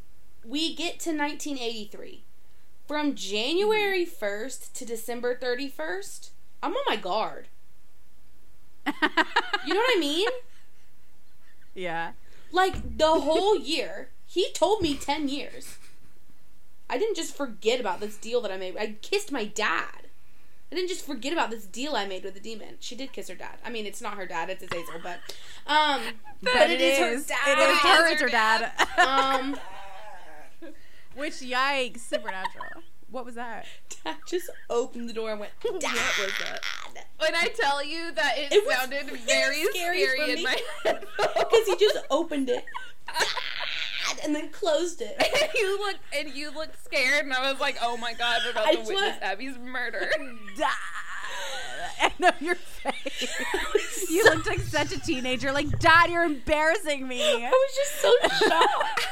[0.45, 2.25] we get to 1983.
[2.89, 6.31] From January 1st to December 31st,
[6.63, 7.49] I'm on my guard.
[8.87, 10.29] You know what I mean?
[11.75, 12.13] yeah.
[12.51, 14.09] Like the whole year.
[14.27, 15.77] He told me 10 years.
[16.89, 18.79] I didn't just forget about this deal that I made.
[18.79, 20.09] I kissed my dad.
[20.73, 22.77] I didn't just forget about this deal I made with the demon.
[22.81, 23.57] She did kiss her dad.
[23.67, 25.19] I mean, it's not her dad; it's Azazel, but
[25.67, 26.01] um,
[26.43, 27.59] but, it is, her dad.
[27.59, 28.73] It is her, it's her dad.
[28.99, 29.59] Um,
[31.19, 32.83] Which yikes, supernatural.
[33.11, 33.67] What was that?
[34.05, 35.53] dad just opened the door and went.
[35.63, 35.73] Dad.
[35.73, 36.61] What was that?
[37.19, 41.05] When I tell you that it, It sounded very scary scary, in my head.
[41.17, 42.65] Because he just opened it
[44.09, 45.17] Dad, and then closed it.
[45.43, 48.51] and you looked and you looked scared, and I was like, "Oh my god, we're
[48.53, 50.11] about I to witness Abby's murder."
[52.01, 54.07] I know your face.
[54.09, 55.51] You looked like such a teenager.
[55.53, 57.23] Like, Dad, you're embarrassing me.
[57.45, 58.13] I was just so
[58.49, 59.09] shocked.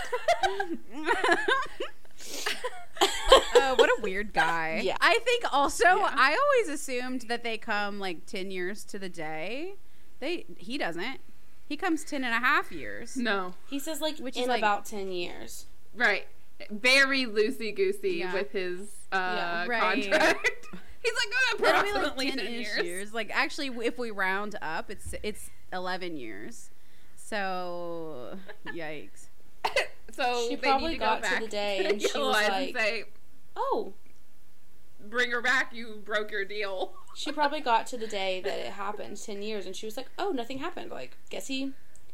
[2.47, 4.81] Uh, what a weird guy.
[4.85, 4.97] Yeah.
[5.01, 6.11] I think also Yeah.
[6.15, 9.75] I always assumed that they come like 10 years to the day.
[10.21, 11.21] They he doesn't.
[11.69, 13.17] He comes 10 and a half years.
[13.17, 15.67] no, He says like Which is in like- about ten years.
[15.95, 16.27] right,
[16.71, 18.33] very loosey goosey Yeah.
[18.33, 18.81] with his
[19.13, 19.67] uh, Yeah.
[19.67, 19.81] Right.
[20.11, 20.67] contract.
[21.03, 23.15] He's like, "Oh, It'll be like approximately 10 ten years." years.
[23.15, 26.71] Like actually if we round up, it's it's 11 years.
[27.17, 29.27] So, yikes.
[30.13, 32.51] So She they probably need to got go to the day and she was like-
[32.69, 33.05] and say,
[33.55, 33.93] Oh,
[35.11, 35.73] "Bring her back.
[35.75, 39.67] You broke your deal." she probably got to the day that it happened, ten years,
[39.67, 40.91] and she was like, "Oh, nothing happened.
[40.91, 41.73] Like, guess he,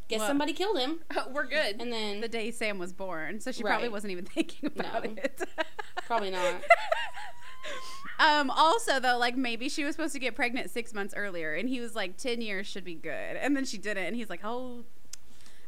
[0.09, 1.00] guess Well- somebody killed him."
[1.30, 1.80] We're good.
[1.80, 3.40] And then The day Sam was born.
[3.40, 5.14] So she probably wasn't even thinking about No.
[5.22, 5.40] it.
[6.07, 6.57] Probably not.
[8.18, 11.68] Um, also though, like maybe she was supposed to get pregnant six months earlier, and
[11.68, 14.40] he was like, ten years should be good, and then she didn't, and he's like,
[14.44, 14.84] oh,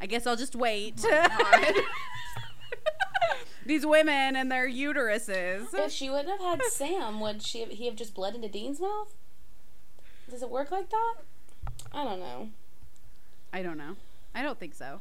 [0.00, 1.02] I guess I'll just wait.
[1.02, 1.74] God.
[3.66, 5.72] These women and their uteruses.
[5.72, 8.78] if she wouldn't have had Sam, would she have, he have just bled into Dean's
[8.78, 9.14] mouth?
[10.28, 11.14] Does it work like that?
[11.92, 12.50] I don't know.
[13.52, 13.96] I don't know.
[14.34, 15.00] I don't think so.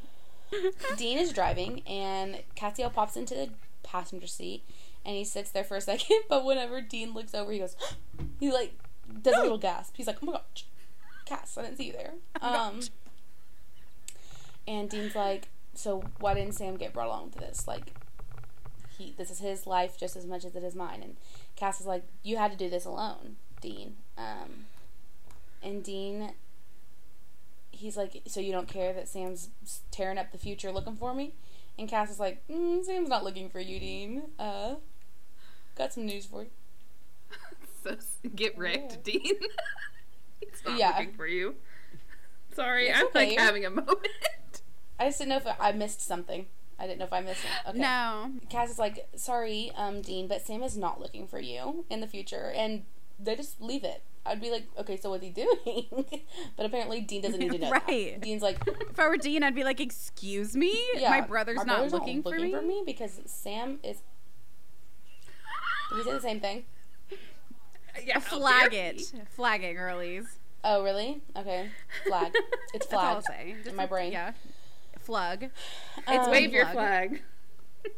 [0.96, 3.50] Dean is driving, and Cassio pops into the
[3.82, 4.62] passenger seat,
[5.04, 6.22] and he sits there for a second.
[6.28, 7.76] But whenever Dean looks over, he goes,
[8.40, 8.72] he like
[9.22, 9.94] does a little gasp.
[9.96, 10.66] He's like, "Oh my gosh,
[11.26, 12.80] Cas, I didn't see you there." Um,
[14.66, 17.66] and Dean's like, "So why didn't Sam get brought along to this?
[17.68, 17.92] Like,
[18.98, 21.16] he this is his life just as much as it is mine." And
[21.56, 24.66] Cas is like, "You had to do this alone, Dean." Um,
[25.62, 26.32] and Dean
[27.76, 29.48] he's like, so you don't care that Sam's
[29.90, 31.34] tearing up the future looking for me?
[31.76, 34.22] And Cas is like, mm, Sam's not looking for you, Dean.
[34.38, 34.76] Uh,
[35.76, 36.50] got some news for you.
[37.82, 37.96] so
[38.36, 39.20] get wrecked, Dean.
[40.40, 40.90] He's not Yeah.
[40.96, 41.56] looking for you.
[42.54, 43.30] Sorry, It's I'm okay.
[43.30, 44.06] like having a moment.
[44.98, 46.46] I just didn't know if I missed something.
[46.78, 47.68] I didn't know if I missed it.
[47.70, 47.78] Okay.
[47.78, 48.32] No.
[48.48, 52.06] Cas is like, sorry, um, Dean, but Sam is not looking for you in the
[52.06, 52.84] future, and
[53.18, 54.02] they just leave it.
[54.26, 55.86] I'd be like, okay, so what's he doing?
[56.56, 57.70] but apparently, Dean doesn't need to know.
[57.70, 57.86] that.
[57.86, 58.20] Right.
[58.20, 61.66] Dean's like, If I were Dean, I'd be like, "Excuse me, yeah, my brother's not
[61.66, 62.50] brother's looking, for, me?
[62.50, 63.98] for me because Sam is.
[65.90, 66.64] Did we say the same thing?
[68.04, 69.06] yeah, Flag it, he.
[69.36, 70.24] flag it, girlies.
[70.64, 71.20] Oh, really?
[71.36, 71.68] Okay.
[72.06, 72.32] Flag.
[72.74, 73.54] It's That's all I'll say.
[73.62, 74.10] Just my brain.
[74.10, 74.32] Yeah.
[75.04, 75.50] Flug.
[76.06, 77.20] Um, Wave your Flag.
[77.82, 77.92] flag.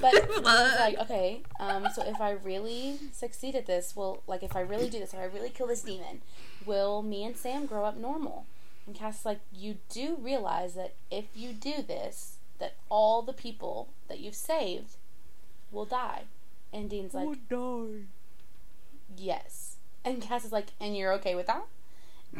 [0.00, 0.80] But Flag.
[0.80, 4.90] like, okay, um, so if I really succeed at this, well, like if I really
[4.90, 6.20] do this, if I really kill this demon,
[6.66, 8.44] will me and Sam grow up normal?
[8.86, 13.32] And Cas is like, you do realize that if you do this, that all the
[13.32, 14.96] people that you've saved
[15.70, 16.22] will die.
[16.72, 17.36] And Dean's like, will
[17.84, 18.02] die
[19.16, 19.76] yes.
[20.04, 21.64] And Cas is like, and you're okay with that?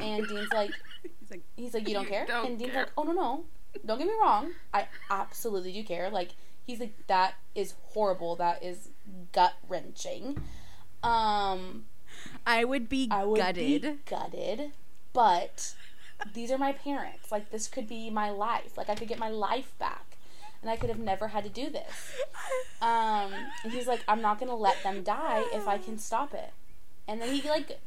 [0.00, 0.70] And Dean's like,
[1.20, 2.26] He's like, he's like, you don't You care?
[2.26, 2.82] don't and Dean's care.
[2.82, 3.44] like, oh no no,
[3.86, 6.10] don't get me wrong, I absolutely do care.
[6.10, 6.30] Like
[6.66, 8.36] he's like, that is horrible.
[8.36, 8.88] That is
[9.32, 10.40] gut wrenching.
[11.02, 11.86] Um,
[12.46, 13.82] I would be I would gutted.
[13.82, 14.72] be gutted,
[15.12, 15.74] but
[16.34, 17.32] these are my parents.
[17.32, 18.76] Like this could be my life.
[18.76, 20.16] Like I could get my life back,
[20.60, 22.12] and I could have never had to do this.
[22.80, 23.32] Um,
[23.64, 26.52] and he's like, I'm not gonna let them die if I can stop it.
[27.08, 27.80] And then he like,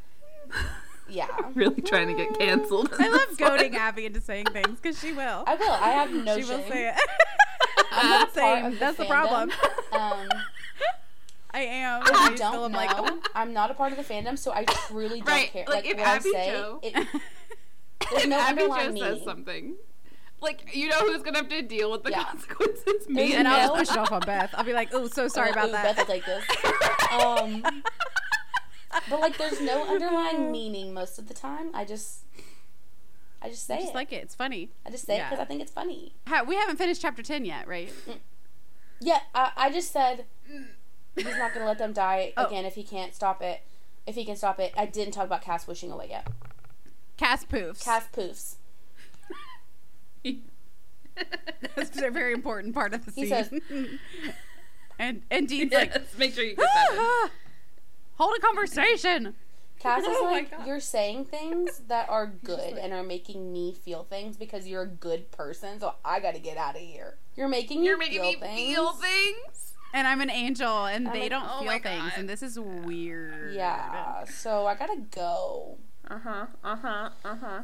[1.08, 1.28] yeah.
[1.54, 2.90] really trying to get canceled.
[3.00, 5.44] I love goading Abby into saying things because she will.
[5.48, 5.72] I will.
[5.72, 6.72] I have no she will shame.
[6.72, 6.96] say it.
[7.92, 9.08] I'm I'm not not saying of that's the fandom.
[9.08, 9.52] problem.
[9.92, 10.28] Um,
[11.54, 12.02] I am.
[12.02, 14.38] if I you still don't am know, like, I'm not a part of the fandom,
[14.38, 15.66] so I truly don't Right, care.
[15.68, 17.08] like, Like, if what Abby I say, Jo- it,
[18.12, 19.76] If no Abby underlying Jo says something.
[20.42, 22.24] Like you know who's gonna have to deal with the Yeah.
[22.26, 23.08] consequences.
[23.08, 24.50] Me and and I'll no- just push it off on Beth.
[24.54, 25.96] I'll be like, oh, so sorry Oh, about ooh, that.
[25.96, 26.44] Beth will take this.
[27.14, 27.84] Um,
[29.10, 31.70] but like, there's no underlying meaning most of the time.
[31.74, 32.20] I just,
[33.42, 33.96] I just say I just it.
[33.96, 34.24] like it.
[34.24, 34.70] It's funny.
[34.86, 36.14] I just say it because I think it's funny.
[36.28, 37.92] Ha- we haven't finished chapter 10 yet, right?
[38.08, 38.18] Mm.
[39.02, 40.26] Yeah, I, I just said
[41.16, 42.46] he's not gonna let them die Oh.
[42.46, 43.62] again if he can't stop it.
[44.08, 46.28] If he can stop it, I didn't talk about Cas wishing away yet.
[47.18, 47.84] Cas poofs.
[47.84, 48.56] Cas poofs.
[51.76, 53.30] That's a very important part of the He scene.
[53.30, 53.90] says-
[55.00, 57.30] and and Dean's yes, like, make sure you get that.
[58.18, 58.24] In.
[58.24, 59.36] Hold a conversation.
[59.80, 64.04] Cas is Oh like, you're saying things that are good and are making me feel
[64.04, 67.18] things because you're a good person, so I gotta get out of here.
[67.36, 68.76] You're making me You're making feel me things.
[68.76, 69.74] feel things.
[69.94, 72.14] And I'm an angel, and I'm they like, don't oh feel things, God.
[72.18, 73.54] and this is weird.
[73.54, 75.78] Yeah, so I gotta go.
[76.10, 76.46] Uh huh.
[76.64, 77.10] Uh huh.
[77.24, 77.62] Uh huh.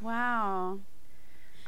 [0.00, 0.78] Wow.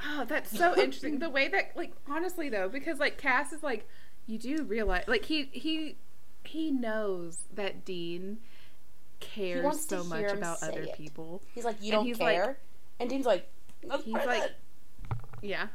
[0.04, 1.18] Oh, that's so interesting.
[1.18, 3.88] The way that, like, honestly though, because like Cas is like,
[4.26, 5.96] you do realize, like, he he
[6.48, 8.38] he knows that Dean
[9.20, 10.94] cares so much about other it.
[10.96, 11.42] people.
[11.54, 12.58] He's like, you And don't he's like- care,
[13.00, 13.48] and Dean's like,
[14.04, 14.52] He's like,
[15.42, 15.66] yeah.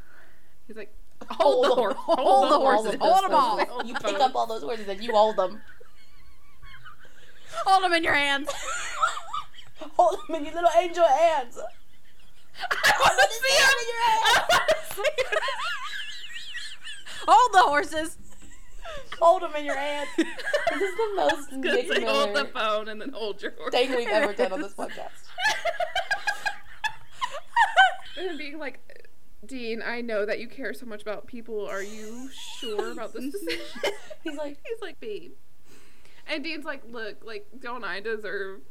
[0.67, 0.93] He's like,
[1.29, 3.65] Hold hold, the horse, hold hold, the horses, hold 'em all.
[3.65, 5.61] Hold You pick up all those horses and you hold them.
[7.65, 8.49] Hold them in your hands.
[9.97, 11.59] hold them in your little angel hands.
[12.69, 13.69] I want to see him.
[14.03, 15.39] I wanna see him.
[17.27, 18.17] Hold the horses.
[19.19, 20.09] Hold them in your hands.
[20.71, 23.71] This is the most Good Nick say hold the phone and then hold your horse.
[23.71, 25.09] thing we've ever done on this podcast.
[28.17, 28.79] and being like,
[29.45, 31.67] Dean, I know that you care so much about people.
[31.67, 33.65] Are you sure about this decision?
[34.23, 35.33] He's like, He's like, babe.
[36.27, 38.61] And Dean's like, look, like, don't I deserve,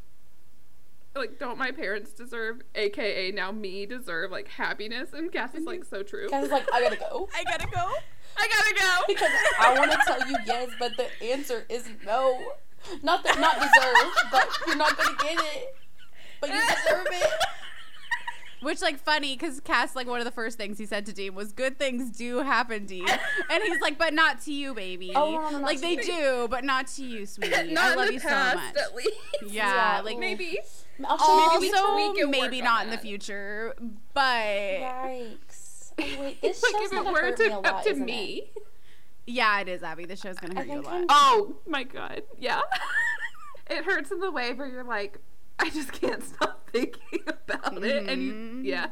[1.14, 5.12] like, don't my parents deserve, aka now me deserve, like, happiness?
[5.12, 5.94] And Cas is like, mm-hmm.
[5.96, 6.30] so true.
[6.30, 7.28] Cas is like, I gotta go.
[7.34, 7.92] I gotta go.
[8.40, 9.04] I gotta go.
[9.06, 9.30] Because
[9.60, 12.38] I want to tell you yes, but the answer is no.
[13.02, 15.74] Not that not deserve, but you're not gonna get it.
[16.40, 17.30] But you deserve it.
[18.62, 21.34] Which, like, funny because Cas, like, one of the first things he said to Dean
[21.34, 23.06] was, "Good things do happen, Dean,"
[23.50, 25.12] and he's like, "But not to you, baby.
[25.14, 27.72] Oh, no, no, not like they me." do, but not to you, sweetie.
[27.72, 29.10] Not I love you so much." at least.
[29.46, 30.18] Yeah, Yeah, like.
[30.18, 30.58] Maybe.
[31.02, 33.74] Also we can- we can maybe not in the future,
[34.12, 35.59] but Yikes.
[36.20, 38.50] Wait, this like, show's if it were to, me up lot, to me.
[38.56, 38.62] It?
[39.26, 40.04] yeah, it is Abby.
[40.06, 40.94] The show's gonna hurt you a lot.
[40.94, 42.22] I'm- Oh my god.
[42.38, 42.60] Yeah.
[43.70, 45.18] it hurts in the way where you're like,
[45.58, 48.08] I just can't stop thinking about it.
[48.08, 48.64] And you, Mhm.
[48.64, 48.86] yeah.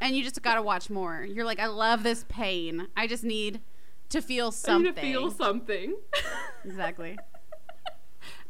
[0.00, 1.24] and you just gotta watch more.
[1.24, 2.88] You're like, I love this pain.
[2.96, 3.60] I just need
[4.10, 4.84] to feel I something.
[4.84, 5.96] need to feel something.
[6.64, 7.18] exactly.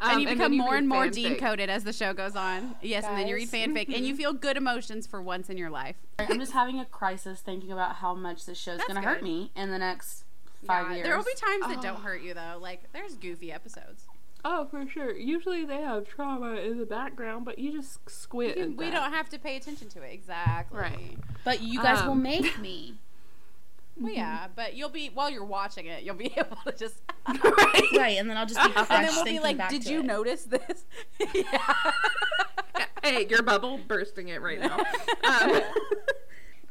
[0.03, 1.12] Um, and you become more and more fanfic.
[1.12, 2.74] Dean coded as the show goes on.
[2.83, 3.61] Yes, and then you read Guys.
[3.69, 5.97] fanfic, and you feel good emotions for once in your life.
[6.19, 9.51] I'm just having a crisis thinking about how much this show's That's gonna hurt me
[9.55, 10.24] in the next
[10.66, 11.07] five Yeah, years.
[11.07, 12.03] There will be times that don't Oh.
[12.03, 12.59] hurt you though.
[12.61, 14.05] Like there's goofy episodes.
[14.45, 15.12] Oh, for sure.
[15.16, 18.59] Usually they have trauma in the background, but you just squint.
[18.59, 18.91] at We that.
[18.93, 20.81] don't have to pay attention to it exactly.
[20.81, 21.16] Right.
[21.45, 22.95] But you guys will Um, make me.
[24.01, 26.97] Well, yeah, but you'll be while you're watching it, you'll be able to just.
[27.28, 27.82] right.
[27.97, 30.06] right, and then I'll just be fresh And then we'll be like, "Did you it.
[30.06, 30.85] notice this?"
[31.35, 31.74] yeah.
[33.02, 34.78] hey, your bubble bursting it right now.
[35.24, 35.60] Um,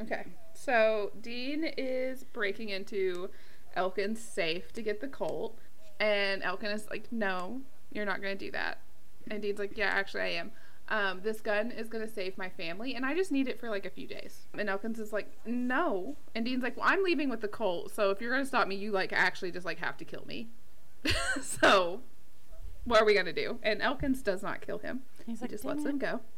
[0.02, 3.30] okay, so Dean is breaking into
[3.76, 5.57] Elkin's safe to get the Colt,
[5.99, 7.61] and Elkin is like, "No,
[7.91, 8.80] you're not going to do that."
[9.30, 10.52] And Dean's like, "Yeah, actually, I am."
[10.91, 13.85] Um, this gun is gonna save my family, and I just need it for like
[13.85, 14.41] a few days.
[14.57, 16.18] And Elkins is like, no.
[16.35, 18.76] And Dean's like, well, I'm leaving with the Colt, so if you're gonna stop me,
[18.76, 20.49] you like actually just like have to kill me.
[21.41, 22.01] so,
[22.84, 23.57] what are we gonna do?
[23.63, 25.01] And Elkins does not kill him.
[25.26, 26.19] He's He like, just lets it." him go.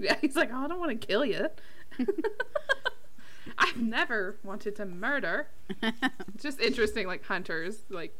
[0.00, 1.48] Yeah, he's like, oh, I don't want to kill you.
[3.58, 5.48] I've never wanted to murder.
[5.82, 8.16] It's just interesting, like hunters, like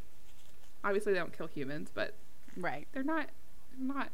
[0.83, 2.15] obviously they don't kill humans, but
[2.57, 2.89] right.
[2.93, 3.29] they're not,
[3.77, 4.09] they're not,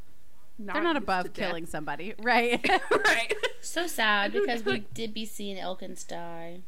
[0.59, 1.48] They're not above to death.
[1.48, 2.64] killing somebody, right?
[2.90, 3.35] right.
[3.60, 6.60] So sad because we did be seeing Elkins die.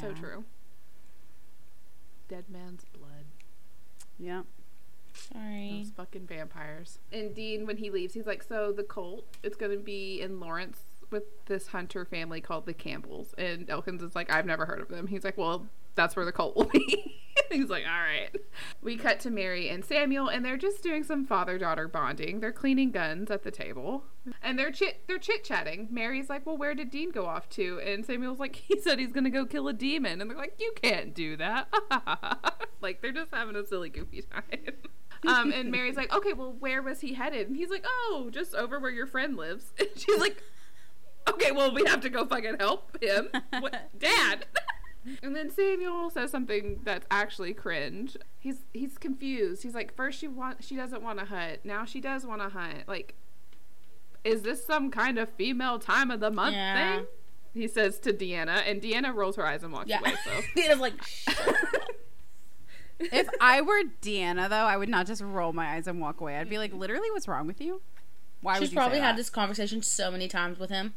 [0.00, 0.44] So true.
[2.28, 3.24] Dead man's blood.
[4.18, 4.42] Yeah.
[5.14, 5.82] Sorry.
[5.82, 6.98] Those fucking vampires.
[7.12, 10.80] And Dean, when he leaves, he's like, "So the Colt, it's gonna be in Lawrence
[11.10, 14.88] with this hunter family called the Campbells." And Elkins is like, "I've never heard of
[14.88, 15.66] them." He's like, "Well,
[16.00, 17.20] that's where the Colt will be."
[17.50, 18.34] he's like, "All right."
[18.82, 22.40] We cut to Mary and Samuel, and they're just doing some father-daughter bonding.
[22.40, 24.04] They're cleaning guns at the table,
[24.42, 25.88] and they're chit they're chit chatting.
[25.90, 29.12] Mary's like, "Well, where did Dean go off to?" And Samuel's like, "He said he's
[29.12, 31.68] gonna go kill a demon." And they're like, "You can't do that."
[32.80, 34.76] like they're just having a silly, goofy time.
[35.26, 37.46] Um, and Mary's like, okay, well, where was he headed?
[37.48, 39.74] And he's like, oh, just over where your friend lives.
[39.78, 40.42] And she's like,
[41.28, 43.28] okay, well, we have to go fucking help him.
[43.58, 44.46] What, Dad?
[45.22, 48.16] And then Samuel says something that's actually cringe.
[48.38, 49.62] He's he's confused.
[49.62, 51.60] He's like, first she want she doesn't want to hunt.
[51.64, 52.86] Now she does want to hunt.
[52.88, 53.14] Like,
[54.24, 56.96] is this some kind of female time of the month Yeah.
[56.96, 57.06] thing?
[57.54, 60.00] He says to Deanna, and Deanna rolls her eyes and walks Yeah.
[60.00, 60.14] away.
[60.24, 60.30] So.
[60.56, 60.94] Deanna's like,
[63.00, 66.36] if I were Deanna, though, I would not just roll my eyes and walk away.
[66.36, 67.80] I'd be like, literally, what's wrong with you?
[68.42, 70.94] Why she's would you probably say had this conversation so many times with him,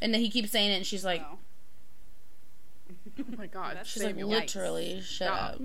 [0.00, 1.38] and then he keeps saying it, and she's like, Oh.
[3.28, 3.78] Oh my god.
[3.84, 4.28] she's Samuel.
[4.28, 4.54] like, Yikes.
[4.56, 5.54] literally, shut Stop.
[5.54, 5.60] up.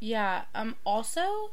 [0.00, 0.42] Yeah.
[0.54, 0.76] Um.
[0.84, 1.50] Also,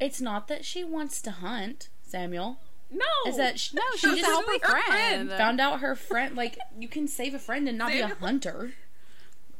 [0.00, 2.58] It's not that she wants to hunt, Samuel.
[2.90, 5.30] No, Is that sh- No, she she just help her friend.
[5.30, 8.72] found out her friend like you can save a friend and not be a hunter.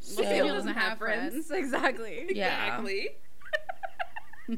[0.00, 1.50] So, Samuel doesn't have friends.
[1.50, 2.26] Exactly.
[2.30, 2.66] yeah.
[2.66, 3.10] exactly.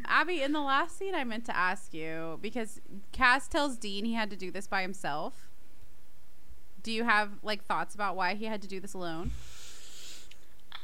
[0.07, 2.81] Abby, in the last scene, I meant to ask you because
[3.13, 5.51] Cas tells Dean he had to do this by himself.
[6.83, 9.31] Do you have like thoughts about why he had to do this alone?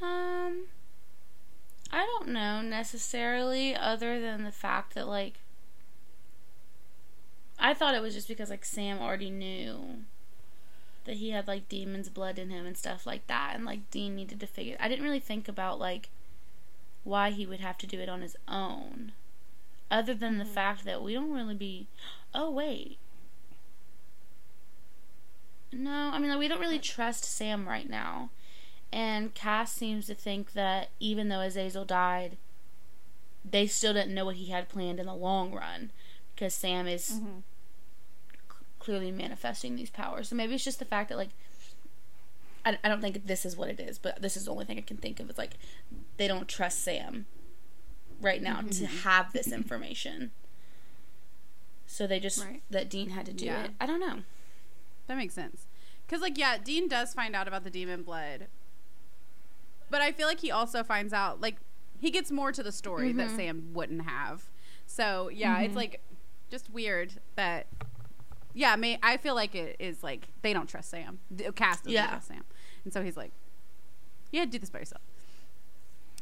[0.03, 0.67] Um,
[1.93, 5.35] I don't know necessarily, other than the fact that like
[7.59, 10.05] I thought it was just because like Sam already knew
[11.05, 14.17] that he had like demon's blood in him and stuff like that, and like Dean
[14.17, 14.77] needed to figure.
[14.81, 16.09] I didn't really think about like
[17.05, 19.13] why he would have to do it on his own,
[19.91, 21.89] other than the fact that we don't really be.
[22.35, 22.97] Oh wait.
[25.73, 28.31] No, I mean, like, we don't really trust Sam right now.
[28.93, 32.37] And Cas seems to think that even though Azazel died,
[33.49, 35.93] they still didn't know what he had planned in the long run
[36.35, 37.21] because Sam is c-
[38.79, 40.29] clearly manifesting these powers.
[40.29, 41.31] So maybe it's just the fact that, like,
[42.65, 44.79] I, I don't think this is what it is, but this is the only thing
[44.79, 45.29] I can think of.
[45.31, 45.55] It's like
[46.17, 47.27] they don't trust Sam
[48.21, 48.97] right now to mm-hmm.
[48.99, 50.33] have this information.
[51.87, 52.63] So they just, Right.
[52.71, 53.65] that Dean had to do Yeah.
[53.65, 53.71] it.
[53.81, 54.23] I don't know.
[55.07, 55.67] That makes sense.
[56.07, 58.47] Because, like, yeah, Dean does find out about the demon blood.
[59.91, 61.57] But I feel like he also finds out, like,
[61.99, 63.37] he gets more to the story that mm-hmm.
[63.37, 64.45] Sam wouldn't have.
[64.87, 65.77] So, yeah, it's, mm-hmm.
[65.77, 66.01] like,
[66.51, 67.67] just weird that,
[68.55, 71.19] yeah, may, I feel like it is, like, they don't trust Sam.
[71.31, 72.09] The Cas doesn't Yeah.
[72.09, 72.45] trust Sam.
[72.85, 73.33] And so he's like,
[74.33, 75.03] yeah, do this by yourself.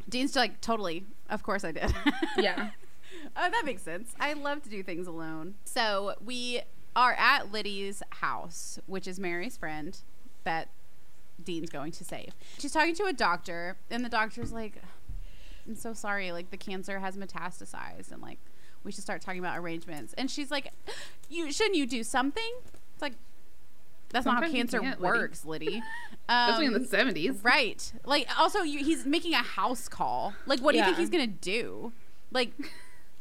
[0.08, 1.04] Dean's like, totally.
[1.28, 1.94] Of course I did.
[2.38, 2.70] Yeah.
[3.36, 4.14] Oh, that makes sense.
[4.20, 5.54] I love to do things alone.
[5.64, 6.62] So we
[6.94, 9.96] are at Liddy's house, which is Mary's friend
[10.44, 10.68] that
[11.42, 12.34] Dean's going to save.
[12.58, 14.74] She's talking to a doctor, and the doctor's like,
[15.66, 18.38] I'm so sorry, like the cancer has metastasized, and like
[18.84, 20.14] we should start talking about arrangements.
[20.16, 20.72] And she's like,
[21.28, 22.52] You shouldn't you do something?
[22.94, 23.14] It's like
[24.10, 25.18] that's not how cancer can't, Liddy.
[25.18, 25.82] works, Liddy.
[26.28, 27.40] Especially in Um, the seventies.
[27.42, 27.92] Right.
[28.04, 30.32] Like also you, he's making a house call.
[30.46, 31.92] Like what do you think he's going to do?
[32.32, 32.52] Like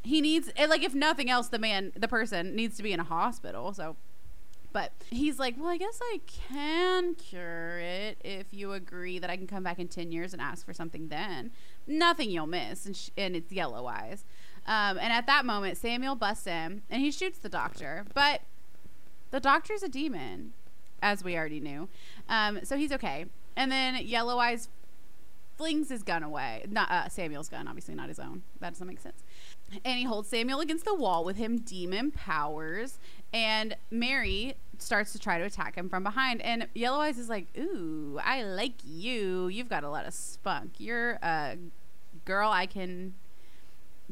[0.04, 3.04] he needs like if nothing else the man the person needs to be in a
[3.04, 3.74] hospital.
[3.74, 3.98] So
[4.78, 9.36] but he's like, "Well, I guess I can cure it if you agree that I
[9.36, 11.50] can come back in 10 years and ask for something then.
[11.88, 14.24] Nothing you'll miss and sh- and it's yellow eyes."
[14.68, 18.06] Um, and at that moment, Samuel busts in and he shoots the doctor.
[18.14, 18.42] But
[19.32, 20.54] the doctor's a demon,
[21.02, 21.90] as we already knew.
[22.30, 23.26] Um, so he's okay.
[23.56, 24.70] And then Yellow Eyes
[25.58, 26.64] flings his gun away.
[26.70, 28.44] Not uh, Samuel's gun, obviously not his own.
[28.60, 29.24] That doesn't make sense.
[29.84, 33.00] And he holds Samuel against the wall with him demon powers.
[33.34, 36.42] And Mary starts to try to attack him from behind.
[36.42, 39.48] And Yellow Eyes is like, "Ooh, I like you.
[39.48, 40.74] You've got a lot of spunk.
[40.78, 41.58] You're a
[42.26, 43.14] girl I can."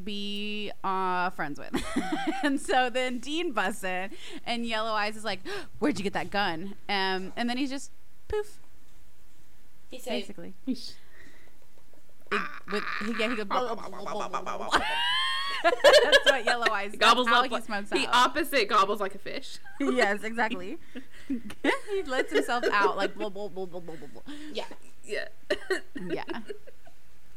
[0.03, 1.81] be uh, friends with.
[2.43, 4.09] and so then Dean busts in,
[4.45, 5.39] and Yellow Eyes is like,
[5.79, 7.91] "Where'd you get that gun?" Um, and then he's just
[8.27, 8.59] poof,
[9.89, 10.53] He said, basically.
[10.67, 10.95] It-
[12.71, 13.47] with, he, yeah, he goes.
[16.03, 18.27] That's what Yellow Eyes that's Gobbles up he smokes the out.
[18.29, 19.57] opposite gobbles like a fish.
[19.79, 20.77] yes, exactly.
[21.27, 24.33] he lets himself out like blah, blah, blah, blah, blah, blah, blah.
[24.53, 24.65] yeah.
[25.05, 25.25] yeah.
[26.07, 26.23] Yeah.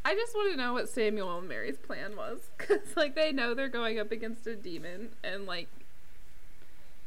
[0.04, 3.52] I just want to know what Samuel and Mary's plan was, because like they know
[3.54, 5.68] they're going up against a demon, and like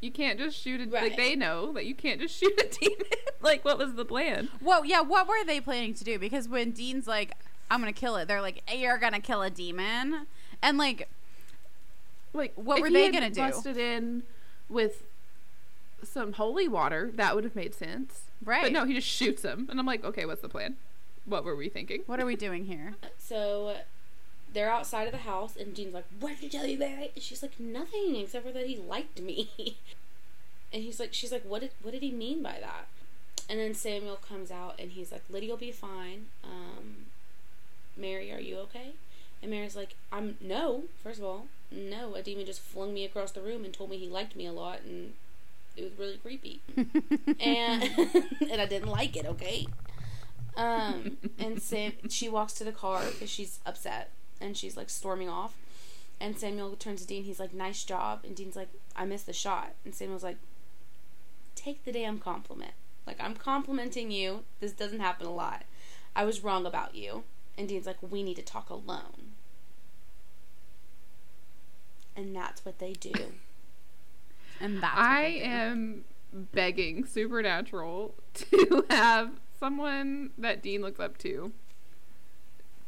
[0.02, 1.04] you can't just shoot a Right.
[1.04, 3.06] like they know that you can't just shoot a demon.
[3.42, 4.50] like what was the plan?
[4.62, 6.20] Well, yeah, what were they planning to do?
[6.20, 7.34] Because when Dean's like,
[7.70, 10.28] I'm gonna kill it, they're like, you're gonna kill a demon?
[10.62, 11.08] And like,
[12.34, 13.42] Like What if were he they had gonna do?
[13.42, 14.24] Busted in
[14.70, 15.04] with
[16.04, 18.22] some holy water, that would have made sense.
[18.44, 18.64] right.
[18.64, 20.78] But no, he just shoots him, and I'm like, okay, what's the plan?
[21.26, 22.02] What were we thinking?
[22.08, 22.96] What are we doing here?
[23.20, 23.78] So
[24.54, 27.24] they're outside of the house, and Dean's like, "What did you tell you, Mary?" And
[27.24, 29.50] she's like, "Nothing, except for that he liked me."
[30.74, 32.88] and he's like, "She's like, what did what did he mean by that?"
[33.50, 36.26] And then Samuel comes out, and he's like, "Lydia'll be fine.
[36.44, 37.06] Um,
[37.96, 38.92] Mary, are you okay?"
[39.42, 40.84] And Mary's like, "I'm no.
[41.04, 42.16] First of all, no.
[42.16, 44.52] A demon just flung me across the room and told me he liked me a
[44.52, 45.14] lot, and
[45.76, 46.62] it was really creepy."
[47.40, 47.84] and
[48.52, 49.26] and I didn't like it.
[49.26, 49.68] Okay.
[50.56, 54.12] Um, and Sam, she walks to the car because she's upset
[54.42, 55.56] and she's like storming off.
[56.20, 57.24] And Samuel turns to Dean.
[57.24, 60.38] He's like, "Nice job." And Dean's like, "I missed the shot." And Samuel's like,
[61.56, 62.74] "Take the damn compliment.
[63.08, 64.44] Like I'm complimenting you.
[64.60, 65.64] This doesn't happen a lot.
[66.16, 67.24] I was wrong about you."
[67.58, 69.34] And Dean's like, "We need to talk alone."
[72.16, 73.12] And that's what they do.
[74.64, 75.44] And that's what I they do.
[75.46, 81.52] am begging Supernatural to have someone that Dean looks up to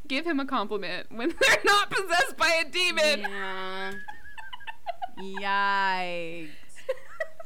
[0.08, 3.22] give him a compliment when they're not possessed by a demon.
[3.22, 3.94] Yeah.
[5.20, 6.50] Yikes.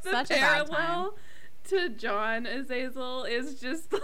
[0.04, 1.14] the Such a bad parallel
[1.68, 4.02] to John Azazel is just like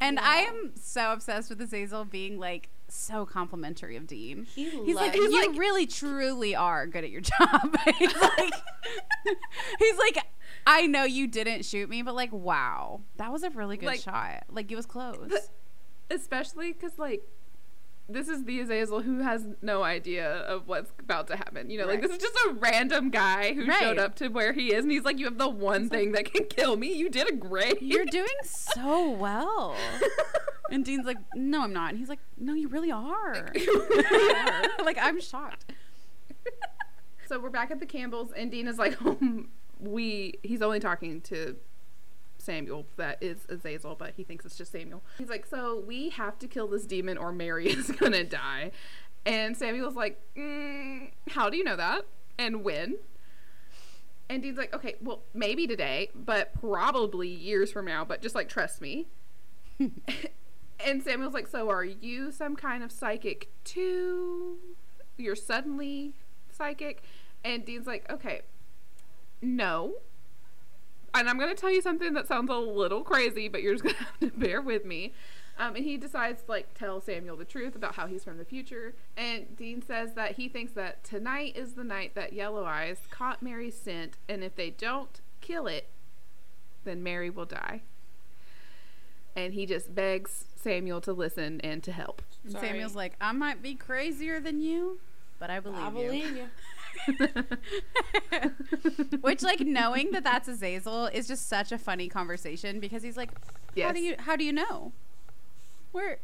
[0.00, 4.46] And I am so obsessed with Azazel being like so complimentary of Dean.
[4.54, 7.76] He He's like, loves- you really truly are good at your job.
[7.98, 8.52] he's like,
[9.78, 10.18] he's like,
[10.66, 14.00] I know you didn't shoot me, but like, wow, that was a really good Like-
[14.00, 14.44] shot.
[14.50, 15.32] Like it was close.
[16.10, 17.22] especially because like
[18.08, 21.70] this is the Azazel who has no idea of what's about to happen.
[21.70, 23.78] You know, like this is just a random guy who Right.
[23.80, 26.32] showed up to where he is, and he's like, "You have the one thing that
[26.32, 26.92] can kill me.
[26.92, 29.76] You did a great." You're doing so well.
[30.68, 31.90] And Dean's like, no, I'm not.
[31.90, 33.52] And he's like, no, you really are.
[34.84, 35.64] like I'm shocked.
[37.28, 41.20] so we're back at the Campbells, and Dean is like, um, "We." He's only talking
[41.22, 41.54] to
[42.46, 45.02] Samuel, that is Azazel, but he thinks it's just Samuel.
[45.18, 48.70] He's like, "So we have to kill this demon, or Mary is gonna die."
[49.26, 52.06] And Samuel's like, mm, "How do you know that?
[52.38, 52.96] And when?"
[54.30, 58.04] And Dean's like, "Okay, well, maybe today, but probably years from now.
[58.04, 59.08] But just like trust me."
[60.80, 64.56] and Samuel's like, "So are you some kind of psychic too?
[65.18, 66.14] You're suddenly
[66.50, 67.02] psychic?"
[67.44, 68.42] And Dean's like, "Okay,
[69.42, 69.96] no."
[71.18, 73.84] And I'm going to tell you something that sounds a little crazy, but you're just
[73.84, 75.12] going to have to bear with me.
[75.58, 78.44] Um, and he decides to like tell Samuel the truth about how he's from the
[78.44, 78.94] future.
[79.16, 83.42] And Dean says that he thinks that tonight is the night that Yellow Eyes caught
[83.42, 85.88] Mary's scent, and if they don't kill it,
[86.84, 87.82] then Mary will die.
[89.34, 92.22] And he just begs Samuel to listen and to help.
[92.44, 94.98] And Samuel's like, I might be crazier than you,
[95.38, 95.92] but I believe I you.
[95.92, 96.48] believe you.
[99.20, 103.30] Which, like, knowing that that's Azazel is just such a funny conversation because he's like,
[103.80, 104.92] "How do you how do you know?
[105.92, 106.18] Where?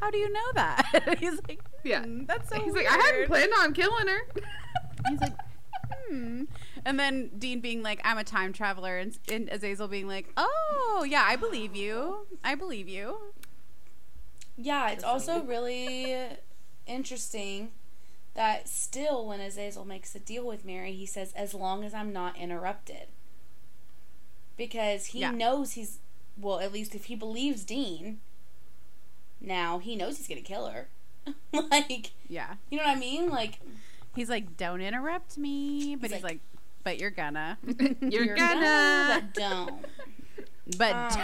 [0.00, 2.04] How do you know that?" he's like, Yeah.
[2.04, 4.20] "Hmm, that's so." He's like, I hadn't planned on killing her.
[5.08, 5.34] He's like,
[6.08, 6.44] hmm.
[6.84, 11.06] And then Dean being like, I'm a time traveler, and, and Azazel being like, Oh
[11.08, 12.26] yeah, I believe you.
[12.42, 13.18] I believe you.
[14.56, 16.16] Yeah, it's also really
[16.86, 17.70] interesting
[18.36, 22.12] that still when Azazel makes a deal with Mary, he says, as long as I'm
[22.12, 23.08] not interrupted.
[24.56, 25.30] Because he Yeah.
[25.32, 25.98] knows he's,
[26.36, 28.20] well, at least if he believes Dean,
[29.40, 30.88] now he knows he's going to kill her.
[31.52, 32.54] like, Yeah.
[32.70, 33.28] you know what I mean?
[33.30, 33.58] Like,
[34.14, 36.40] He's like, Don't interrupt me, but he's, He's like, like-
[36.84, 37.58] But you're gonna.
[38.00, 39.20] You're, You're gonna.
[39.22, 39.84] but don't.
[40.78, 41.16] But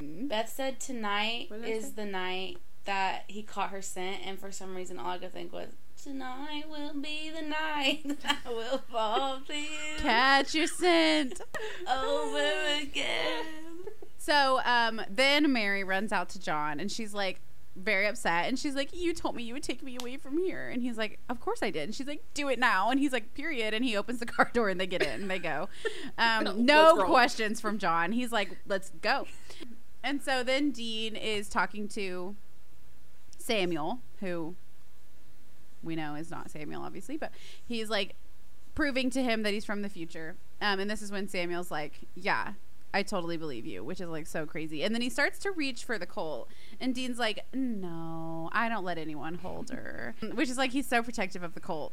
[0.00, 1.90] Um, Beth said tonight What did I is say?
[1.96, 5.52] the night that he caught her scent, and for some reason, all I could think
[5.52, 5.70] was,
[6.08, 11.38] Tonight will be the night that I will fall to you catch your scent.
[11.86, 13.44] over again.
[14.16, 17.42] So um, then Mary runs out to John and she's like
[17.76, 20.70] very upset and she's like, You told me you would take me away from here.
[20.70, 21.82] And he's like, Of course I did.
[21.82, 22.88] And she's like, Do it now.
[22.88, 23.74] And he's like, Period.
[23.74, 25.68] And he opens the car door and they get in and they go.
[26.16, 28.12] Um, no Let's questions from John.
[28.12, 29.26] He's like, Let's go.
[30.02, 32.34] And so then Dean is talking to
[33.36, 34.54] Samuel, who
[35.82, 37.32] we know is not Samuel, obviously, but
[37.66, 38.14] he's like
[38.74, 40.36] proving to him that he's from the future.
[40.60, 42.52] Um, and this is when Samuel's like, "Yeah,
[42.92, 44.82] I totally believe you," which is like so crazy.
[44.82, 46.48] And then he starts to reach for the Colt,
[46.80, 51.02] and Dean's like, "No, I don't let anyone hold her," which is like he's so
[51.02, 51.92] protective of the Colt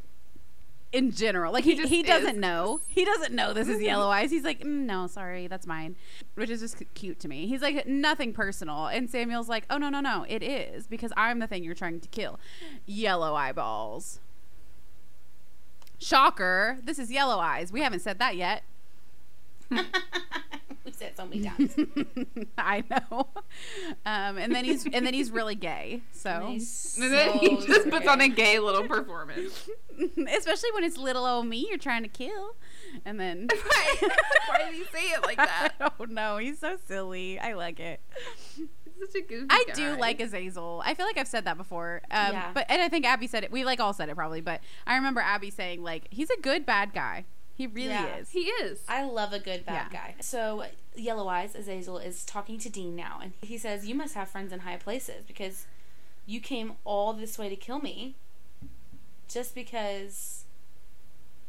[0.92, 1.52] in general.
[1.52, 2.40] Like he He he, doesn't is.
[2.40, 2.80] know.
[2.88, 4.30] He doesn't know this is Yellow Eyes.
[4.30, 5.96] He's like, mm, "No, sorry, that's mine,"
[6.34, 7.46] which is just c- cute to me.
[7.46, 11.38] He's like, "Nothing personal," and Samuel's like, "Oh no, no, no, it is because I'm
[11.38, 12.38] the thing you're trying to kill,
[12.86, 14.20] yellow eyeballs."
[15.98, 16.78] Shocker!
[16.84, 17.72] This is Yellow Eyes.
[17.72, 18.62] We haven't said that yet.
[20.86, 21.74] we said so many times.
[22.58, 23.28] I know.
[24.06, 26.00] Um, and then he's and then he's really gay.
[26.12, 29.68] So He's And then he so just puts on a gay little performance.
[30.36, 32.56] especially when it's little old me you're trying to kill.
[33.04, 33.48] And then
[34.48, 35.74] Why did he say it like that?
[35.80, 36.38] I don't know.
[36.38, 37.38] He's so silly.
[37.38, 38.00] I like it.
[38.56, 39.74] Such a goofy I guy.
[39.74, 40.82] do like Azazel.
[40.84, 42.00] I feel like I've said that before.
[42.10, 42.50] Um, Yeah.
[42.54, 43.50] But and I think Abby said it.
[43.52, 44.40] We like all said it probably.
[44.40, 47.26] But I remember Abby saying like he's a good bad guy.
[47.56, 48.16] He really Yeah.
[48.16, 48.30] is.
[48.30, 48.80] He is.
[48.88, 49.98] I love a good bad Yeah.
[50.00, 50.14] guy.
[50.20, 54.28] So Yellow Eyes Azazel is talking to Dean now, and he says, "You must have
[54.28, 55.66] friends in high places because
[56.26, 58.14] you came all this way to kill me,
[59.28, 60.44] just because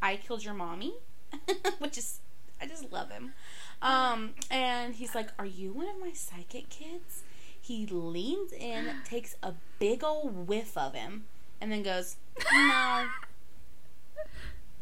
[0.01, 0.93] I killed your mommy,"
[1.79, 2.19] which is
[2.61, 3.33] I just love him.
[3.81, 7.23] Um, and he's like, "Are you one of my psychic kids?"
[7.59, 11.25] He leans in, takes a big old whiff of him,
[11.59, 12.15] and then goes,
[12.53, 13.09] "No."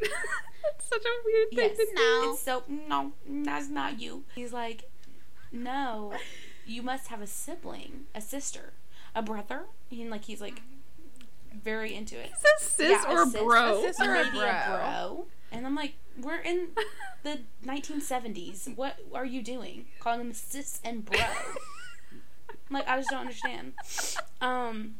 [0.00, 1.76] That's such a weird thing Yes.
[1.76, 1.92] to do.
[1.94, 2.30] No.
[2.32, 3.12] It's so no,
[3.44, 4.24] that's not you.
[4.34, 4.90] He's like,
[5.52, 6.12] no,
[6.66, 8.72] you must have a sibling, a sister.
[9.14, 9.64] a brother.
[9.88, 10.60] He like he's like
[11.62, 12.30] very into it.
[12.32, 13.78] Is this sis Yeah, a sis- bro?
[13.78, 14.76] a sis- Or Or a maybe a bro.
[14.76, 15.26] bro.
[15.52, 16.68] And I'm like, we're in
[17.22, 18.76] the 1970s.
[18.76, 19.86] What are you doing?
[20.00, 21.18] Calling him sis and bro?
[21.20, 23.72] I'm like, I just don't understand.
[24.40, 24.96] Um,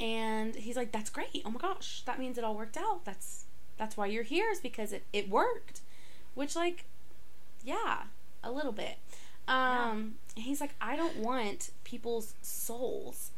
[0.00, 1.42] and he's like, that's great.
[1.44, 3.04] Oh my gosh, that means it all worked out.
[3.04, 3.44] That's
[3.76, 5.80] that's why you're here is because it it worked.
[6.34, 6.84] Which like,
[7.64, 8.04] yeah,
[8.42, 8.98] a little bit.
[9.48, 13.30] Um, he's like, I don't want people's souls.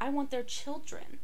[0.00, 1.18] I want their children.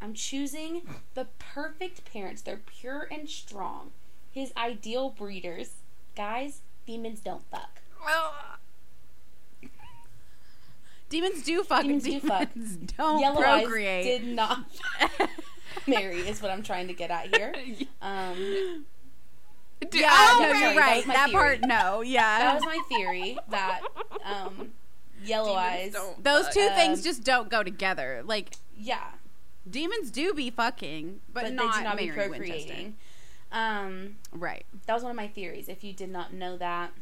[0.00, 0.82] I'm choosing
[1.14, 2.42] the perfect parents.
[2.42, 3.90] They're pure and strong.
[4.32, 5.70] His ideal breeders.
[6.14, 7.80] Guys, demons don't fuck.
[11.08, 11.82] Demons do fuck.
[11.82, 12.48] Demons do fuck.
[12.96, 14.04] don't Yellow Eyes procreate.
[14.04, 14.64] did not
[15.86, 17.54] marry, is what I'm trying to get at here.
[18.02, 18.86] Um,
[19.90, 20.60] Do- yeah, oh, no, okay.
[20.60, 20.96] you're That right.
[20.98, 22.38] was my That, part, no, yeah.
[22.40, 23.80] that was my theory that
[24.24, 24.70] um,
[25.24, 26.14] Yellow demons Eyes.
[26.22, 28.22] Those two Um, things just don't go together.
[28.24, 29.04] Like Yeah,
[29.70, 32.54] demons do be fucking, but, but, not, they do not be Mary Winchester.
[32.56, 32.96] procreating.
[33.52, 34.64] Um, Right.
[34.86, 35.68] that was one of my theories.
[35.68, 36.92] If you did not know that,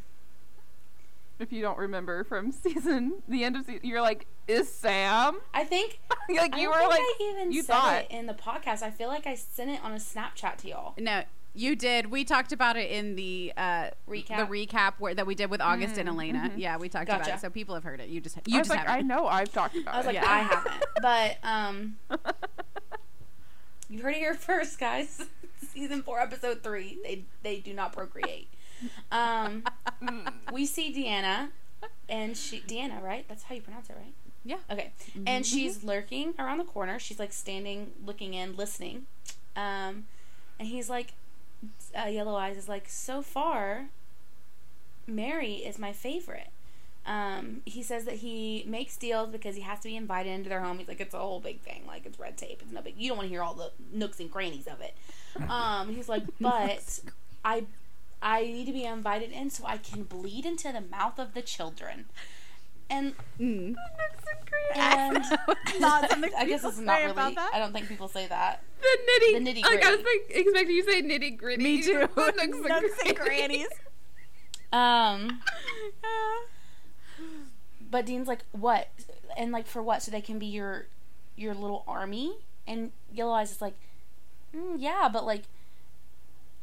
[1.39, 5.37] If you don't remember from season, the end of season, you're like, is Sam?
[5.53, 5.99] I think
[6.29, 8.01] like I you don't were think like, I even you said thought.
[8.03, 8.81] it in the podcast.
[8.81, 10.93] I feel like I sent it on a Snapchat to y'all.
[10.97, 11.23] No,
[11.53, 12.09] you did.
[12.11, 14.27] We talked about it in the uh, Recap?
[14.37, 16.39] the recap where, that we did with August and Mm, Elena.
[16.51, 16.57] mhm.
[16.57, 18.09] Yeah, we talked about it, so people have heard it.
[18.09, 19.07] You just I you was just like, I haven't.
[19.07, 20.09] know I've talked about I was it.
[20.09, 20.31] like, yeah.
[20.31, 21.97] I haven't, but um,
[23.89, 25.25] you heard it here first, guys.
[25.73, 26.97] Season four, episode three.
[27.03, 28.49] They they do not procreate.
[29.11, 29.63] Um,
[30.53, 31.49] we see Deanna,
[32.09, 33.25] and she Deanna, right?
[33.27, 34.13] That's how you pronounce it, right?
[34.43, 34.57] Yeah.
[34.71, 34.91] Okay.
[35.25, 36.99] And she's lurking around the corner.
[36.99, 39.05] She's like standing, looking in, listening.
[39.57, 40.05] Um,
[40.57, 41.13] and he's like,
[41.97, 43.87] uh, Yellow Eyes is like, so far,
[45.05, 46.49] Mary is my favorite.
[47.05, 50.61] Um, he says that he makes deals because he has to be invited into their
[50.61, 50.77] home.
[50.77, 51.83] He's like, it's a whole big thing.
[51.87, 52.61] Like, it's red tape.
[52.61, 52.95] It's no big.
[52.97, 54.95] You don't want to hear all the nooks and crannies of it.
[55.49, 56.99] Um, he's like, but
[57.45, 57.65] I,
[58.21, 61.41] I need to be invited in so I can bleed into the mouth of the
[61.41, 62.05] children.
[62.89, 63.75] And Mm.
[64.75, 65.23] and
[65.79, 67.37] Not something I guess people it's not really.
[67.37, 68.63] I don't think people say that.
[68.81, 70.19] The nitty, The nitty Like I was gritty.
[70.35, 71.63] like, expecting you to say nitty gritty.
[71.63, 72.07] Me too.
[72.15, 73.67] The nooks and Nooks and crannies.
[73.67, 73.67] crannies.
[74.73, 75.41] Um,
[77.89, 78.89] but Dean's like, what?
[79.37, 80.01] And like for what?
[80.03, 80.87] So they can be your
[81.35, 82.35] your little army.
[82.67, 83.75] And Yellow Eyes is like,
[84.55, 85.43] mm, yeah, but like,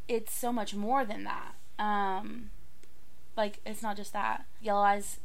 [0.09, 1.55] it's so much more than that.
[1.79, 2.51] Um,
[3.37, 4.45] like it's not just that.
[4.61, 5.19] Yellow Eyes.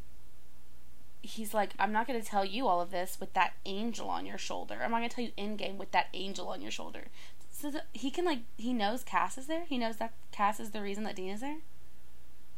[1.22, 4.26] He's like, I'm not going to tell you all of this with that angel on
[4.26, 4.80] your shoulder.
[4.82, 7.08] I'm not going to tell you in game with that angel on your shoulder.
[7.52, 9.66] So he can like he knows Cas is there.
[9.66, 11.58] He knows that Cas is the reason that Dean is there,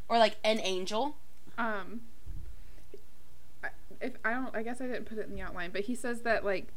[0.07, 1.15] or like an angel.
[1.57, 2.02] Um,
[3.99, 6.22] if I don't, I guess I didn't put it in the outline, but he says
[6.22, 6.68] that like,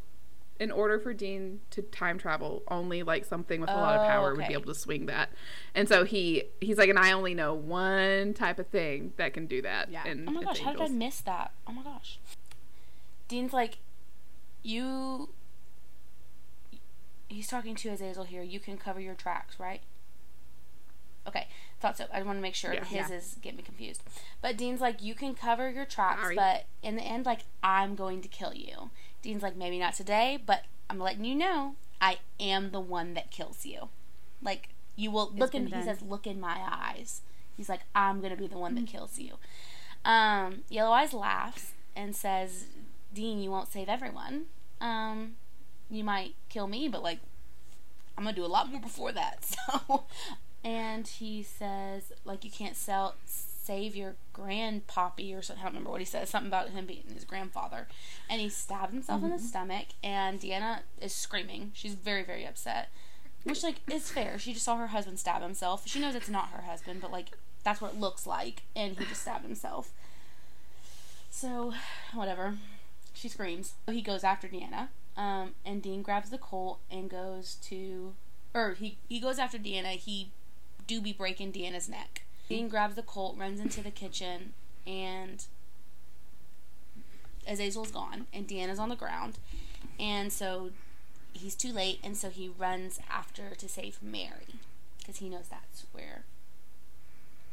[0.60, 4.06] in order for Dean to time travel, only like something with a lot of Oh,
[4.08, 5.30] power would be able to swing that,
[5.74, 9.46] and so he he's like, and I only know one type of thing that can
[9.46, 9.90] do that.
[9.90, 10.04] Yeah.
[10.06, 11.52] And Oh my it's gosh, how did I miss that?
[11.66, 12.18] Oh my gosh.
[13.28, 13.78] Dean's like,
[14.62, 15.30] you.
[17.28, 18.42] He's talking to Azazel here.
[18.42, 19.80] You can cover your tracks, right?
[21.26, 21.48] Okay,
[21.80, 22.04] thought so.
[22.12, 22.80] I want to make sure Yeah.
[22.80, 23.16] that his Yeah.
[23.16, 24.02] is getting me confused.
[24.42, 26.36] But Dean's like, you can cover your tracks, Sorry.
[26.36, 28.90] but in the end, like, I'm going to kill you.
[29.24, 33.30] Dean's like, maybe not today, but I'm letting you know, I am the one that
[33.30, 33.88] kills you.
[34.42, 35.64] Like, you will look in.
[35.64, 35.84] been He done.
[35.96, 37.22] says, look in my eyes.
[37.56, 39.32] He's like, I'm gonna be the one that kills you.
[40.04, 42.66] Um, Yellow Eyes laughs and says,
[43.14, 44.46] Dean, you won't save everyone.
[44.80, 45.36] Um,
[45.90, 47.20] you might kill me, but like,
[48.18, 49.56] I'm gonna do a lot more before that.
[49.88, 50.04] So,
[50.62, 53.14] and he says, like, you can't sell
[53.64, 55.62] save your grandpappy or something.
[55.62, 56.28] I don't remember what he says.
[56.28, 57.88] Something about him being his grandfather.
[58.28, 59.86] And he stabbed himself in the stomach.
[60.02, 61.70] And Deanna is screaming.
[61.74, 62.90] She's very, very upset.
[63.44, 64.38] Which, like, is fair.
[64.38, 65.86] She just saw her husband stab himself.
[65.86, 67.30] She knows it's not her husband, but, like,
[67.62, 68.62] that's what it looks like.
[68.76, 69.92] And he just stabbed himself.
[71.30, 71.72] So,
[72.12, 72.56] whatever.
[73.14, 73.74] She screams.
[73.86, 74.88] He goes after Deanna.
[75.16, 78.14] Um, and Dean grabs the Colt and goes to.
[78.52, 79.96] Or he, he goes after Deanna.
[79.96, 80.30] He
[80.86, 82.23] do be breaking Deanna's neck.
[82.48, 84.52] Dean grabs the Colt, runs into the kitchen,
[84.86, 85.44] and
[87.48, 89.38] Azazel's gone, and Deanna's on the ground.
[89.98, 90.70] And so
[91.32, 94.60] he's too late, and so he runs after to save Mary.
[94.98, 96.24] Because he knows that's where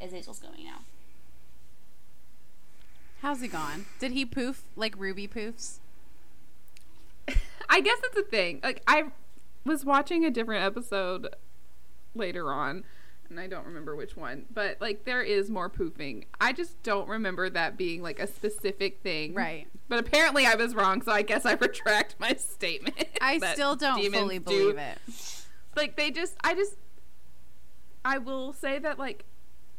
[0.00, 0.80] Azazel's going now.
[3.20, 3.86] How's he gone?
[4.00, 5.78] Did he poof like Ruby poofs?
[7.68, 8.60] I guess that's the thing.
[8.62, 9.04] Like I
[9.64, 11.28] was watching a different episode
[12.14, 12.84] later on,
[13.32, 16.24] and I don't remember which one, but like there is more poofing.
[16.40, 19.34] I just don't remember that being like a specific thing.
[19.34, 19.66] Right.
[19.88, 22.96] But apparently I was wrong, so I guess I retract my statement.
[23.20, 24.98] I still don't fully do- believe it.
[25.74, 26.76] Like they just I just
[28.04, 29.24] I will say that like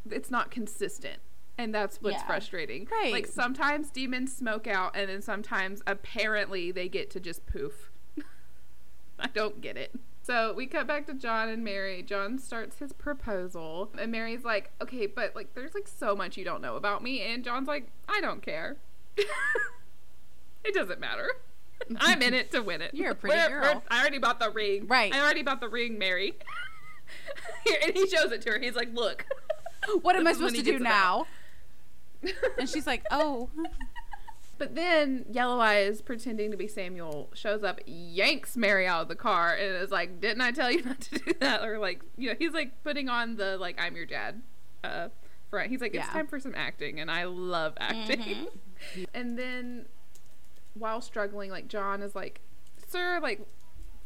[0.09, 1.19] it's not consistent.
[1.55, 2.25] And that's what's Yeah.
[2.25, 2.88] frustrating.
[2.91, 3.11] Right.
[3.11, 7.91] Like sometimes demons smoke out and then sometimes apparently they get to just poof.
[9.19, 9.93] I don't get it.
[10.26, 12.02] So we cut back to John and Mary.
[12.02, 16.45] John starts his proposal, and Mary's like, "Okay, but like, there's like so much you
[16.45, 18.78] don't know about me." And John's like, "I don't care.
[19.18, 21.30] it doesn't matter.
[22.00, 22.94] I'm in it to win it.
[22.94, 24.88] You're a pretty We're- girl." we're- I already bought the ring.
[24.88, 25.14] Right.
[25.14, 26.36] I already bought the ring, Mary.
[27.66, 28.60] Here, and he shows it to her.
[28.60, 29.26] He's like, "Look."
[30.02, 31.28] What am I This is when supposed to do now?
[32.58, 33.50] And she's like, "Oh,
[34.64, 39.15] But then Yellow Eyes, pretending to be Samuel, shows up, yanks Mary out of the
[39.15, 42.30] car, and is like, "Didn't I tell you not to do that?" Or like, you
[42.30, 44.41] know, he's like putting on the like, "I'm your dad,"
[44.85, 45.10] uh,
[45.49, 45.69] front.
[45.69, 46.14] He's like, "It's Yeah.
[46.14, 48.19] time for some acting," and I love acting.
[48.19, 49.06] Mhm.
[49.14, 49.85] and then,
[50.76, 52.40] while struggling, like John is like,
[52.88, 53.41] "Sir, like."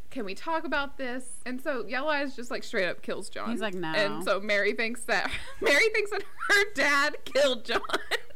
[0.09, 1.41] Can we talk about this?
[1.45, 3.51] And so Yellow Eyes just like straight up kills John.
[3.51, 5.29] He's like, "No." And so Mary thinks that
[5.61, 7.81] Mary thinks that her dad killed John.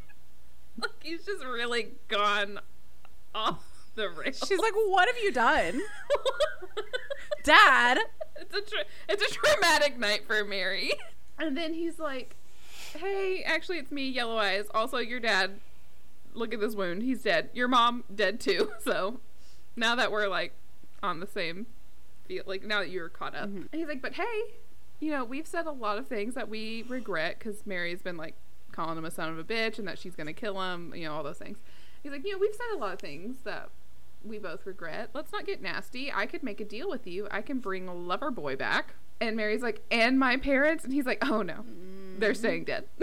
[0.81, 2.59] like he's just really gone
[3.33, 3.63] off
[3.95, 4.43] the rails.
[4.47, 5.81] she's like, what have you done,
[7.43, 7.99] Dad?"
[8.41, 10.91] it's a tra- it's a traumatic night for Mary.
[11.37, 12.35] And then he's like,
[12.93, 14.65] "Hey, actually, it's me, Yellow Eyes.
[14.73, 15.59] Also, your dad.
[16.33, 17.03] Look at this wound.
[17.03, 17.49] He's dead.
[17.53, 18.71] Your mom dead too.
[18.81, 19.19] So
[19.75, 20.53] now that we're like
[21.03, 21.65] on the same
[22.25, 23.63] field, like now that you're caught up, mm-hmm.
[23.71, 24.41] and he's like, but hey,
[24.99, 28.35] you know, we've said a lot of things that we regret because Mary's been like
[28.71, 30.93] calling him a son of a bitch and that she's gonna kill him.
[30.95, 31.57] You know, all those things.
[32.03, 33.69] He's like, you know, we've said a lot of things that
[34.23, 35.09] we both regret.
[35.13, 36.11] Let's not get nasty.
[36.11, 37.27] I could make a deal with you.
[37.31, 38.95] I can bring Lover Boy back.
[39.19, 40.83] And Mary's like, and my parents?
[40.83, 41.63] And he's like, oh no,
[42.17, 42.85] they're staying dead.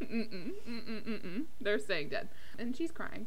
[0.00, 1.44] mm-mm, mm-mm, mm-mm.
[1.60, 2.28] They're staying dead.
[2.58, 3.26] And she's crying.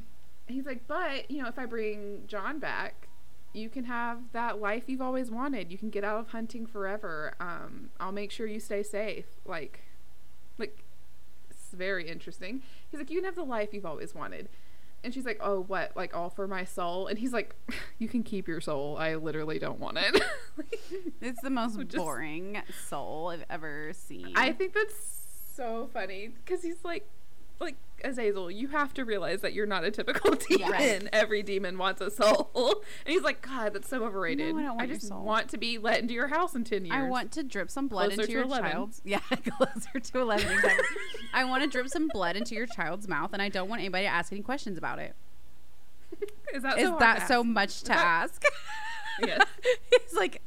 [0.46, 3.08] he's like, but, you know, if I bring John back,
[3.52, 5.70] you can have that life you've always wanted.
[5.70, 7.34] You can get out of hunting forever.
[7.40, 9.26] Um, I'll make sure you stay safe.
[9.44, 9.80] Like,
[10.58, 10.83] like,
[11.74, 12.62] very interesting.
[12.90, 14.48] He's like, you can have the life you've always wanted.
[15.02, 15.94] And she's like, oh, what?
[15.94, 17.08] Like, all for my soul?
[17.08, 17.54] And he's like,
[17.98, 18.96] you can keep your soul.
[18.96, 20.22] I literally don't want it.
[21.20, 24.32] It's the most Just- boring soul I've ever seen.
[24.36, 24.94] I think that's
[25.54, 27.08] so funny because he's like,
[27.60, 30.70] like Azazel, you have to realize that you're not a typical demon.
[30.70, 31.08] Right.
[31.12, 32.50] Every demon wants a soul,
[33.06, 34.54] and he's like, God, that's so overrated.
[34.54, 36.64] No, I don't want your just soul." want to be let into your house in
[36.64, 36.96] ten years.
[36.96, 38.70] I want to drip some blood Closer into your 11.
[38.70, 40.52] child's yeah, closer to eleven.
[40.52, 40.84] Exactly.
[41.32, 44.04] I want to drip some blood into your child's mouth, and I don't want anybody
[44.04, 45.14] to ask any questions about it.
[46.52, 48.42] Is that Is so that so much to That- ask?
[49.24, 49.46] Yes.
[49.90, 50.42] He's like,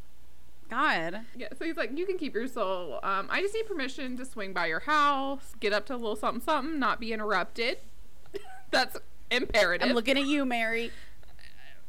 [0.70, 1.22] God.
[1.36, 3.00] Yeah, so he's like, you can keep your soul.
[3.04, 6.16] Um, I just need permission to swing by your house, get up to a little
[6.16, 7.78] something, something, not be interrupted.
[8.72, 8.98] That's
[9.32, 9.88] imperative.
[9.88, 10.92] I'm looking at you, Mary.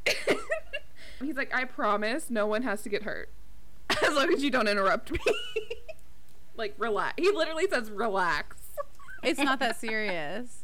[1.21, 3.31] He's like, I promise no one has to get hurt.
[4.03, 5.19] As long as you don't interrupt me.
[6.57, 7.15] like, relax.
[7.19, 8.57] He literally says, relax.
[9.23, 10.58] It's not that serious.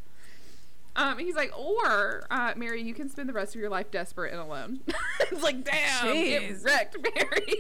[0.96, 4.32] Um, he's like, or, uh, Mary, you can spend the rest of your life desperate
[4.32, 4.80] and alone.
[5.20, 6.62] it's like, damn, Jeez.
[6.62, 7.58] get wrecked, Mary.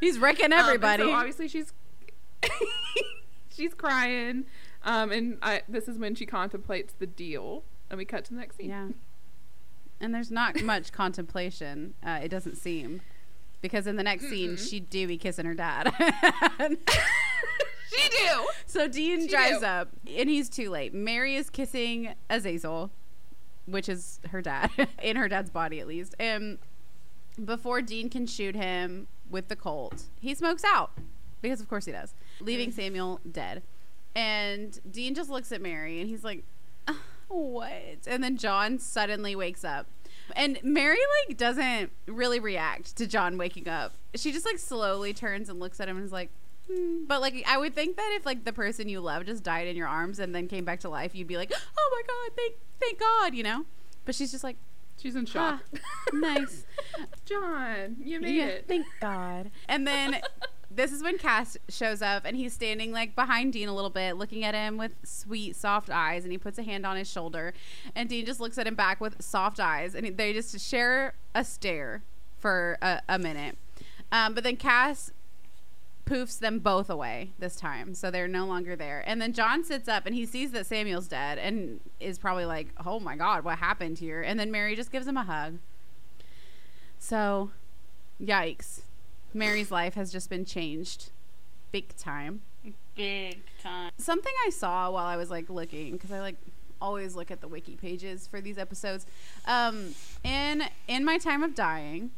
[0.00, 1.02] He's wrecking Um, everybody.
[1.02, 1.72] so obviously she's
[3.54, 4.44] she's crying.
[4.84, 7.62] Um, and I, this is when she contemplates the deal.
[7.90, 8.70] And we cut to the next scene.
[8.70, 8.88] yeah.
[10.00, 11.94] And there's not much contemplation.
[12.04, 13.02] Uh, it doesn't seem.
[13.60, 14.70] Because in the next scene, Mm-mm.
[14.70, 15.92] she do be kissing her dad.
[17.96, 18.46] She do.
[18.66, 19.66] So Dean She drives do.
[19.66, 20.94] up, and he's too late.
[20.94, 22.90] Mary is kissing Azazel,
[23.66, 24.70] which is her dad,
[25.02, 26.14] in her dad's body at least.
[26.18, 26.58] And
[27.44, 30.92] before Dean can shoot him with the Colt, he smokes out
[31.40, 33.62] because, of course, he does, leaving Samuel dead.
[34.14, 36.44] And Dean just looks at Mary, and he's like,
[36.86, 37.72] "Ah, "What?"
[38.06, 39.86] And then John suddenly wakes up.
[40.36, 40.98] And Mary
[41.28, 43.92] like doesn't really react to John waking up.
[44.14, 46.30] She just like slowly turns and looks at him and is like.
[47.06, 49.76] But like, I would think that if like the person you love just died in
[49.76, 52.54] your arms and then came back to life, you'd be like, "Oh my god, thank
[52.80, 53.64] thank God," you know.
[54.04, 54.56] But she's just like,
[55.02, 55.62] She's in shock.
[56.12, 56.64] "Nice,
[57.24, 58.66] John, you made yeah, it.
[58.68, 60.20] thank God." And then
[60.70, 64.16] this is when Cas shows up and he's standing like behind Dean a little bit,
[64.16, 67.52] looking at him with sweet, soft eyes, and he puts a hand on his shoulder,
[67.96, 71.44] and Dean just looks at him back with soft eyes, and they just share a
[71.44, 72.04] stare
[72.38, 73.58] for a, a minute.
[74.12, 75.10] Um, but then Cas
[76.04, 77.94] poofs them both away this time.
[77.94, 79.02] So they're no longer there.
[79.06, 82.68] And then John sits up and he sees that Samuel's dead and is probably like,
[82.84, 84.20] oh my God, what happened here?
[84.22, 85.58] And then Mary just gives him a hug.
[86.98, 87.50] So,
[88.20, 88.80] yikes.
[89.32, 91.10] Mary's life has just been changed
[91.72, 92.42] big time.
[92.94, 93.90] Big time.
[93.96, 96.36] Something I saw while I was like looking because I like
[96.80, 99.06] always look at the wiki pages for these episodes.
[99.46, 102.10] Um, in in my time of dying,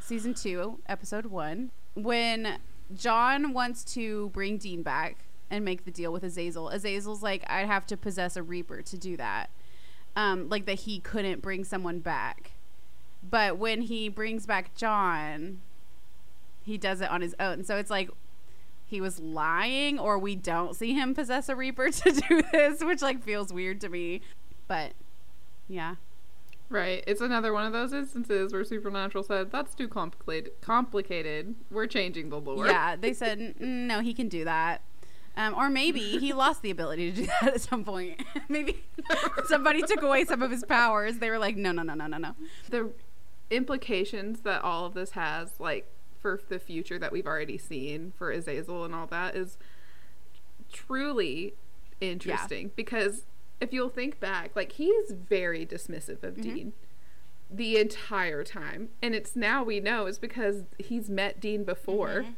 [0.00, 2.58] season two, episode one, when
[2.92, 7.66] John wants to bring Dean back and make the deal with Azazel, Azazel's like, I'd
[7.66, 9.50] have to possess a Reaper to do that.
[10.16, 12.52] Um, like that he couldn't bring someone back.
[13.28, 15.60] But when he brings back John,
[16.62, 17.64] he does it on his own.
[17.64, 18.10] So it's like
[18.86, 23.02] he was lying or we don't see him possess a reaper to do this, which
[23.02, 24.20] like feels weird to me.
[24.68, 24.92] But
[25.68, 25.96] yeah.
[26.68, 27.04] Right.
[27.06, 30.52] It's another one of those instances where Supernatural said, that's too complicated.
[30.60, 31.54] Complicated.
[31.70, 32.66] We're changing the lore.
[32.66, 34.82] Yeah, they said "Mm, no, he can do that.
[35.36, 38.22] Um, or maybe he lost the ability to do that at some point.
[38.48, 38.84] maybe
[39.46, 41.18] somebody took away some of his powers.
[41.18, 42.34] They were like, no, no, no, no, no, no.
[42.70, 42.90] The
[43.50, 48.30] implications that all of this has, like, for the future that we've already seen for
[48.30, 49.58] Azazel and all that is
[50.72, 51.54] truly
[52.00, 53.24] interesting because
[53.60, 56.42] if you'll think back, like he's very dismissive of mm-hmm.
[56.42, 56.72] Dean
[57.50, 58.90] the entire time.
[59.02, 62.32] And it's now we know is because he's met Dean before mm-hmm.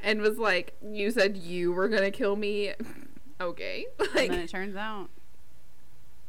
[0.00, 2.72] and was like, You said you were gonna kill me.
[3.40, 3.86] okay.
[3.98, 5.08] And Like then it turns out.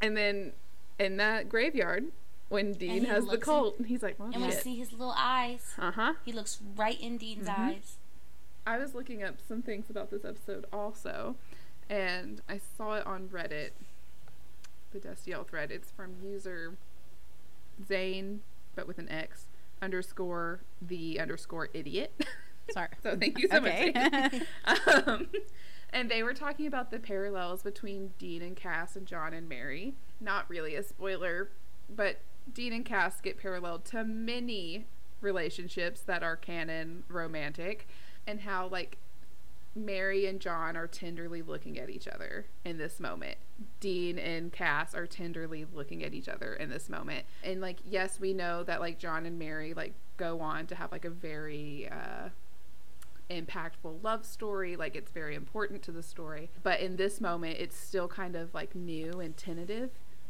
[0.01, 0.53] and then
[0.99, 2.05] in that graveyard
[2.49, 5.73] when Dean has the Colt and he's like, Well And we see his little eyes.
[5.77, 6.13] Uh-huh.
[6.25, 7.61] He looks right in Dean's mm-hmm.
[7.61, 7.97] eyes.
[8.65, 11.35] I was looking up some things about this episode also,
[11.89, 13.71] and I saw it on Reddit,
[14.93, 15.71] the Destiel thread.
[15.71, 16.77] It's from user
[17.85, 18.41] Zane,
[18.75, 19.47] but with an X,
[19.81, 22.11] underscore the underscore idiot.
[22.71, 22.87] Sorry.
[23.01, 23.91] so thank you so Okay.
[23.93, 24.33] much.
[25.05, 25.27] Um,
[25.91, 29.93] and they were talking about the parallels between Dean and Cas and John and Mary.
[30.21, 31.49] Not really a spoiler,
[31.93, 32.21] but
[32.51, 34.85] Dean and Cas get paralleled to many
[35.21, 37.87] relationships that are canon romantic,
[38.25, 38.97] and how like
[39.75, 43.37] Mary and John are tenderly looking at each other in this moment.
[43.79, 47.25] Dean and Cas are tenderly looking at each other in this moment.
[47.43, 50.91] And like yes, we know that like John and Mary like go on to have
[50.91, 52.29] like a very uh
[53.29, 57.75] impactful love story like it's very important to the story but in this moment it's
[57.75, 59.89] still kind of like new and tentative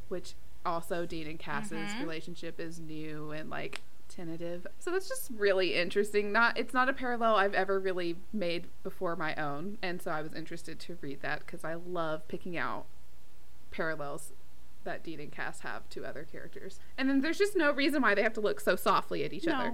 [0.09, 3.81] which also dean and cas's relationship is new and like
[4.15, 8.67] tentative so that's just really interesting not it's not a parallel i've ever really made
[8.83, 12.57] before my own and so i was interested to read that because i love picking
[12.57, 12.85] out
[13.71, 14.31] parallels
[14.83, 18.13] that dean and cas have to other characters and then there's just no reason why
[18.13, 19.53] they have to look so softly at each No.
[19.53, 19.73] other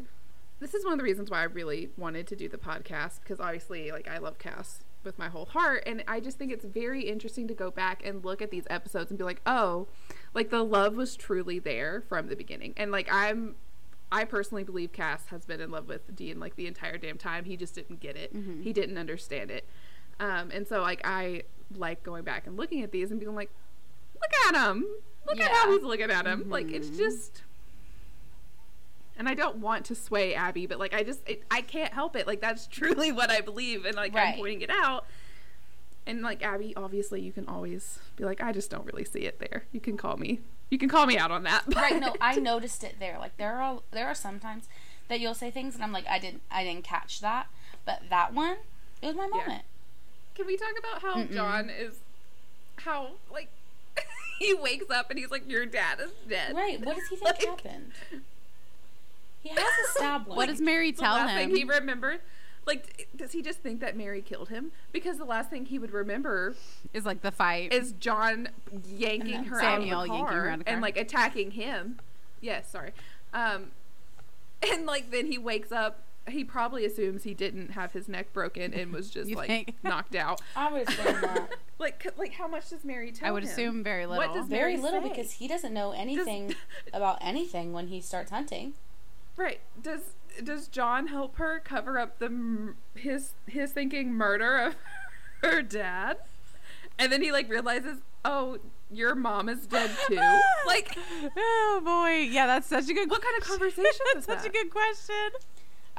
[0.59, 3.39] this is one of the reasons why I really wanted to do the podcast because
[3.39, 7.03] obviously, like, I love Cas with my whole heart, and I just think it's very
[7.07, 9.87] interesting to go back and look at these episodes and be like, oh,
[10.33, 13.55] like the love was truly there from the beginning, and like I'm.
[14.11, 17.45] I personally believe Cas has been in love with Dean like the entire damn time.
[17.45, 18.31] He just didn't get it.
[18.63, 19.65] He didn't understand it.
[20.19, 21.43] Um, and so like I
[21.75, 23.51] like going back and looking at these and being like,
[24.15, 24.85] look at him.
[25.27, 26.49] Look at how he's looking at him.
[26.49, 27.43] Like it's just
[29.19, 32.15] and I don't want to sway Abby, but like I just it, I can't help
[32.15, 32.25] it.
[32.25, 35.05] Like that's truly what I believe, and like I'm pointing it out.
[36.07, 39.39] And like Abby, obviously you can always be like, I just don't really see it
[39.39, 39.65] there.
[39.71, 41.63] You can call me, you can call me out on that.
[41.75, 43.17] Right, no, I noticed it there.
[43.19, 44.67] Like there are there are sometimes
[45.07, 47.47] that you'll say things and I'm like, I didn't I didn't catch that.
[47.85, 48.57] But that one,
[49.01, 49.37] it was my Yeah.
[49.45, 49.63] moment.
[50.35, 51.95] Can we talk about how John is,
[52.77, 53.49] how like
[54.39, 56.55] he wakes up and he's like, your dad is dead.
[56.55, 56.79] Right.
[56.83, 57.91] What does he think Like- happened?
[59.41, 60.37] He has a stab wound.
[60.37, 61.49] What does Mary The tell last him?
[61.49, 62.19] thing he remembered.
[62.69, 64.71] Like, does he just think that Mary killed him?
[64.91, 66.53] Because the last thing he would remember
[66.93, 67.73] is like the fight.
[67.73, 68.49] is John
[68.87, 70.73] yanking her Samuel out of the yanking car, her out of the car.
[70.73, 71.99] and like attacking him.
[72.41, 72.91] Yes, sorry.
[73.33, 73.71] Um,
[74.61, 76.03] and like then he wakes up.
[76.27, 79.73] He probably assumes he didn't have his neck broken and was just like think?
[79.83, 80.39] knocked out.
[80.55, 81.49] I would assume that.
[81.79, 83.49] Like, like how much does Mary tell I would him?
[83.49, 84.23] assume very little.
[84.27, 85.09] What does Very Mary little say?
[85.09, 86.53] because he doesn't know anything
[86.93, 88.73] about anything when he starts hunting.
[89.37, 89.59] Right.
[89.81, 90.01] Does
[90.43, 94.75] does John help her cover up the his his thinking murder of
[95.43, 96.17] her dad?
[96.97, 98.59] And then he like realizes, "Oh,
[98.91, 100.15] your mom is dead too."
[100.67, 100.97] like
[101.37, 103.09] oh boy, yeah, that's such a good.
[103.09, 105.29] What kind of conversation that's such a good question.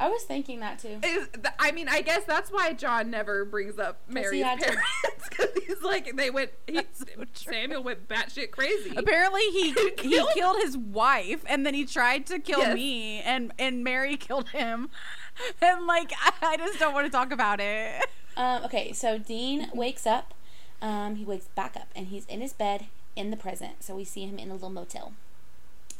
[0.01, 0.99] I was thinking that too.
[1.03, 4.83] is th- I mean, I guess that's why John never brings up Mary's parents
[5.31, 7.05] cuz he's like they went he, so.
[7.35, 8.95] Samuel went batshit crazy.
[8.97, 12.75] Apparently, he he Killed- killed his wife, and then he tried to kill Yes.
[12.75, 14.89] me, and and Mary killed him,
[15.63, 18.03] and like I, I just don't want to talk about it.
[18.37, 20.33] Um, okay, so Dean wakes up.
[20.83, 23.83] Um, he wakes back up and he's in his bed in the present.
[23.83, 25.13] So we see him in a little motel.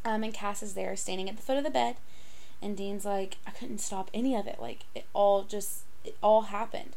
[0.07, 1.97] Um, and Cas is there standing at the foot of the bed.
[2.63, 4.59] And Dean's like, I couldn't stop any of it.
[4.61, 6.97] Like, it all just, it all happened.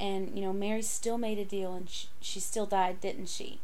[0.00, 3.60] And, you know, Mary still made a deal and she, she still died, didn't she?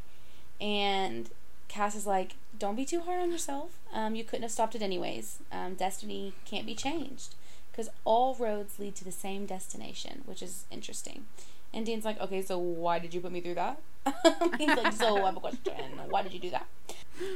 [0.61, 1.31] And
[1.69, 3.79] Cas is like, don't be too hard on yourself.
[3.93, 5.39] Um, you couldn't have stopped it anyways.
[5.51, 7.35] Um, destiny can't be changed
[7.71, 11.27] because all roads lead to the same destination, which is interesting.
[11.73, 13.81] And Dean's like, okay, so why did you put me through that?
[14.59, 15.73] He's like, so I have a question.
[16.09, 16.67] Why did you do that?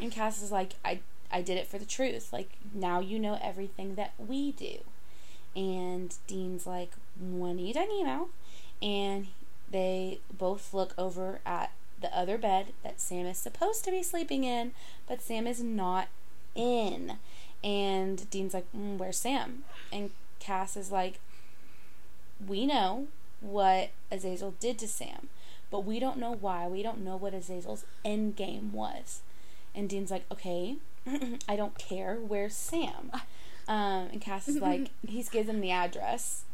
[0.03, 1.01] And Cas is like, I,
[1.35, 2.33] I did it for the truth.
[2.33, 4.79] Like, now you know everything that we do.
[5.57, 8.29] And Dean's like, when are you done, know?
[8.81, 9.27] And
[9.71, 14.45] they both look over at the other bed that Sam is supposed to be sleeping
[14.45, 14.73] in,
[15.09, 16.07] but Sam is not
[16.55, 17.19] in.
[17.65, 19.65] And Dean's like, mm, Where's Sam?
[19.93, 21.19] And Cas is like,
[22.47, 23.09] We know
[23.41, 25.29] what Azazel did to Sam,
[25.71, 26.69] but we don't know why.
[26.69, 29.23] We don't know what Azazel's end game was.
[29.75, 30.77] And Dean's like, Okay,
[31.49, 32.17] I don't care.
[32.17, 33.11] Where's Sam?
[33.67, 36.45] Um, and Cas is like, He gives him the address.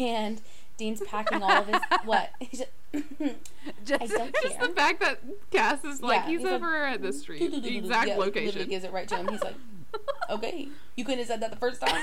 [0.00, 0.40] And
[0.78, 2.30] Dean's packing all of his what?
[2.40, 2.70] He's just,
[3.84, 4.42] Just, I don't care.
[4.42, 4.68] Just care.
[4.68, 5.20] the fact that
[5.50, 8.46] Cas is like, Yeah, he's, he's like, over at the street, the exact Yeah, Literally
[8.46, 8.68] location.
[8.70, 9.28] gives it right to him.
[9.28, 9.54] He's like,
[10.30, 12.02] okay, you couldn't have said that the first time.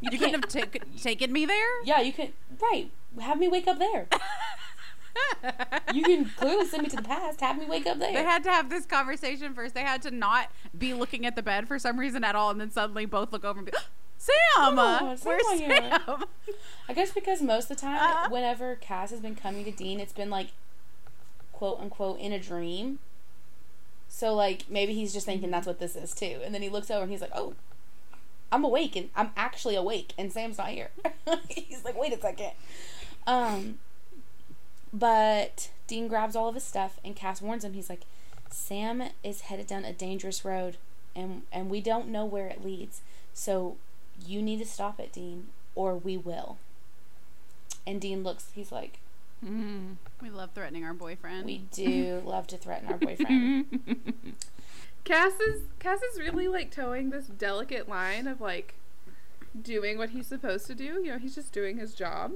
[0.00, 1.82] you couldn't have ta- taken me there.
[1.84, 2.32] Yeah, you could.
[2.60, 2.90] Right,
[3.20, 4.06] have me wake up there.
[5.94, 7.40] You can clearly send me to the past.
[7.40, 8.12] Have me wake up there.
[8.12, 9.74] They had to have this conversation first.
[9.74, 12.60] They had to not be looking at the bed for some reason at all, and
[12.60, 13.72] then suddenly both look over and be,
[14.18, 16.24] Sam, Oh, where's here." Sam?
[16.88, 18.28] I guess because most of the time, Uh-huh.
[18.30, 20.48] whenever Cas has been coming to Dean, it's been like,
[21.52, 22.98] quote unquote, in a dream.
[24.08, 26.90] So like maybe he's just thinking that's what this is too, and then he looks
[26.90, 27.54] over and he's like, oh.
[28.52, 30.90] I'm awake and I'm actually awake and Sam's not here.
[31.48, 32.52] he's like, wait a second.
[33.26, 33.78] Um,
[34.92, 37.74] but Dean grabs all of his stuff and Cas warns him.
[37.74, 38.02] He's like,
[38.50, 40.76] Sam is headed down a dangerous road
[41.14, 43.00] and and we don't know where it leads.
[43.34, 43.76] So
[44.24, 46.58] you need to stop it, Dean, or we will.
[47.86, 48.98] And Dean looks, he's like,
[49.44, 49.96] Mm.
[50.22, 51.44] We love threatening our boyfriend.
[51.44, 53.66] We do love to threaten our boyfriend.
[55.04, 58.74] Cas is Cas is really like towing this delicate line of like
[59.60, 61.00] doing what he's supposed to do.
[61.02, 62.32] You know, he's just doing his job.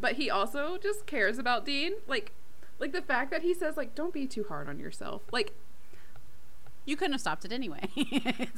[0.00, 1.92] But he also just cares about Dean.
[2.06, 2.32] Like
[2.78, 5.22] like the fact that he says like don't be too hard on yourself.
[5.30, 5.52] Like
[6.86, 7.80] you couldn't have stopped it anyway.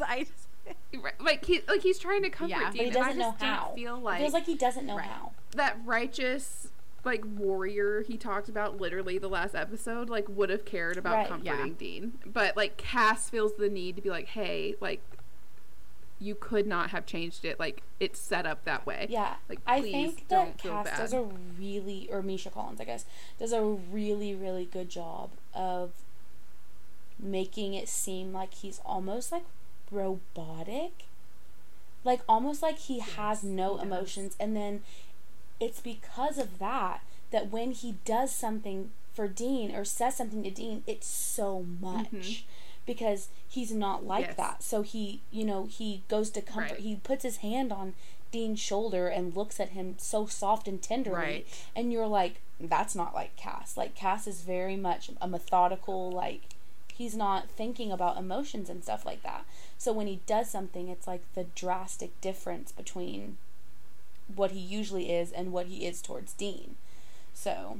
[0.06, 0.48] I just,
[1.02, 2.70] right- like he like he's trying to comfort Yeah.
[2.70, 2.84] Dean.
[2.92, 3.72] But he I doesn't know just don't how.
[3.74, 5.06] Feel It like, feels like he doesn't know Right.
[5.06, 5.32] how.
[5.56, 6.68] that righteous
[7.04, 11.28] like warrior he talked about literally the last episode like would have cared about Right.
[11.28, 11.74] comforting Yeah.
[11.78, 12.12] Dean.
[12.24, 15.00] But like Cas feels the need to be like, "Hey, like
[16.22, 17.58] you could not have changed it.
[17.58, 19.34] Like it's set up that way." Yeah.
[19.48, 20.96] Like I think don't that Cas bad.
[20.98, 23.04] does a really, or Misha Collins, I guess,
[23.38, 25.92] does a really, really good job of
[27.18, 29.44] making it seem like he's almost like
[29.90, 31.04] robotic.
[32.04, 34.36] Like almost like he has no emotions.
[34.40, 34.82] And then
[35.60, 40.50] it's because of that that when he does something for Dean or says something to
[40.50, 41.84] Dean, it's so mm-hmm.
[41.84, 42.44] much.
[42.86, 44.36] Because he's not like Yes.
[44.36, 44.62] that.
[44.62, 46.72] So he, you know, he goes to comfort.
[46.72, 46.80] Right.
[46.80, 47.94] He puts his hand on
[48.32, 51.16] Dean's shoulder and looks at him so soft and tenderly.
[51.16, 51.46] Right.
[51.76, 53.76] And you're like, that's not like Cas.
[53.76, 56.42] Like, Cas is very much a methodical, like,
[56.94, 59.44] he's not thinking about emotions and stuff like that.
[59.78, 63.36] So when he does something, it's like the drastic difference between
[64.34, 66.76] what he usually is and what he is towards Dean.
[67.34, 67.78] So,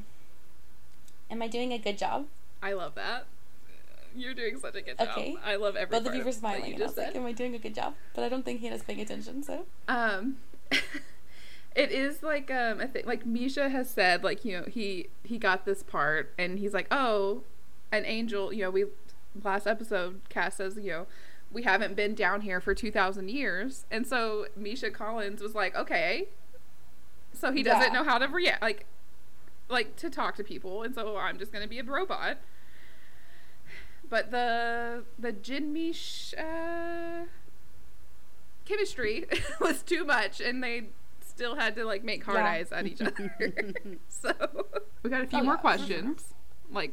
[1.30, 2.26] am I doing a good job?
[2.62, 3.26] I love that.
[4.14, 5.09] You're doing such a good job.
[5.10, 5.36] Okay.
[5.44, 6.64] I love every Both of part you were smiling.
[6.66, 7.94] you and I just was like, am I doing a good job?
[8.14, 9.66] But I don't think Hannah's paying attention, so.
[9.89, 10.36] um
[11.74, 15.39] it is like um I think like Misha has said like you know he he
[15.39, 17.43] got this part and he's like oh
[17.90, 18.84] an angel you know we
[19.43, 21.06] last episode Cas says you know
[21.51, 26.28] we haven't been down here for 2000 years and so Misha Collins was like okay
[27.32, 28.01] so he doesn't Yeah.
[28.01, 28.86] know how to react like
[29.68, 32.39] like to talk to people and so I'm just going to be a robot
[34.12, 37.24] but the the Jinmish uh
[38.66, 39.26] chemistry
[39.60, 40.84] was too much and they
[41.24, 42.51] still had to like make hard Yeah.
[42.51, 43.34] eyes at each other
[44.09, 44.32] so
[45.02, 46.34] we got a few Oh, more yeah, for questions
[46.70, 46.93] like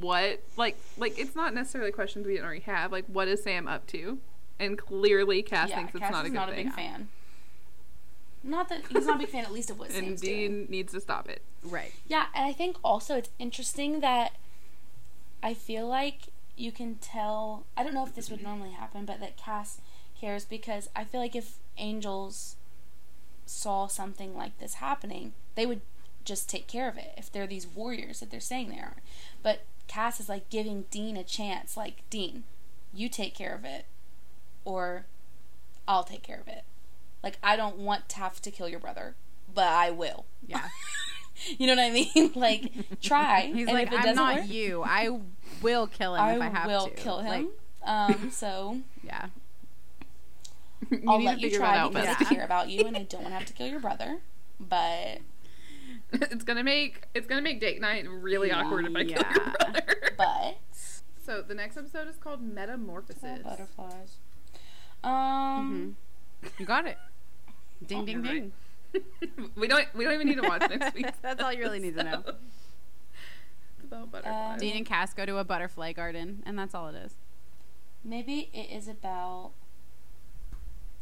[0.00, 3.66] what like like it's not necessarily questions we didn't already have like what is sam
[3.68, 4.18] up to
[4.58, 7.08] and clearly cas thinks it's Cas not a is good not a thing big fan.
[8.44, 10.34] Not that he's not a big fan, at least of what and Sam's doing.
[10.36, 11.92] dean needs to stop it right.
[12.06, 14.36] Yeah, and I think also it's interesting that
[15.42, 17.64] I feel like you can tell.
[17.76, 19.80] I don't know if this would normally happen, but that Cas
[20.18, 22.56] cares because I feel like if angels
[23.44, 25.82] saw something like this happening, they would
[26.24, 27.12] just take care of it.
[27.16, 28.96] If they're these warriors that they're saying they are,
[29.42, 31.76] but Cas is like giving Dean a chance.
[31.76, 32.44] Like Dean,
[32.92, 33.86] you take care of it,
[34.64, 35.06] or
[35.86, 36.64] I'll take care of it.
[37.22, 39.14] Like I don't want to have to kill your brother,
[39.52, 40.24] but I will.
[40.46, 40.68] Yeah.
[41.58, 42.32] You know what I mean?
[42.34, 43.42] like, try.
[43.54, 44.82] He's and like, if it I'm doesn't not work, you.
[44.84, 45.20] I
[45.62, 46.94] will kill him I, if I have to will to.
[46.94, 47.48] kill Like, him.
[47.84, 49.26] um, so yeah.
[50.90, 52.26] You I'll let you try that out, because Bestie.
[52.30, 54.18] I care about you and I don't want to have to kill your brother.
[54.60, 55.18] But
[56.12, 58.60] it's gonna make it's gonna make date night really Yeah.
[58.62, 59.32] awkward if I kill Yeah.
[59.34, 59.82] your brother.
[60.16, 60.58] but
[61.24, 63.42] so the next episode is called Metamorphosis.
[63.42, 64.16] butterflies.
[65.02, 65.96] Um,
[66.58, 66.98] You got it.
[67.86, 68.52] Ding, Oh, ding, you're ding.
[69.56, 71.06] we don't we don't even need to watch next week.
[71.22, 72.22] That's all you really need to know.
[73.84, 74.54] About butterflies.
[74.54, 77.14] Um, Dean and Cas go to a butterfly garden, and that's all it is.
[78.04, 79.52] maybe it is about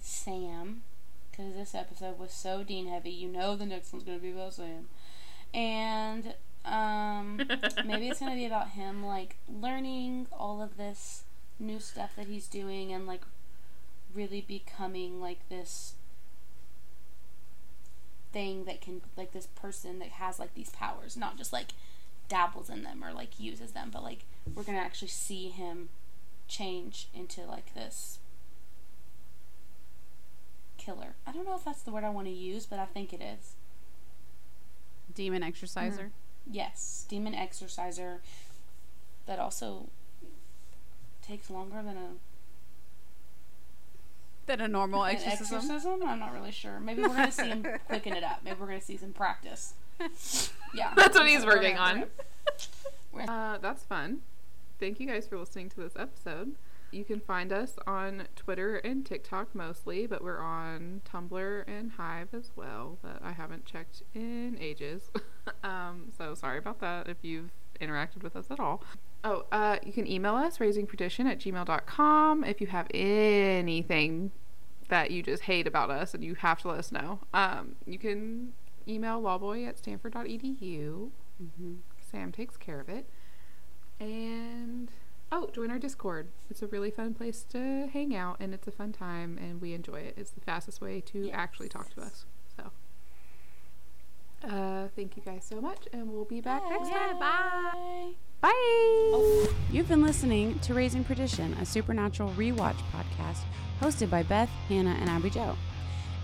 [0.01, 0.83] Sam
[1.31, 3.11] because this episode was so Dean heavy.
[3.11, 4.89] You know the next one's gonna be about Sam,
[5.53, 6.35] and
[6.65, 7.37] um,
[7.87, 11.25] maybe it's gonna be about him like learning all of this
[11.59, 13.23] new stuff that he's doing and like
[14.15, 15.95] really becoming like this
[18.35, 21.69] thing that can like this person that has like these powers not just like
[22.29, 24.25] dabbles in them or like uses them but like
[24.55, 25.89] we're gonna actually see him
[26.49, 28.19] change into like this
[30.77, 31.15] killer.
[31.27, 33.23] I don't know if that's the word i want to use but i think it
[33.23, 33.55] is.
[35.15, 36.11] Demon exorciser.
[36.11, 36.53] Mm-hmm.
[36.53, 38.19] yes demon exorciser
[39.27, 39.89] that also
[41.27, 42.09] takes longer than a
[44.47, 45.57] Than a normal an exorcism.
[45.59, 48.67] exorcism i'm not really sure maybe we're gonna see him quicken it up maybe we're
[48.67, 49.75] gonna see some practice
[50.75, 52.05] yeah That's what he's We're working on.
[53.29, 54.19] Uh, that's fun.
[54.81, 56.57] Thank you guys for listening to this episode.
[56.91, 62.29] You can find us on Twitter and TikTok mostly, but we're on Tumblr and Hive
[62.35, 62.99] as well.
[63.05, 65.11] That I haven't checked in ages.
[65.63, 67.51] um, so sorry about that if you've
[67.81, 68.83] interacted with us at all.
[69.27, 74.33] Oh, uh, you can email us raisingperdition at gmail.com if you have anything
[74.91, 77.21] that you just hate about us and you have to let us know.
[77.33, 78.53] Um, you can
[78.87, 81.11] email lawboy at stanford.edu.
[81.43, 81.79] Mhm.
[82.01, 83.09] Sam takes care of it.
[83.99, 84.91] And
[85.33, 86.29] oh, join our Discord.
[86.51, 89.73] It's a really fun place to hang out and it's a fun time and we
[89.73, 90.15] enjoy it.
[90.19, 92.27] It's the fastest way to actually talk to us.
[92.57, 92.71] So
[94.47, 97.19] uh thank you guys so much and we'll be back next time.
[97.19, 98.13] bye
[98.45, 99.47] Bye.
[99.73, 103.39] You've been listening to Raising Perdition, a supernatural rewatch podcast
[103.81, 105.57] hosted by Beth, Hannah, and Abby Jo.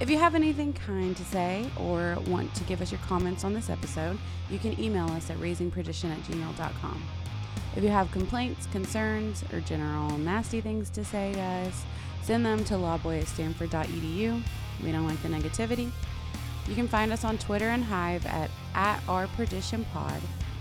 [0.01, 3.55] If you have anything kind to say or want to give us your comments on
[3.55, 4.19] this episode,
[4.51, 7.03] you can email us at raisingperdition at gmail.com.
[7.75, 11.85] If you have complaints, concerns, or general nasty things to say to us,
[12.21, 14.43] send them to lawboy at stanford.edu.
[14.85, 15.91] We don't like the negativity.
[16.69, 19.03] You can find us on Twitter and Hive at, at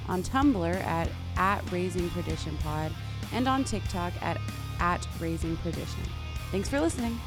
[0.09, 1.09] on Tumblr at,
[1.39, 2.91] at raising perdition pod,
[3.33, 4.39] and on TikTok at,
[4.79, 6.03] at raising perdition.
[6.51, 7.19] Thanks for listening.